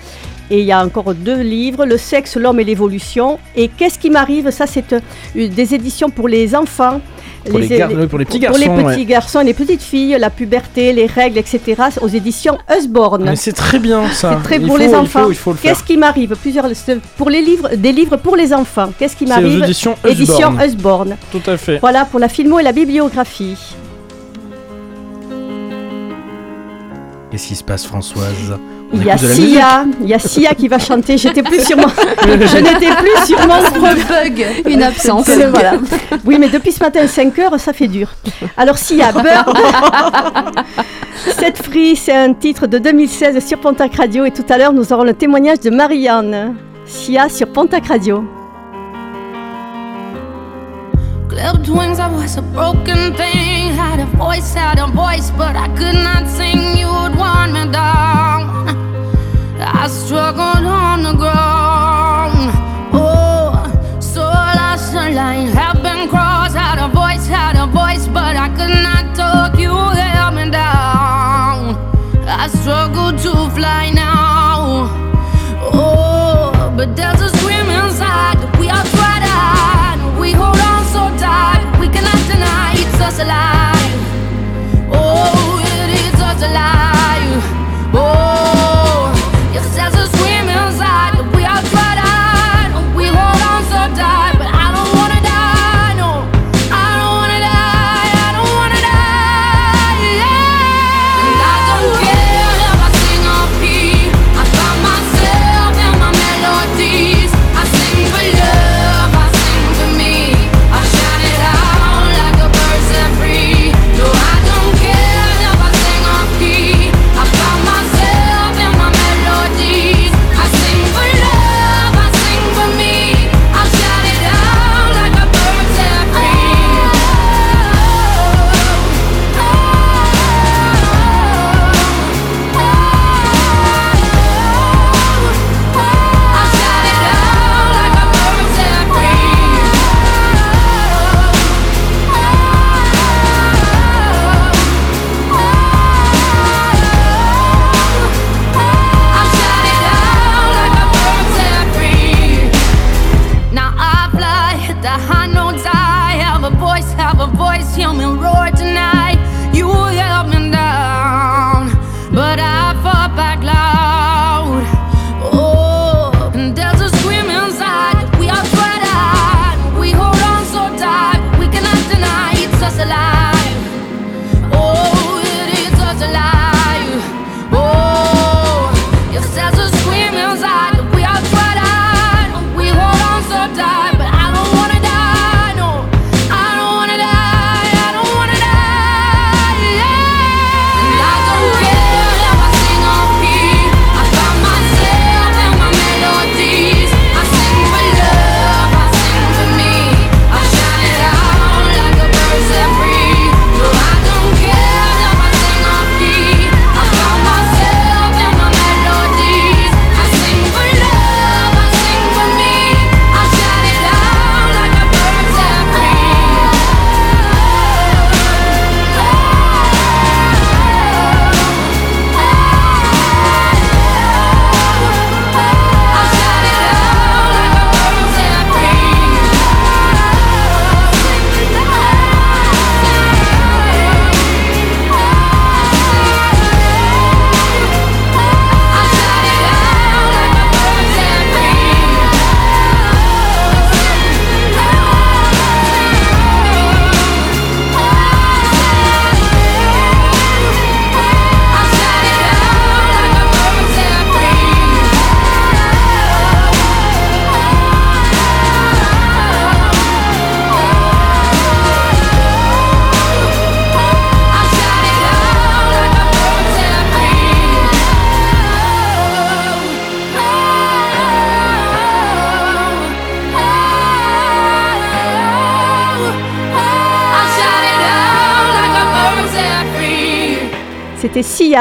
[0.49, 3.37] Et il y a encore deux livres, Le sexe, l'homme et l'évolution.
[3.55, 4.49] Et Qu'est-ce qui m'arrive?
[4.51, 4.99] Ça, c'est euh,
[5.35, 7.01] des éditions pour les enfants.
[7.49, 9.05] Pour les gar- oui, pour les petits pour les garçons, petits ouais.
[9.05, 11.75] garçons et les petites filles, la puberté, les règles, etc.
[12.01, 13.23] aux éditions Usborne.
[13.25, 14.37] Mais c'est très bien ça.
[14.37, 15.27] C'est très Il pour faut- les enfants.
[15.61, 16.65] Qu'est-ce qui m'arrive Plusieurs
[17.17, 18.91] pour les livres, des livres pour les enfants.
[18.97, 20.65] Qu'est-ce qui m'arrive éditions Édition Usborne.
[20.65, 21.17] Usborne.
[21.31, 21.77] Tout à fait.
[21.79, 23.57] Voilà pour la filmo et la bibliographie.
[27.31, 28.57] Qu'est-ce qui se passe, Françoise?
[28.93, 31.17] Il y a Sia, il y a Sia qui va chanter.
[31.17, 31.87] J'étais plus sur mon,
[32.23, 35.29] je n'étais plus sur mon bug, une absence.
[35.29, 35.73] Voilà.
[36.25, 38.09] Oui, mais depuis ce matin 5 heures, ça fait dur.
[38.55, 39.57] Alors Sia, Bird.
[41.37, 44.93] Cette Free, c'est un titre de 2016 sur Pontac Radio et tout à l'heure nous
[44.93, 46.55] aurons le témoignage de Marianne.
[46.85, 48.23] Sia sur Pontac Radio.
[51.37, 53.71] Clipped wings, I was a broken thing.
[53.71, 56.75] Had a voice, had a voice, but I could not sing.
[56.75, 58.41] You would want me down.
[59.59, 62.49] I struggled on the ground.
[62.91, 63.53] Oh,
[63.99, 65.11] so lost a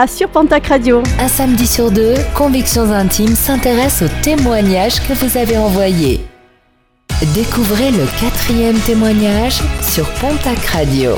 [0.06, 1.02] Sur Pontac Radio.
[1.20, 6.20] Un samedi sur deux, Convictions Intimes s'intéresse aux témoignages que vous avez envoyés.
[7.34, 11.10] Découvrez le quatrième témoignage sur Pontac Radio.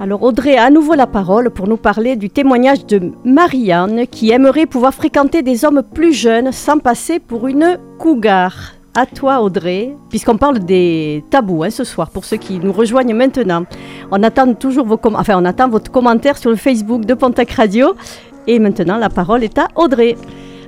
[0.00, 4.30] Alors Audrey a à nouveau la parole pour nous parler du témoignage de Marianne qui
[4.30, 8.77] aimerait pouvoir fréquenter des hommes plus jeunes sans passer pour une cougar.
[9.00, 13.14] À toi Audrey, puisqu'on parle des tabous hein, ce soir pour ceux qui nous rejoignent
[13.14, 13.62] maintenant.
[14.10, 17.94] On attend toujours vos enfin on attend votre commentaire sur le Facebook de Pontac Radio.
[18.48, 20.16] Et maintenant la parole est à Audrey.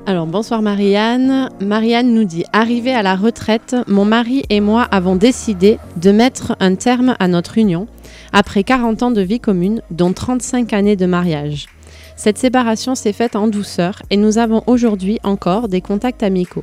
[0.07, 1.49] Alors bonsoir Marianne.
[1.61, 6.55] Marianne nous dit Arrivée à la retraite, mon mari et moi avons décidé de mettre
[6.61, 7.89] un terme à notre union
[8.33, 11.67] après 40 ans de vie commune, dont 35 années de mariage.
[12.15, 16.63] Cette séparation s'est faite en douceur et nous avons aujourd'hui encore des contacts amicaux.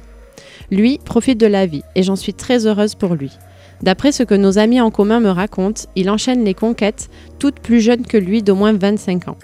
[0.71, 3.31] Lui profite de la vie et j'en suis très heureuse pour lui.
[3.83, 7.79] D'après ce que nos amis en commun me racontent, il enchaîne les conquêtes, toutes plus
[7.79, 9.37] jeunes que lui d'au moins 25 ans.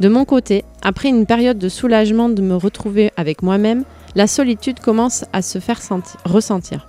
[0.00, 3.84] De mon côté, après une période de soulagement de me retrouver avec moi-même,
[4.14, 6.88] la solitude commence à se faire senti- ressentir.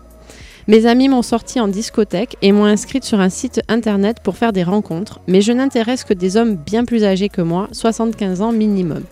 [0.67, 4.51] Mes amis m'ont sorti en discothèque et m'ont inscrite sur un site internet pour faire
[4.51, 8.51] des rencontres, mais je n'intéresse que des hommes bien plus âgés que moi, 75 ans
[8.51, 9.03] minimum.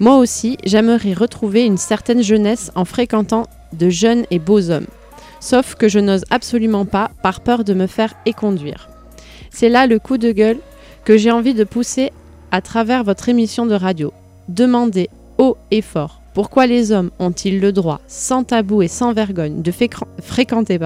[0.00, 4.86] Moi aussi, j'aimerais retrouver une certaine jeunesse en fréquentant de jeunes et beaux hommes.
[5.40, 8.88] Sauf que je n'ose absolument pas par peur de me faire éconduire.
[9.50, 10.58] C'est là le coup de gueule
[11.04, 12.12] que j'ai envie de pousser
[12.50, 14.12] à travers votre émission de radio.
[14.48, 19.60] Demandez haut et fort pourquoi les hommes ont-ils le droit, sans tabou et sans vergogne,
[19.60, 19.72] de
[20.22, 20.78] fréquenter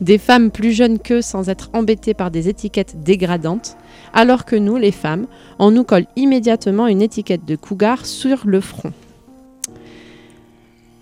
[0.00, 3.76] des femmes plus jeunes qu'eux sans être embêtés par des étiquettes dégradantes,
[4.14, 5.26] alors que nous, les femmes,
[5.58, 8.92] on nous colle immédiatement une étiquette de cougar sur le front.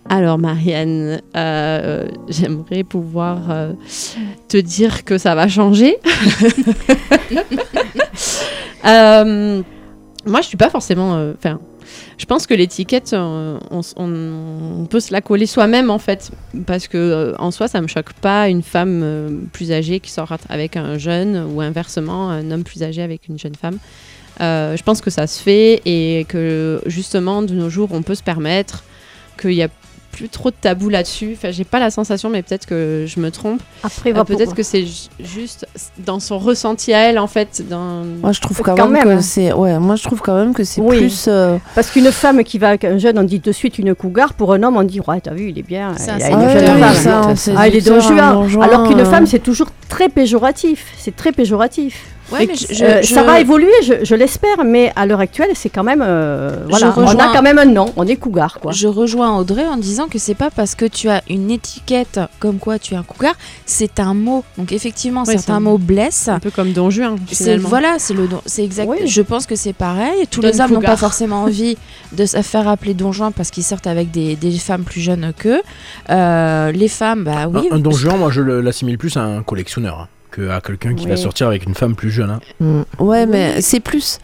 [0.09, 3.73] Alors Marianne, euh, j'aimerais pouvoir euh,
[4.49, 5.97] te dire que ça va changer.
[8.85, 9.63] Euh,
[10.27, 11.33] moi, je suis pas forcément.
[11.39, 11.61] Enfin,
[12.19, 16.31] je pense que l'étiquette, euh, on, peut se la coller soi-même en fait,
[16.67, 20.11] parce que euh, en soi, ça me choque pas une femme euh, plus âgée qui
[20.11, 23.79] sort avec un jeune ou inversement un homme plus âgé avec une jeune femme.
[24.41, 28.23] Je pense que ça se fait et que justement de nos jours, on peut se
[28.23, 28.83] permettre
[29.41, 29.69] qu'il y a
[30.13, 31.31] plus trop de tabou là-dessus.
[31.37, 33.61] Enfin, j'ai pas la sensation, mais peut-être que je me trompe.
[33.83, 35.67] Après, Euh, peut-être que c'est ju- juste
[35.99, 37.65] dans son ressenti à elle en fait.
[37.69, 38.05] Dans...
[38.21, 39.19] Moi, je trouve quand, Quand même, même.
[39.19, 39.53] que c'est.
[39.53, 40.99] Ouais, moi, je trouve quand même que c'est Oui.
[40.99, 41.25] plus.
[41.29, 44.35] euh, Parce qu'une femme qui va avec un jeune, on dit de suite une cougar.
[44.35, 45.97] Pour un homme, on dit ouais, t'as vu, il est bien.
[45.97, 46.95] Ça, il c'est a une Ouais, jeune oui, femme.
[46.95, 50.93] ça, c'est Ah, il est donjuan, Alors qu'une femme, c'est toujours très péjoratif.
[50.99, 52.07] C'est très péjoratif.
[52.31, 55.07] Ouais, Et mais que- je- euh, je- Ça va évoluer, je, je l'espère, mais à
[55.07, 56.03] l'heure actuelle, c'est quand même.
[56.07, 58.73] euh, voilà, on a quand même un nom, on est cougar, quoi.
[58.73, 62.59] Je rejoins Audrey en disant que c'est pas parce que tu as une étiquette comme
[62.59, 63.35] quoi tu es un cougar,
[63.67, 64.45] c'est un mot.
[64.57, 66.29] Donc effectivement, Ouais, c'est certains un- mots blessent.
[66.29, 67.17] Un peu comme Don Juan,
[67.61, 68.89] voilà, c'est le don- c'est exact.
[68.89, 68.99] Oui.
[69.07, 70.27] Je pense que c'est pareil.
[70.31, 71.77] Tous Don les hommes n'ont pas forcément envie
[72.13, 75.61] de se faire appeler donjon parce qu'ils sortent avec des, des femmes plus jeunes qu'eux.
[76.11, 77.69] Euh, les femmes, bah oui.
[77.71, 80.61] Un, un Don Juan, moi je le- l'assimile plus à un collectionneur hein, que à
[80.61, 81.21] quelqu'un qui va Oui.
[81.21, 82.31] sortir avec une femme plus jeune.
[82.31, 82.41] hein.
[82.59, 84.19] mm, Ouais, mais c'est plus.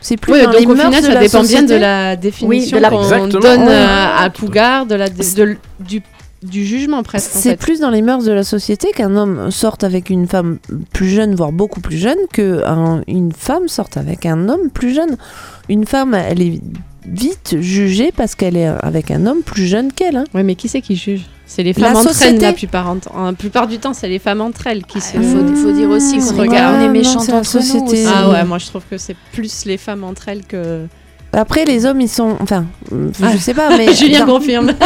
[0.00, 1.66] C'est plus Oui, dans donc les au mœurs final, de ça la dépend bien de
[1.66, 1.78] société.
[1.80, 3.68] la définition de la- qu'on donne Ouais.
[3.68, 6.00] euh, à cougar, de la, de, de- du,
[6.44, 7.34] du jugement presque.
[7.34, 7.56] en C'est fait.
[7.56, 10.58] plus dans les mœurs de la société qu'un homme sorte avec une femme
[10.92, 14.94] plus jeune, voire beaucoup plus jeune, que un- une femme sorte avec un homme plus
[14.94, 15.16] jeune.
[15.68, 16.60] Une femme, elle est
[17.04, 20.16] vite jugée parce qu'elle est avec un homme plus jeune qu'elle.
[20.16, 20.24] hein.
[20.32, 21.22] Ouais, mais qui c'est qui juge?
[21.50, 22.36] C'est les La femmes entre société.
[22.36, 25.00] elles la plupart, en- en- la plupart du temps, c'est les femmes entre elles qui
[25.00, 25.16] se.
[25.16, 26.76] Il faut, faut dire aussi qu'on regardent.
[26.82, 27.44] on est c'est la entre nous.
[27.44, 27.84] société.
[28.02, 28.06] aussi.
[28.06, 30.84] Ah ouais, moi je trouve que c'est plus les femmes entre elles que.
[31.32, 32.36] Après, les hommes, ils sont.
[32.40, 33.32] Enfin, euh, Ah.
[33.32, 33.92] je sais pas, mais.
[33.94, 34.72] Julien dans- confirme.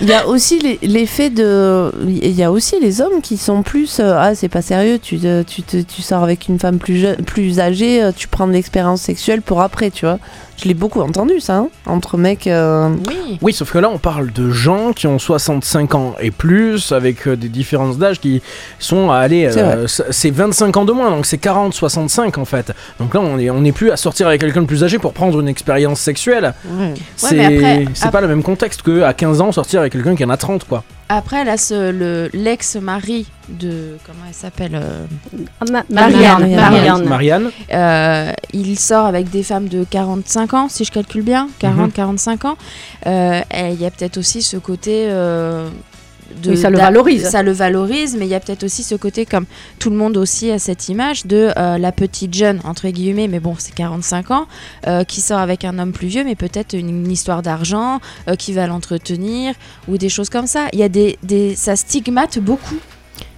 [0.00, 1.92] Il y a aussi les- l'effet de.
[2.08, 4.00] Il y a aussi les hommes qui sont plus.
[4.00, 6.96] euh, ah, c'est pas sérieux, tu, te- tu, te- tu sors avec une femme plus,
[6.98, 10.18] jeune, plus âgée, euh, tu prends de l'expérience sexuelle pour après, tu vois.
[10.58, 12.46] Je l'ai beaucoup entendu, ça, hein, entre mecs.
[12.46, 13.38] euh, Oui.
[13.42, 17.26] Oui, sauf que là, on parle de gens qui ont 65 ans et plus, avec
[17.26, 18.42] euh, des différences d'âge qui
[18.78, 19.48] sont à aller.
[19.50, 22.72] C'est euh, c- c'est 25 ans de moins, donc c'est 40, 65 en fait.
[23.00, 25.12] Donc là, on n'est on est plus à sortir avec quelqu'un de plus âgé pour
[25.12, 26.54] prendre une expérience sexuelle.
[27.36, 27.86] Ouais.
[27.94, 30.36] C'est pas le même contexte que à 15 ans sortir avec quelqu'un qui en a
[30.36, 30.84] 30, quoi.
[31.16, 33.96] Après, là, ce- le- l'ex-mari de.
[34.06, 35.04] Comment elle s'appelle euh,
[35.70, 36.40] Ma- Marianne.
[36.56, 37.50] Marianne.
[37.72, 42.56] Euh, il sort avec des femmes de 45 ans, si je calcule bien, 40-45 ans.
[43.06, 45.06] Euh, et il y a peut-être aussi ce côté.
[46.42, 47.28] De, Oui, ça le valorise.
[47.28, 49.46] Ça le valorise, mais il y a peut-être aussi ce côté, comme
[49.78, 53.40] tout le monde aussi a cette image, de euh, la petite jeune, entre guillemets, mais
[53.40, 54.46] bon, c'est 45 ans,
[54.86, 58.36] euh, qui sort avec un homme plus vieux, mais peut-être une, une histoire d'argent, euh,
[58.36, 59.54] qui va l'entretenir,
[59.88, 60.68] ou des choses comme ça.
[60.72, 62.78] Il y a des, des, ça stigmate beaucoup.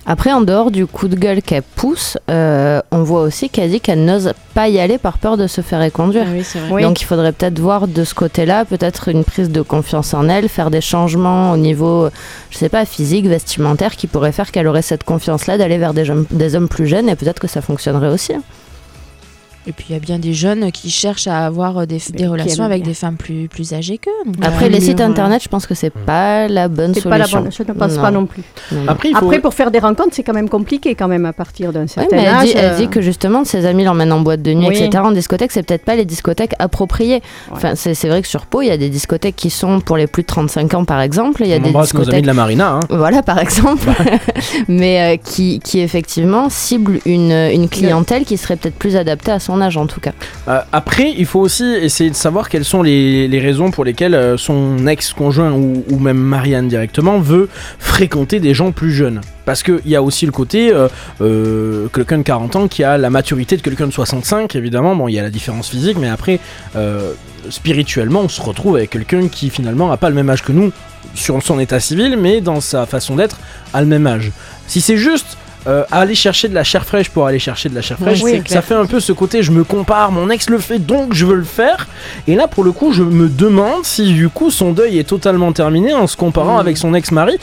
[0.06, 3.80] Après, en dehors du coup de gueule qu'elle pousse, euh, on voit aussi qu'elle dit
[3.80, 6.24] qu'elle n'ose pas y aller par peur de se faire éconduire.
[6.26, 6.82] Ah oui, c'est vrai.
[6.82, 10.48] Donc il faudrait peut-être voir de ce côté-là, peut-être une prise de confiance en elle,
[10.50, 12.08] faire des changements au niveau,
[12.50, 16.04] je sais pas, physique, vestimentaire, qui pourrait faire qu'elle aurait cette confiance-là d'aller vers des,
[16.04, 18.32] jeunes- des hommes plus jeunes et peut-être que ça fonctionnerait aussi.
[19.66, 22.64] Et puis il y a bien des jeunes qui cherchent à avoir des, des relations
[22.64, 22.90] avec bien.
[22.90, 24.10] des femmes plus, plus âgées qu'eux.
[24.42, 27.10] Après, euh, les sites euh, internet, je pense que c'est pas la bonne C'est solution.
[27.10, 28.42] pas la bonne, je ne pense pas non plus.
[28.72, 28.82] Non.
[28.88, 31.32] Après, il faut- Après, pour faire des rencontres, c'est quand même compliqué quand même à
[31.32, 32.44] partir d'un Oui, certain mais elle âge.
[32.44, 34.76] dit, elle euh, dit que justement ses amis l'emmènent en boîte de nuit, Oui.
[34.82, 35.02] etc.
[35.06, 37.22] En discothèque, c'est peut-être pas les discothèques appropriées.
[37.50, 39.96] Enfin, c'est c'est vrai que sur Pau, il y a des discothèques qui sont pour
[39.96, 41.40] les plus de 35 ans, par exemple.
[41.42, 42.22] Il y a On des embrasse nos amis discothèques.
[42.22, 42.68] de la Marina.
[42.72, 42.80] hein.
[42.90, 43.88] Voilà, par exemple.
[44.68, 49.38] mais euh, qui, qui effectivement ciblent une, une clientèle qui serait peut-être plus adaptée à
[49.38, 50.12] son âge, en tout cas.
[50.48, 54.36] Euh, après, il faut aussi essayer de savoir quelles sont les, raisons pour lesquelles euh,
[54.36, 57.48] son ex-conjoint ou, même Marianne directement veut
[57.78, 59.20] fréquenter des gens plus jeunes.
[59.44, 60.72] Parce qu'il y a aussi le côté,
[61.20, 64.96] euh, quelqu'un de 40 ans qui a la maturité de quelqu'un de 65, évidemment.
[64.96, 66.40] Bon, il y a la différence physique, mais après,
[67.50, 70.72] spirituellement, on se retrouve avec quelqu'un qui finalement n'a pas le même âge que nous
[71.14, 73.38] sur son état civil, mais dans sa façon d'être,
[73.72, 74.32] a le même âge.
[74.66, 77.80] Si c'est juste euh, aller chercher de la chair fraîche pour aller chercher de la
[77.82, 80.58] chair fraîche, Oui, ça fait un peu ce côté je me compare, mon ex le
[80.58, 81.86] fait donc je veux le faire.
[82.26, 85.52] Et là pour le coup, je me demande si du coup son deuil est totalement
[85.52, 86.60] terminé en se comparant Mm.
[86.60, 87.38] avec son ex-mari.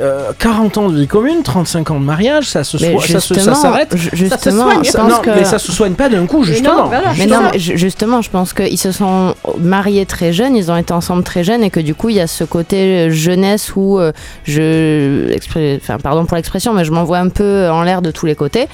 [0.00, 3.54] Euh, 40 ans de vie commune, 35 ans de mariage, ça se Mais ça justement,
[3.54, 3.94] s'arrête.
[3.94, 4.84] ju- Ça se justement, soigne.
[4.84, 5.30] je Ça- pense non, que...
[5.30, 6.86] mais ça se soigne pas d'un coup, justement.
[6.86, 7.12] voilà.
[7.18, 10.76] Mais non, mais ju- justement, je pense qu'ils se sont mariés très jeunes, ils ont
[10.76, 12.76] été ensemble très jeunes et que du coup, il y a ce côté
[13.08, 14.12] euh, jeunesse où euh,
[14.44, 15.36] je.
[15.76, 18.68] Enfin, pardon pour l'expression, mais je m'envoie un peu en l'air de tous les côtés.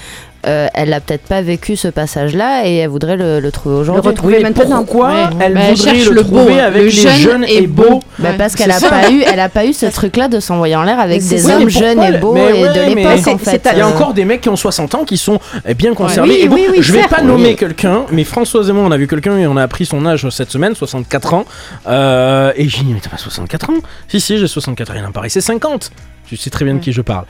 [0.46, 4.08] Euh, elle n'a peut-être pas vécu ce passage-là et elle voudrait le, le trouver aujourd'hui.
[4.08, 4.84] retrouver Oui, mais maintenant.
[4.84, 5.14] pourquoi Ouais.
[5.40, 6.58] elle Bah, elle voudrait cherche le, le trouver beau.
[6.60, 8.00] avec Le les jeune jeunes et beaux beau.
[8.20, 8.36] Bah, Ouais.
[8.38, 8.90] parce qu'elle a C'est ça.
[8.90, 11.52] pas eu, elle a pas eu ce truc-là de s'envoyer en l'air avec des c'est
[11.52, 13.60] hommes jeunes et beaux mais et ouais, de l'époque c'est- en fait.
[13.64, 15.74] c'est- Il y a Euh, encore des mecs qui ont 60 ans qui sont eh,
[15.74, 16.46] bien conservés.
[16.48, 17.56] Oui, et oui, je vais pas nommer Oui.
[17.56, 20.28] quelqu'un, mais Françoise et moi, on a vu quelqu'un et on a appris son âge
[20.30, 21.46] cette semaine, 64 ans.
[21.88, 23.74] Euh, et j'ai dit, mais t'as pas 64 ans?
[24.06, 24.94] Si, si, j'ai 64 ans.
[24.98, 25.90] Il en paraissait 50.
[26.28, 27.24] Tu sais très bien de qui je parle.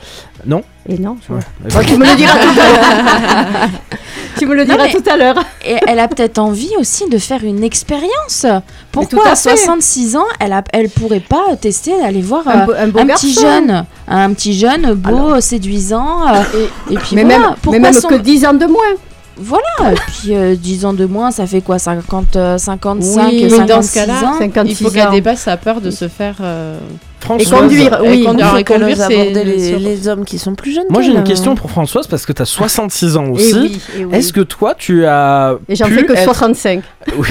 [0.45, 1.39] Non Et non, je- Ouais.
[1.73, 3.69] Bon, tu me le diras tout à l'heure.
[4.37, 5.41] tu me le diras tout à l'heure.
[5.65, 8.45] Et elle a peut-être envie aussi de faire une expérience.
[8.91, 9.55] Pourquoi à à fait.
[9.55, 12.99] 66 ans, elle, a, elle pourrait pas tester d'aller voir Un euh, beau- un beau
[12.99, 16.27] un petit jeune, un petit jeune beau, séduisant.
[16.27, 18.95] euh, et, puis Mais voilà, même, pourquoi mais même son- que 10 ans de moins.
[19.41, 23.39] Voilà, et puis euh, 10 ans de moins, ça fait quoi 50, euh, 55, Oui,
[23.43, 25.11] Oui, 56 dans ce cas-là, ans 56 il faut qu'elle ans.
[25.11, 26.35] dépasse sa peur de se faire.
[26.41, 28.23] euh, Et Françoise, conduire, et oui.
[28.23, 28.33] conduire.
[28.33, 30.85] Il Alors, faut et conduire, c'est aborder les, sur- les hommes qui sont plus jeunes.
[30.89, 31.23] Moi j'ai une hein.
[31.23, 33.53] question pour Françoise parce que tu as 66 ans Et aussi.
[33.55, 34.15] oui, et oui.
[34.15, 36.81] Est-ce que toi tu as Et j'en pu fais que être- 65.
[37.17, 37.27] Oui.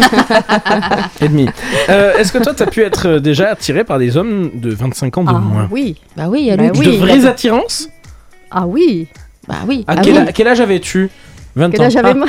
[1.20, 1.48] et demi.
[1.88, 4.70] Euh, Est-ce que toi tu as pu être euh, déjà attiré par des hommes de
[4.74, 5.68] 25 ans de Ah moins?
[5.70, 5.96] oui.
[6.16, 6.68] Bah oui, il y a Bah.
[6.70, 7.88] De vraies a- attirances?
[8.50, 9.08] Ah oui.
[9.46, 9.84] Bah oui.
[9.86, 11.10] à Ah quel, quel âge avais-tu?
[11.58, 11.84] 20 Quel ans.
[11.84, 12.26] âge j'avais moi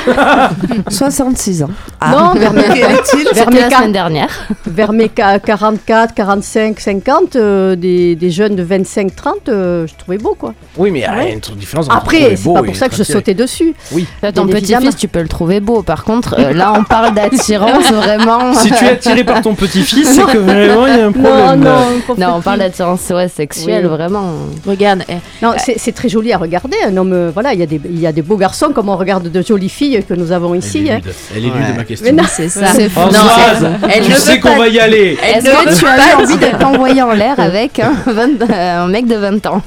[0.90, 1.70] 66 ans.
[2.02, 4.30] Non, vers mes, vers mes la semaine dernière.
[4.66, 9.94] vers mes ca- 44, 45, 50, euh, des, des jeunes de 25, 30, euh, je
[9.96, 10.54] trouvais beau quoi.
[10.78, 13.04] Oui, mais il y a une différence entre Après, c'est pas pour ça que je
[13.04, 13.74] sautais dessus.
[13.92, 14.06] Oui.
[14.24, 15.82] Là, ton petit-fils, tu peux le trouver beau.
[15.84, 18.54] Par contre, euh, là, on parle d'attirance vraiment.
[18.54, 21.14] Si tu es attiré par ton petit-fils, c'est que vraiment il y a un Non,
[21.14, 21.60] problème.
[21.60, 23.90] non, pauvre Non, on parle d'attirance ouais, sexuelle, Oui.
[23.90, 24.32] vraiment.
[24.66, 26.78] Regarde, eh, Non, c'est c'est très joli à regarder.
[26.86, 28.90] Un homme, euh, voilà, il y, a des- il y a des beaux garçons comme
[28.90, 30.88] on regarde de jolies filles que nous avons Elle ici.
[30.88, 30.96] est hein.
[31.04, 31.14] lude.
[31.36, 31.74] Elle est lude Ouais.
[31.78, 32.06] ma question.
[32.10, 32.68] Mais non, c'est ça.
[32.90, 35.18] Françoise, elle tu ne sais qu'on va y aller.
[35.24, 37.94] Elle Est-ce ne que veut tu pas as envie d'être envoyé en l'air avec un,
[38.06, 39.62] 20 euh, un mec de 20 ans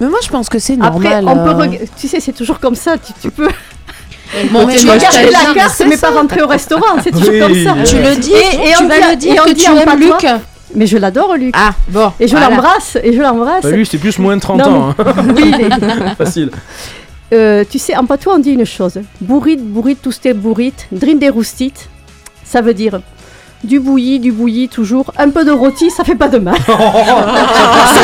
[0.00, 1.24] Mais moi, je pense que c'est Après, normal.
[1.26, 2.96] on peut euh, reg- tu sais, c'est toujours comme ça.
[2.98, 3.48] Tu, tu peux
[4.50, 6.10] Bon, tu tu la carte, mais ça.
[6.10, 6.96] pas rentrer au restaurant.
[7.04, 7.38] C'est toujours Oui.
[7.38, 7.74] comme ça.
[7.84, 9.98] Tu le dis, Et- et tu on vas dit- le et dire que tu aimes
[10.00, 10.26] Luc.
[10.74, 11.54] Mais je l'adore, Luc.
[11.54, 12.12] Ah, bon.
[12.18, 12.48] Et je voilà.
[12.48, 12.96] l'embrasse.
[13.04, 13.62] Et je l'embrasse.
[13.62, 14.94] Bah, lui, c'est plus moins de 30 Non, ans.
[14.98, 15.04] hein.
[15.36, 15.52] Oui,
[16.16, 16.50] Facile.
[17.32, 19.00] Euh, tu sais, en patois, on dit une chose.
[19.20, 21.88] Bourrite, bourrite, tout c'était bourrite, drin des roustites.
[22.44, 23.00] Ça veut dire
[23.64, 25.12] du bouilli, du bouilli, toujours.
[25.16, 26.56] Un peu de rôti, ça fait pas de mal.
[26.66, 26.72] c'est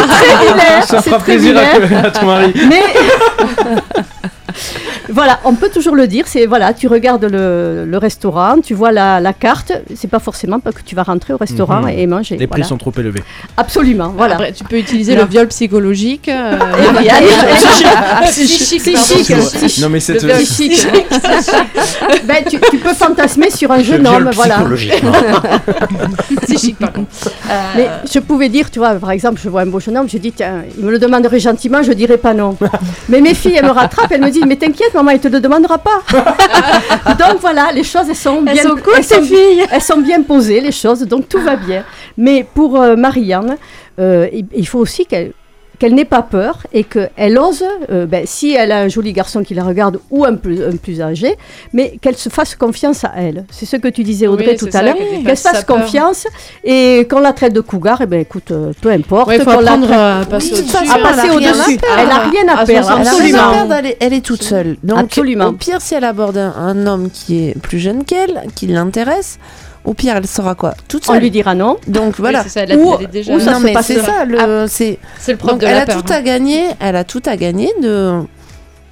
[0.07, 0.83] très vilain.
[0.83, 1.63] Ça fera plaisir à,
[2.07, 2.53] à ton mari.
[2.69, 2.83] Mais
[5.11, 6.25] voilà, on peut toujours le dire.
[6.27, 9.73] C'est voilà, tu regardes le, le restaurant, tu vois la, la carte.
[9.95, 11.89] C'est pas forcément pas que tu vas rentrer au restaurant Mhm.
[11.91, 12.37] et manger.
[12.37, 13.23] Les prix sont trop élevés.
[13.57, 14.35] Absolument, voilà.
[14.35, 15.23] Après, tu peux utiliser Non.
[15.23, 16.29] le viol psychologique.
[16.29, 16.57] euh,
[18.29, 19.47] Psychique, psychique, pardon.
[19.47, 19.83] psychique.
[19.83, 20.87] Non, mais viol Psychique.
[22.27, 24.59] ben, tu, tu peux fantasmer sur un jeune homme, voilà.
[26.43, 27.07] Psychique, pardon.
[27.77, 30.19] Mais je pouvais dire, tu vois, par exemple, je vois un beau jeune homme, je
[30.19, 32.57] dis, tiens, il me le demanderait gentiment, je dirais pas non.
[33.09, 35.40] mais mes filles, elles me rattrapent, elles me disent, mais t'inquiète, maman, il te le
[35.40, 36.02] demandera pas.
[37.19, 39.65] donc voilà, les choses, elles sont bien, sont cool, elles sont- filles.
[39.70, 41.85] elles sont bien posées, les choses, donc tout va bien.
[42.16, 43.56] Mais pour euh, Marianne,
[43.98, 45.32] euh, il faut aussi qu'elle
[45.79, 49.43] qu'elle n'ait pas peur et qu'elle ose, euh, ben, si elle a un joli garçon
[49.43, 51.37] qui la regarde ou un plus, un plus âgé,
[51.73, 53.45] mais qu'elle se fasse confiance à elle.
[53.51, 56.27] C'est ce que tu disais Audrey Oui, tout à l'heure, qu'elle se fasse confiance
[56.65, 59.29] et qu'on la traite de cougar, et ben écoute, euh, peu importe.
[59.29, 60.77] Ouais, il faut la traite- à passer Oui, au-dessus.
[60.77, 61.75] à Elle a passer rien au-dessus.
[61.77, 61.99] à perdre.
[62.01, 63.53] Elle n'a rien à perdre, 60 Elle absolument.
[63.69, 64.77] perdre, est, elle est toute seule.
[64.83, 65.47] Donc, Absolument.
[65.47, 69.39] au pire, si elle aborde un, un homme qui est plus jeune qu'elle, qui l'intéresse,
[69.89, 71.23] au pire, elle saura quoi Toute On seule.
[71.23, 71.77] lui dira non.
[71.86, 72.43] Donc voilà.
[72.43, 74.01] c'est ça, elle a- Ou- elle est déjà- ou ça non, se mais passe c'est
[74.01, 74.24] ça.
[74.27, 76.02] Le, c'est C'est le donc de elle la a peur.
[76.05, 76.65] tout à gagner.
[76.81, 78.20] Elle a tout à gagner de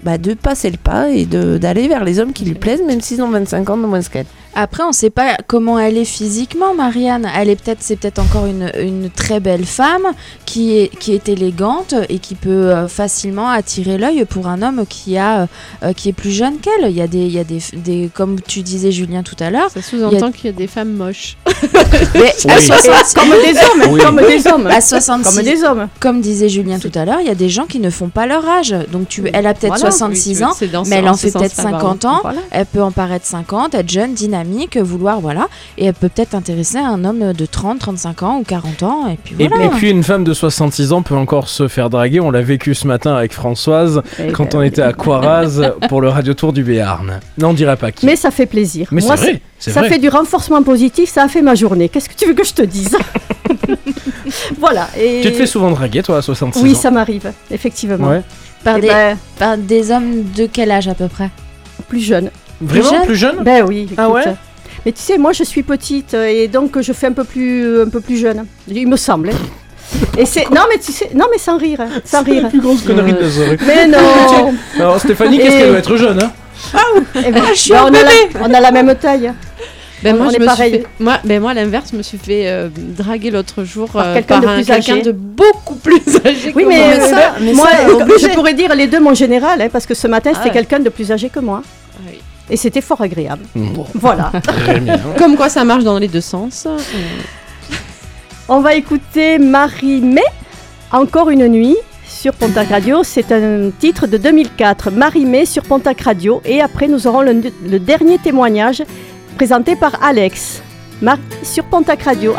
[0.03, 3.01] bah, de passer le pas et de d'aller vers les hommes qui lui plaisent, même
[3.01, 4.27] s'ils ont 25 ans de moins qu'elle.
[4.59, 7.29] Après, on sait pas comment elle est physiquement, Marianne.
[7.37, 10.07] Elle est peut-être, c'est peut-être encore une, une très belle femme
[10.47, 14.85] qui est, qui est élégante et qui peut euh, facilement attirer l'œil pour un homme
[14.89, 15.47] qui a,
[15.85, 16.91] euh, qui est plus jeune qu'elle.
[16.91, 19.51] Il y a des, il y a des, des, comme tu disais Julien tout à
[19.51, 19.69] l'heure.
[19.71, 21.37] Ça sous-entend qu'il y a des femmes moches.
[22.15, 22.63] Mais à Oui.
[22.63, 24.01] 60 Comme des hommes, Oui.
[24.01, 24.67] comme des hommes.
[24.69, 25.89] À 66, Comme des hommes.
[26.01, 28.27] Comme disait Julien tout à l'heure, il y a des gens qui ne font pas
[28.27, 28.75] leur âge.
[28.91, 29.91] Donc tu, elle a peut-être Voilà.
[29.91, 32.17] 66 Oui, tu- ans, mais elle en fait peut-être sens-là, 50 pardon.
[32.17, 32.21] ans.
[32.23, 32.41] Voilà.
[32.51, 34.46] Elle peut en paraître 50, être jeune, dynamique,
[34.83, 35.49] vouloir, voilà.
[35.79, 39.09] Et elle peut peut-être intéresser un homme de 30, 35 ans ou 40 ans.
[39.09, 39.65] Et puis voilà.
[39.65, 42.21] et puis une femme de 66 ans peut encore se faire draguer.
[42.21, 46.01] On l'a vécu ce matin avec Françoise Eh quand ben on était à Coiraz pour
[46.01, 47.21] le Radio Tour du Béarn.
[47.39, 48.07] Non, on dirait pas qui.
[48.07, 48.89] Mais ça fait plaisir.
[48.93, 49.89] Mais c'est Moi, vrai, c'est Ça vrai.
[49.91, 51.89] fait du renforcement positif, ça a fait ma journée.
[51.89, 52.97] Qu'est-ce que tu veux que je te dise?
[54.59, 54.89] Voilà.
[54.99, 55.21] Et...
[55.23, 58.09] Tu te fais souvent draguer, toi, à 66 Oui, ans ça m'arrive, effectivement.
[58.09, 58.23] Ouais.
[58.65, 61.31] par, Eh des, ben, par des hommes de quel âge à peu près?
[61.89, 62.31] Plus jeune.
[62.61, 63.89] Vraiment plus jeune Ben oui.
[63.97, 64.23] Ah ouais
[64.85, 67.83] Mais tu sais, moi je suis petite euh, et donc je fais un peu plus,
[67.83, 68.47] un peu plus jeune.
[68.69, 69.31] Il me semble.
[69.31, 69.99] hein.
[70.19, 72.43] Et c'est non mais tu sais non mais sans rire hein, sans rire.
[72.43, 73.59] la plus grosse connerie de la soirée.
[73.67, 74.53] Mais non.
[74.79, 76.33] Alors Stéphanie, qu'est-ce Et- qu'elle doit être jeune hein
[77.15, 78.11] Eh ben, Je suis ben, un on, a la,
[78.49, 79.33] on a la même taille.
[80.03, 80.73] Ben On- moi, on je est me pareil.
[80.73, 80.87] Suis fait...
[80.99, 84.15] Moi, ben moi, à l'inverse, je me suis fait euh, draguer l'autre jour Par euh,
[84.15, 85.03] quelqu'un de un- plus quelqu'un âgé.
[85.03, 87.07] de beaucoup plus âgé Oui que mais, moi.
[87.09, 88.29] euh, mais moi ça, euh, obligé.
[88.29, 90.53] je pourrais dire les deux mon général hein, parce que ce matin c'était ouais.
[90.53, 91.63] quelqu'un de plus âgé que moi.
[92.07, 92.19] Oui.
[92.51, 93.43] Et c'était fort agréable.
[93.55, 93.87] Bon.
[93.95, 94.31] Voilà.
[95.19, 96.67] Comme quoi, ça marche dans les deux sens.
[96.67, 96.79] Euh,
[98.49, 100.23] On va écouter Marie-Mé,
[100.93, 103.03] Encore une nuit, sur Pontac Radio.
[103.03, 104.91] C'est un titre de 2004.
[104.93, 106.41] Marie-Mé sur Pontac Radio.
[106.45, 108.83] Et après, nous aurons le, le dernier témoignage
[109.37, 110.63] présenté par Alex.
[111.03, 112.33] Mar- sur Pontac Radio.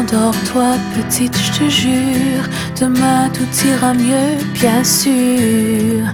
[0.00, 2.44] Endors-toi petite, je te jure,
[2.80, 6.06] demain tout ira mieux, bien sûr.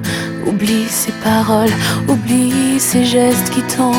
[0.45, 1.71] Oublie ces paroles,
[2.09, 3.93] oublie ces gestes qui t'ont,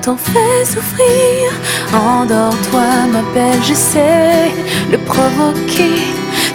[0.00, 1.52] t'ont fait souffrir.
[1.92, 4.52] Endors-toi ma belle, je sais
[4.90, 6.00] le provoquer.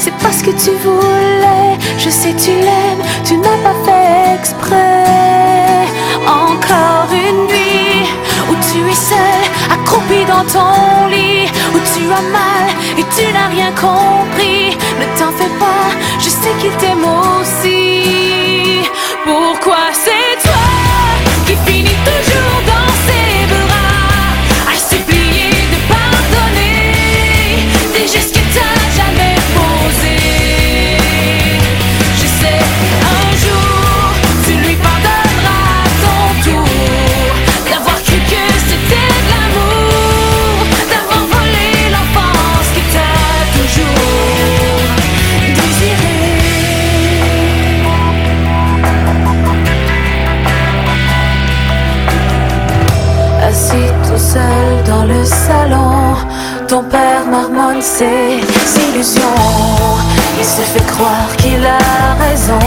[0.06, 5.88] C'est parce que tu voulais, je sais tu l'aimes, tu n'as pas fait exprès.
[6.28, 8.08] Encore une nuit
[8.52, 12.68] où tu es seul, accroupi dans ton lit, où tu as mal
[13.00, 14.78] et tu n'as rien compris.
[15.00, 18.88] Ne t'en fais pas, je sais qu'il t'aime aussi.
[19.24, 20.35] Pourquoi c'est
[56.68, 58.40] ton père marmonne ses
[58.90, 59.22] illusions.
[60.38, 62.60] Il se fait croire qu'il a raison,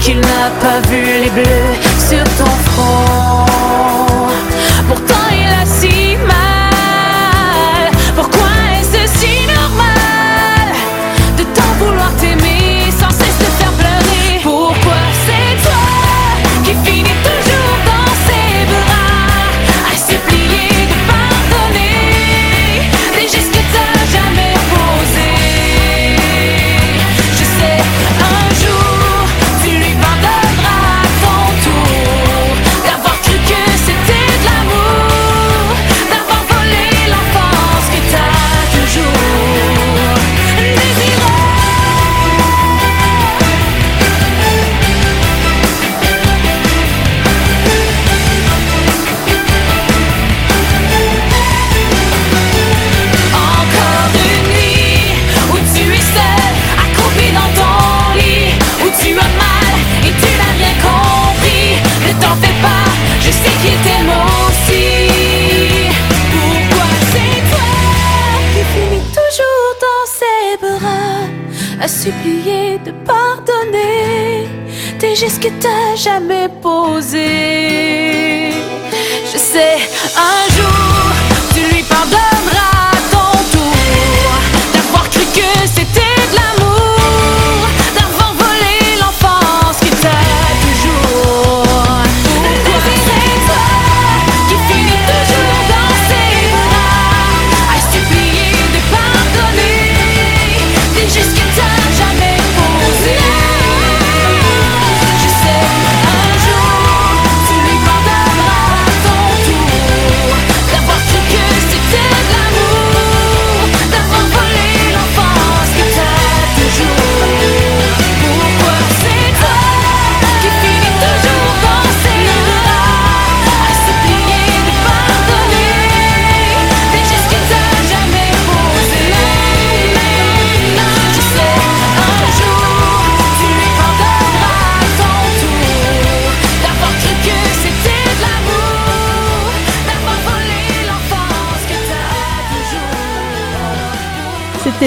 [0.00, 1.74] qu'il n'a pas vu les bleus
[2.08, 3.45] sur ton front.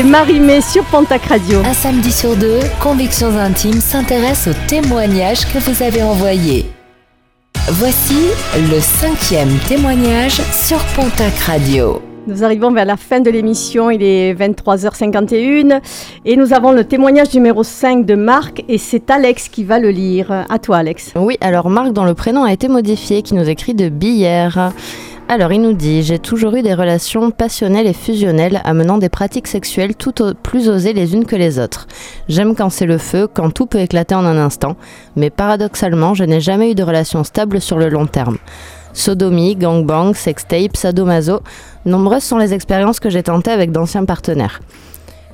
[0.10, 1.60] Marie-Mé sur Pontac Radio.
[1.60, 6.66] Un samedi sur deux, Convictions Intimes s'intéresse aux témoignages que vous avez envoyés.
[7.68, 8.16] Voici
[8.56, 12.02] le cinquième témoignage sur Pontac Radio.
[12.26, 15.80] Nous arrivons vers la fin de l'émission, il est 23h51
[16.26, 19.92] et nous avons le témoignage numéro 5 de Marc et c'est Alex qui va le
[19.92, 20.46] lire.
[20.50, 21.14] À toi Alex.
[21.18, 24.74] Oui, alors Marc, dont le prénom a été modifié, qui nous écrit de Billère.
[25.32, 29.46] Alors, il nous dit J'ai toujours eu des relations passionnelles et fusionnelles amenant des pratiques
[29.48, 31.86] sexuelles tout au- plus osées les unes que les autres.
[32.28, 34.76] J'aime quand c'est le feu, quand tout peut éclater en un instant,
[35.16, 38.38] mais paradoxalement, je n'ai jamais eu de relation stable sur le long terme.
[38.94, 41.42] Sodomie, gangbang, sextape, sadomaso,
[41.86, 44.62] nombreuses sont les expériences que j'ai tentées avec d'anciens partenaires.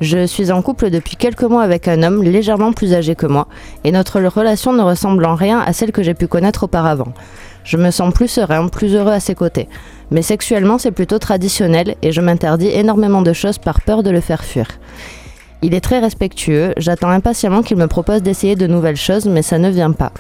[0.02, 3.48] Je suis en couple depuis quelques mois avec un homme légèrement plus âgé que moi,
[3.86, 7.14] et notre relation ne ressemble en rien à celle que j'ai pu connaître auparavant.
[7.66, 9.68] Je me sens plus serein, plus heureux à ses côtés.
[10.12, 14.22] Mais sexuellement, c'est plutôt traditionnel, et je m'interdis énormément de choses par peur de le
[14.22, 14.68] faire fuir.
[15.62, 19.58] Il est très respectueux, j'attends impatiemment qu'il me propose d'essayer de nouvelles choses, mais ça
[19.58, 20.12] ne vient pas.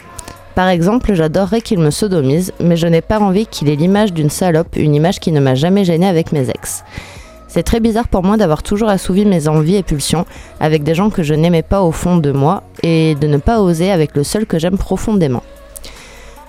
[0.56, 4.30] Par exemple, j'adorerais qu'il me sodomise, mais je n'ai pas envie qu'il ait l'image d'une
[4.30, 6.84] salope, une image qui ne m'a jamais gênée avec mes ex.
[7.48, 10.26] C'est très bizarre pour moi d'avoir toujours assouvi mes envies et pulsions
[10.60, 13.62] avec des gens que je n'aimais pas au fond de moi et de ne pas
[13.62, 15.44] oser avec le seul que j'aime profondément.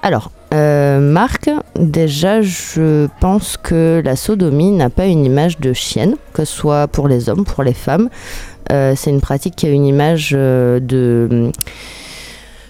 [0.02, 6.16] Alors, euh, Marc, déjà, je pense que la sodomie n'a pas une image de chienne,
[6.32, 8.09] que ce soit pour les hommes, pour les femmes.
[8.73, 10.81] Euh, c'est une pratique qui a une image euh,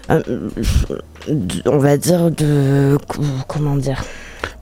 [0.09, 0.21] euh,
[1.27, 2.97] de- On va dire de.
[3.47, 4.03] Comment dire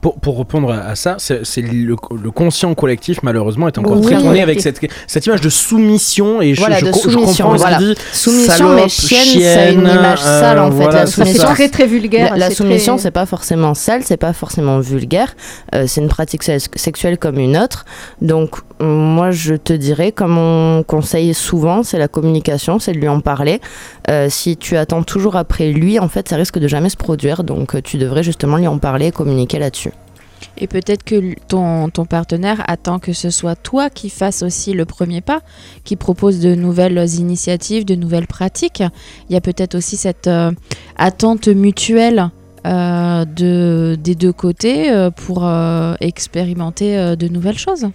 [0.00, 4.06] Pour, pour répondre à ça, c'est c'est le, le conscient collectif, malheureusement, est encore Oui.
[4.06, 6.40] très tourné avec cette, cette image de soumission.
[6.42, 7.76] Et je, Voilà, je, je soumission, comprends ce voilà.
[7.78, 7.94] qu'il dit.
[8.12, 11.12] Soumission, Salope, mais chienne, ça a une chienne, image sale, en fait, voilà, la c'est
[11.12, 11.42] soumission.
[11.48, 11.54] ça.
[11.54, 12.32] Très très vulgaire.
[12.32, 15.34] La, la c'est soumission, très- c'est pas forcément sale, c'est pas forcément vulgaire.
[15.74, 17.84] euh, c'est une pratique sex- sexuelle comme une autre.
[18.20, 22.98] Donc, euh, moi, je te dirais, comme on conseille souvent, c'est la communication, c'est de
[22.98, 23.60] lui en parler.
[24.10, 27.42] Euh, si tu attends toujours après lui, en fait, ça risque de jamais se produire.
[27.42, 29.92] Donc, euh, tu devrais justement lui en parler et communiquer là-dessus.
[30.58, 35.22] Et peut-être que ton, partenaire attend que ce soit toi qui fasses aussi le premier
[35.22, 35.40] pas,
[35.84, 38.82] qui propose de nouvelles initiatives, de nouvelles pratiques.
[39.28, 40.52] Il y a peut-être aussi cette euh,
[40.96, 42.30] attente mutuelle
[42.64, 45.48] de, des deux côtés pour
[46.00, 47.86] expérimenter de nouvelles choses.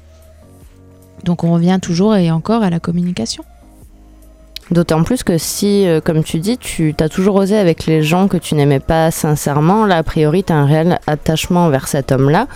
[1.23, 3.43] Donc on revient toujours et encore à la communication.
[4.71, 8.27] D'autant plus que si, euh, comme tu dis, tu as toujours osé avec les gens
[8.29, 12.11] que tu n'aimais pas sincèrement, là, a priori, tu as un réel attachement envers cet
[12.13, 12.47] homme-là.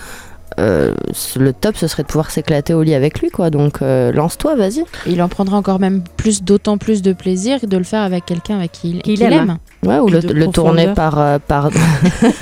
[0.58, 0.94] euh,
[1.36, 3.50] le top, ce serait de pouvoir s'éclater au lit avec lui, quoi.
[3.50, 4.84] Donc, euh, lance-toi, vas-y.
[5.06, 8.56] Il en prendra encore même plus, d'autant plus de plaisir de le faire avec quelqu'un
[8.56, 9.32] avec qui il, qu'il aime.
[9.32, 9.58] aime.
[9.84, 11.18] Ouais, ou le, de le tourner par.
[11.20, 11.68] euh, par...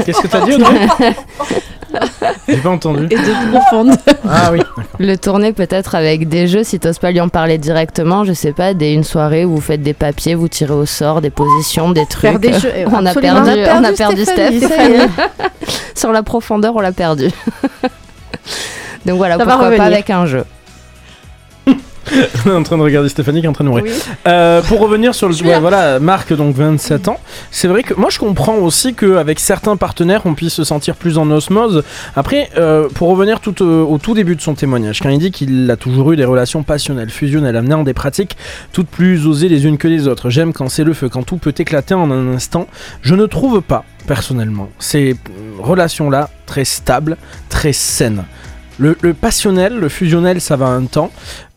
[0.06, 0.86] Qu'est-ce que t'as dit, Audrey?
[2.48, 3.06] J'ai pas entendu.
[3.10, 3.96] Et de profonde.
[4.28, 4.60] Ah oui.
[4.98, 8.52] le tourner peut-être avec des jeux, si t'oses pas lui en parler directement, je sais
[8.52, 11.90] pas, des, une soirée où vous faites des papiers, vous tirez au sort, des positions,
[11.90, 12.30] des trucs.
[12.30, 15.08] Faire des jeux, euh, on, a perdu, On a on a perdu perdu Stéphanie, Steph.
[15.94, 17.30] Sur la profondeur, on l'a perdu.
[19.06, 20.44] Donc voilà, Ça pourquoi pas avec un jeu.
[22.46, 23.84] On est en train de regarder Stéphanie qui est en train de mourir.
[24.26, 25.34] Euh, pour revenir sur le.
[25.44, 27.18] Ouais, voilà, Marc, donc 27 ans.
[27.50, 31.18] C'est vrai que moi je comprends aussi qu'avec certains partenaires on puisse se sentir plus
[31.18, 31.82] en osmose.
[32.16, 35.30] Après, euh, pour revenir tout au, au tout début de son témoignage, quand il dit
[35.30, 38.36] qu'il a toujours eu des relations passionnelles, fusionnelles, amenant des pratiques
[38.72, 40.30] toutes plus osées les unes que les autres.
[40.30, 42.66] J'aime quand c'est le feu, quand tout peut éclater en un instant.
[43.02, 45.16] Je ne trouve pas, personnellement, ces euh,
[45.58, 47.16] relations-là très stables,
[47.48, 48.24] très saines.
[48.78, 51.10] Le, le passionnel, le fusionnel, ça va un temps.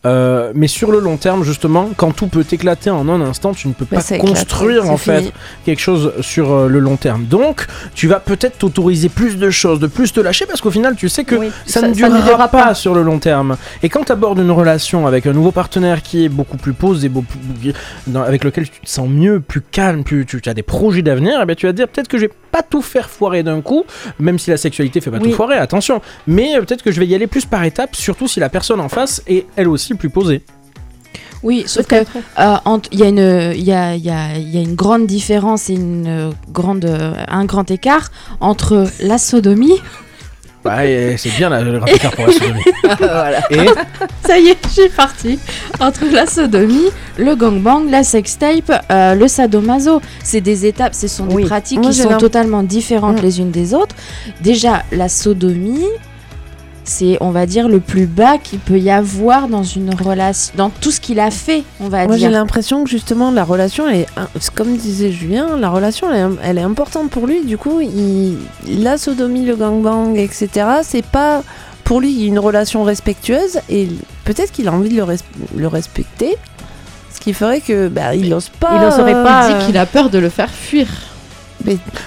[0.07, 3.67] Euh, mais sur le long terme, justement, quand tout peut éclater en un instant, tu
[3.67, 5.31] ne peux Bah, pas éclate, construire en fait fini.
[5.65, 7.25] quelque chose sur euh, le long terme.
[7.25, 10.95] Donc, tu vas peut-être t'autoriser plus de choses, de plus te lâcher, parce qu'au final,
[10.95, 12.73] tu sais que Oui, ça, ça- ne ça durera pas, pas.
[12.73, 13.57] sur le long terme.
[13.83, 17.09] Et quand tu abordes une relation avec un nouveau partenaire qui est beaucoup plus posé,
[17.09, 17.27] beaucoup,
[18.07, 21.01] dans- avec lequel tu te sens mieux, plus calme, plus tu, tu as des projets
[21.01, 23.43] d'avenir, eh bien, tu vas te dire peut-être que je vais pas tout faire foirer
[23.43, 23.83] d'un coup,
[24.19, 25.29] même si la sexualité fait pas Oui.
[25.31, 26.01] tout foirer, attention.
[26.27, 28.79] Mais euh, peut-être que je vais y aller plus par étapes, surtout si la personne
[28.79, 30.43] en face est elle aussi plus posée.
[31.43, 34.37] Oui, sauf que euh, entre- il y, a une- il y, a, il y, a,
[34.37, 38.09] il y a une grande différence et une euh, grande, euh, un grand écart
[38.39, 39.73] entre la sodomie.
[40.63, 40.79] Bah,
[41.17, 42.63] c'est bien la- le rapport pour la sodomie.
[43.51, 43.69] Et
[44.27, 45.39] Ça y est, je suis partie.
[45.79, 50.01] Entre la sodomie, le gangbang, la sextape, euh, le sadomaso.
[50.23, 51.43] C'est des étapes, ce sont Oui.
[51.43, 53.23] des pratiques Moi, qui j'ai sont totalement différentes Mm.
[53.23, 53.95] les unes des autres.
[54.41, 55.85] Déjà, la sodomie,
[56.87, 60.69] c'est, on va dire, le plus bas qu'il peut y avoir dans une relation, dans
[60.69, 62.31] tout ce qu'il a fait, on va Moi, j'ai dire.
[62.31, 64.07] l'impression que justement, la relation, elle est,
[64.55, 67.43] comme disait Julien, la relation, elle est, elle est importante pour lui.
[67.43, 68.37] Du coup, il,
[68.81, 70.49] la sodomie, le gangbang, etc.,
[70.83, 71.43] c'est pas
[71.83, 73.87] pour lui une relation respectueuse et
[74.25, 75.21] peut-être qu'il a envie de le, res-
[75.55, 76.35] le respecter.
[77.13, 78.71] Ce qui ferait que bah, il n'ose pas.
[78.75, 80.87] Il n'oserait pas, Il euh, dit qu'il a peur de le faire fuir.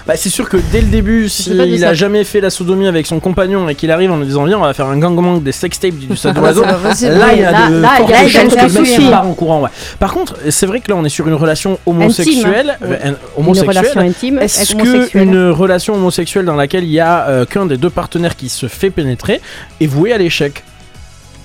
[0.07, 3.21] Bah, c'est sûr que dès le début, s'il a jamais fait la sodomie avec son
[3.21, 5.95] compagnon et qu'il arrive en lui disant viens on va faire un gangbang des sextapes
[5.95, 7.13] du sadomaso, pas possible.
[7.13, 9.61] là il y a Là- de là, fortes chances que le mec part en courant.
[9.63, 9.71] Ouais.
[9.99, 12.77] Par contre, c'est vrai que là on est sur une relation homosexuelle.
[12.81, 12.97] Intime.
[13.05, 13.79] euh, homosexuelle.
[13.79, 15.23] relation intime Est-ce avec que homosexuel.
[15.25, 18.67] une relation homosexuelle dans laquelle il y a euh, qu'un des deux partenaires qui se
[18.67, 19.41] fait pénétrer
[19.81, 20.63] est vouée à l'échec?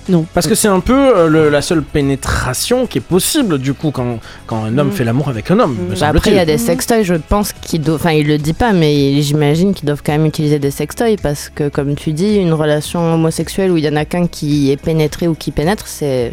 [0.08, 0.24] Non.
[0.34, 3.90] Parce que c'est un peu euh, le- la seule pénétration qui est possible du coup
[3.90, 4.92] quand, quand un homme Mm.
[4.92, 5.76] fait l'amour avec un homme.
[5.90, 7.96] me Bah après, il y a des sextoys, je pense qu'il doit.
[7.96, 11.50] Enfin, il le dit pas, mais j'imagine qu'ils doivent quand même utiliser des sextoys parce
[11.52, 14.76] que, comme tu dis, une relation homosexuelle où il y en a qu'un qui est
[14.80, 16.32] pénétré ou qui pénètre, c'est.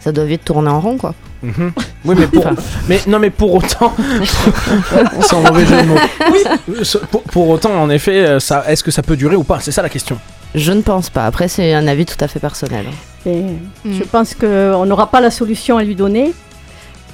[0.00, 1.14] Ça doit vite tourner en rond, quoi.
[1.44, 1.72] Mhm.
[2.04, 2.44] Oui, mais pour,
[2.88, 3.94] mais non, mais pour autant,
[5.20, 5.94] sans mauvais jeu de mots.
[6.32, 6.82] Oui.
[7.10, 9.60] Pour, pour autant, en effet, euh, ça, est-ce que ça peut durer ou pas?
[9.60, 10.18] C'est ça la question.
[10.54, 11.24] Je ne pense pas.
[11.26, 12.86] Après, c'est un avis tout à fait personnel.
[13.26, 13.42] Et
[13.84, 13.92] Mm.
[13.98, 16.32] Je pense qu'on n'aura pas la solution à lui donner.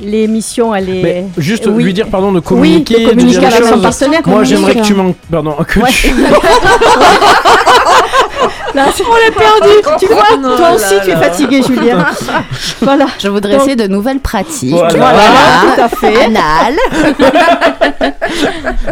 [0.01, 1.03] L'émission, elle est.
[1.03, 1.83] Mais juste Oui.
[1.85, 3.83] lui dire pardon de Oui, communiquer, de communiquer dire avec son choses.
[3.83, 4.21] partenaire.
[4.27, 5.91] Moi, j'aimerais que tu m'en, pardon, que Ouais.
[5.91, 6.09] tu-
[8.75, 9.73] Là, on l'a perdu.
[9.99, 11.21] Tu vois, Non, toi là, aussi, tu es là.
[11.21, 12.07] fatigué, Julien.
[12.83, 13.07] voilà.
[13.19, 14.71] Je voudrais Donc- essayer de nouvelles pratiques.
[14.75, 14.95] Voilà.
[14.99, 15.21] Voilà,
[15.75, 16.25] tout à fait.
[16.25, 16.75] Anal.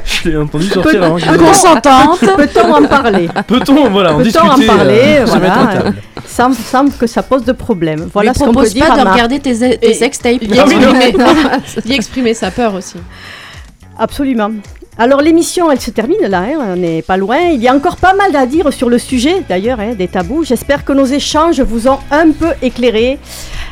[0.04, 1.16] je l'ai entendu sortir avant.
[1.16, 2.20] qu'il Peut- Consentante.
[2.20, 5.94] Peut-on en parler Peut-on, voilà, en Peut-on discuter, en parler euh, voilà, euh, table.
[6.26, 8.08] sans, sans que ça pose de problème.
[8.12, 10.38] Voilà Lui ce qu'on peut dire pas à de regarder tes, tes Et- sextapes.
[10.40, 10.64] Il Ah
[11.84, 12.96] il exprimait sa peur aussi.
[13.98, 14.50] Absolument.
[14.98, 17.36] Alors l'émission, elle se termine là, hein, on n'est pas loin.
[17.52, 20.44] Il y a encore pas mal à dire sur le sujet, d'ailleurs, hein, des tabous.
[20.44, 23.18] J'espère que nos échanges vous ont un peu éclairé.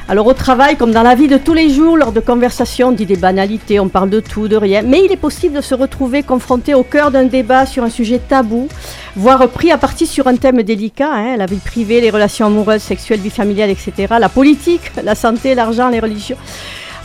[0.07, 2.93] Alors au travail, comme dans la vie de tous les jours, lors de conversations, on
[2.93, 4.83] dit des banalités, on parle de tout, de rien.
[4.83, 8.19] Mais il est possible de se retrouver confronté au cœur d'un débat sur un sujet
[8.19, 8.69] tabou,
[9.17, 12.83] voire pris à partie sur un thème délicat, hein, la vie privée, les relations amoureuses,
[12.83, 13.93] sexuelles, vie familiale, etc.
[14.21, 16.37] La politique, la santé, l'argent, les religions.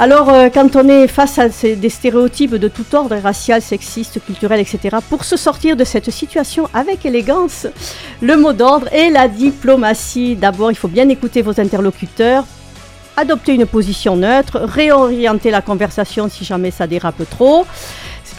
[0.02, 4.24] Alors, euh, quand on est face à ces- des stéréotypes de tout ordre, racial, sexiste,
[4.26, 7.68] culturel, etc., pour se sortir de cette situation avec élégance,
[8.22, 10.38] le mot d'ordre est la diplomatie.
[10.38, 12.46] D'abord, il faut bien écouter vos interlocuteurs,
[13.18, 17.66] adopter une position neutre, réorienter la conversation si jamais ça dérape trop.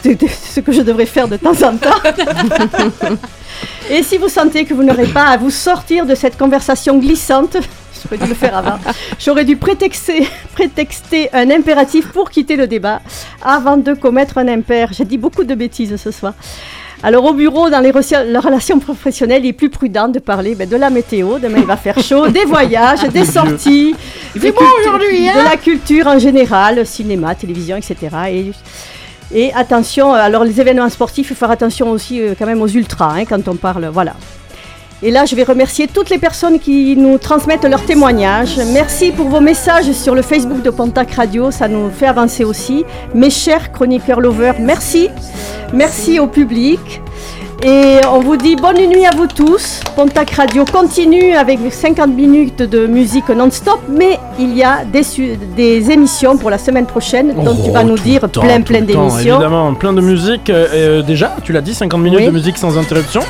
[0.03, 2.01] C'est ce que je devrais faire de temps en temps.
[3.91, 7.57] Et si vous sentez que vous n'aurez pas à vous sortir de cette conversation glissante,
[8.03, 8.79] j'aurais dû le faire avant,
[9.19, 13.01] j'aurais dû prétexter, prétexter un impératif pour quitter le débat
[13.41, 14.89] avant de commettre un impair.
[14.91, 16.33] J'ai dit beaucoup de bêtises ce soir.
[17.03, 20.75] Alors au bureau, dans les, relations professionnelles, il est plus prudent de parler ben, de
[20.75, 23.95] la météo, demain il va faire chaud, des voyages, des sorties,
[24.35, 27.95] des cultu- aujourd'hui, hein de la culture en général, cinéma, télévision, etc.
[28.29, 28.51] Et,
[29.33, 32.67] et attention, alors les événements sportifs, il faut faire attention aussi euh, quand même aux
[32.67, 34.13] ultras hein, quand on parle, voilà.
[35.03, 38.59] Et là, je vais remercier toutes les personnes qui nous transmettent leurs témoignages.
[38.71, 42.85] Merci pour vos messages sur le Facebook de Pontac Radio, ça nous fait avancer aussi.
[43.15, 45.09] Mes chers chroniqueurs lovers, merci.
[45.73, 47.01] Merci au public.
[47.63, 49.81] Et on vous dit bonne nuit à vous tous.
[49.95, 55.03] Pontac Radio continue avec 50 minutes de musique non-stop, mais il y a des,
[55.55, 59.35] des émissions pour la semaine prochaine, dont tu vas nous dire temps, plein plein d'émissions.
[59.35, 60.49] Évidemment, plein de musique.
[60.49, 62.25] euh, euh, déjà, tu l'as dit, 50 minutes Oui.
[62.25, 63.21] de musique sans interruption.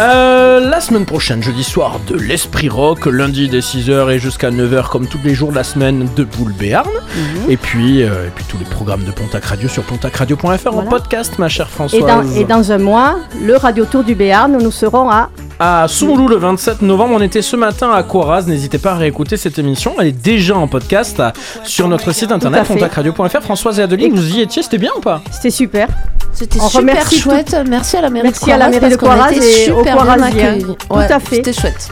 [0.00, 4.88] Euh, la semaine prochaine, jeudi soir, de l'Esprit Rock, lundi dès 6h et jusqu'à 9h,
[4.88, 6.86] comme tous les jours de la semaine, de Boule Béarn.
[6.88, 7.50] Mhm.
[7.50, 11.38] Et, puis, euh, et puis tous les programmes de Pontac Radio sur pontacradio.fr en podcast,
[11.38, 12.02] ma chère Et Françoise.
[12.06, 16.28] dans, et dans un mois, le Radio Tour du Béarn, nous serons à à Soumoulou
[16.28, 17.14] le 27 novembre.
[17.16, 18.42] On était ce matin à Coraz.
[18.46, 19.94] N'hésitez pas à réécouter cette émission.
[20.00, 21.22] Elle est déjà en podcast
[21.62, 23.40] sur notre site internet contactradio.fr.
[23.40, 25.22] Françoise et Adeline, vous y étiez, c'était bien ou pas?
[25.30, 25.88] C'était super.
[26.32, 27.56] C'était On super remercie chouette.
[27.68, 30.58] Merci à la mairie Merci de à la mairie de était et aux super bien.
[30.58, 31.36] Tout Ouais, à fait.
[31.36, 31.88] C'était chouette.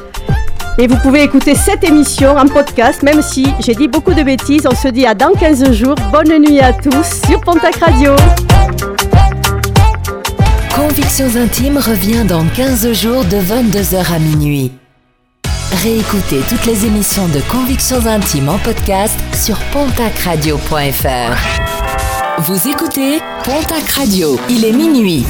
[0.79, 4.67] Et vous pouvez écouter cette émission en podcast, même si j'ai dit beaucoup de bêtises.
[4.71, 5.95] On se dit à dans 15 jours.
[6.13, 8.13] Bonne nuit à tous sur Pontac Radio.
[10.75, 14.73] Convictions intimes revient dans 15 jours de 22h à minuit.
[15.83, 21.37] Réécoutez toutes les émissions de Convictions intimes en podcast sur pontacradio.fr.
[22.39, 24.41] Vous écoutez Pontac Radio.
[24.49, 25.27] Il est minuit.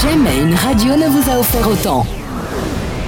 [0.00, 2.06] Jamais une radio ne vous a offert autant.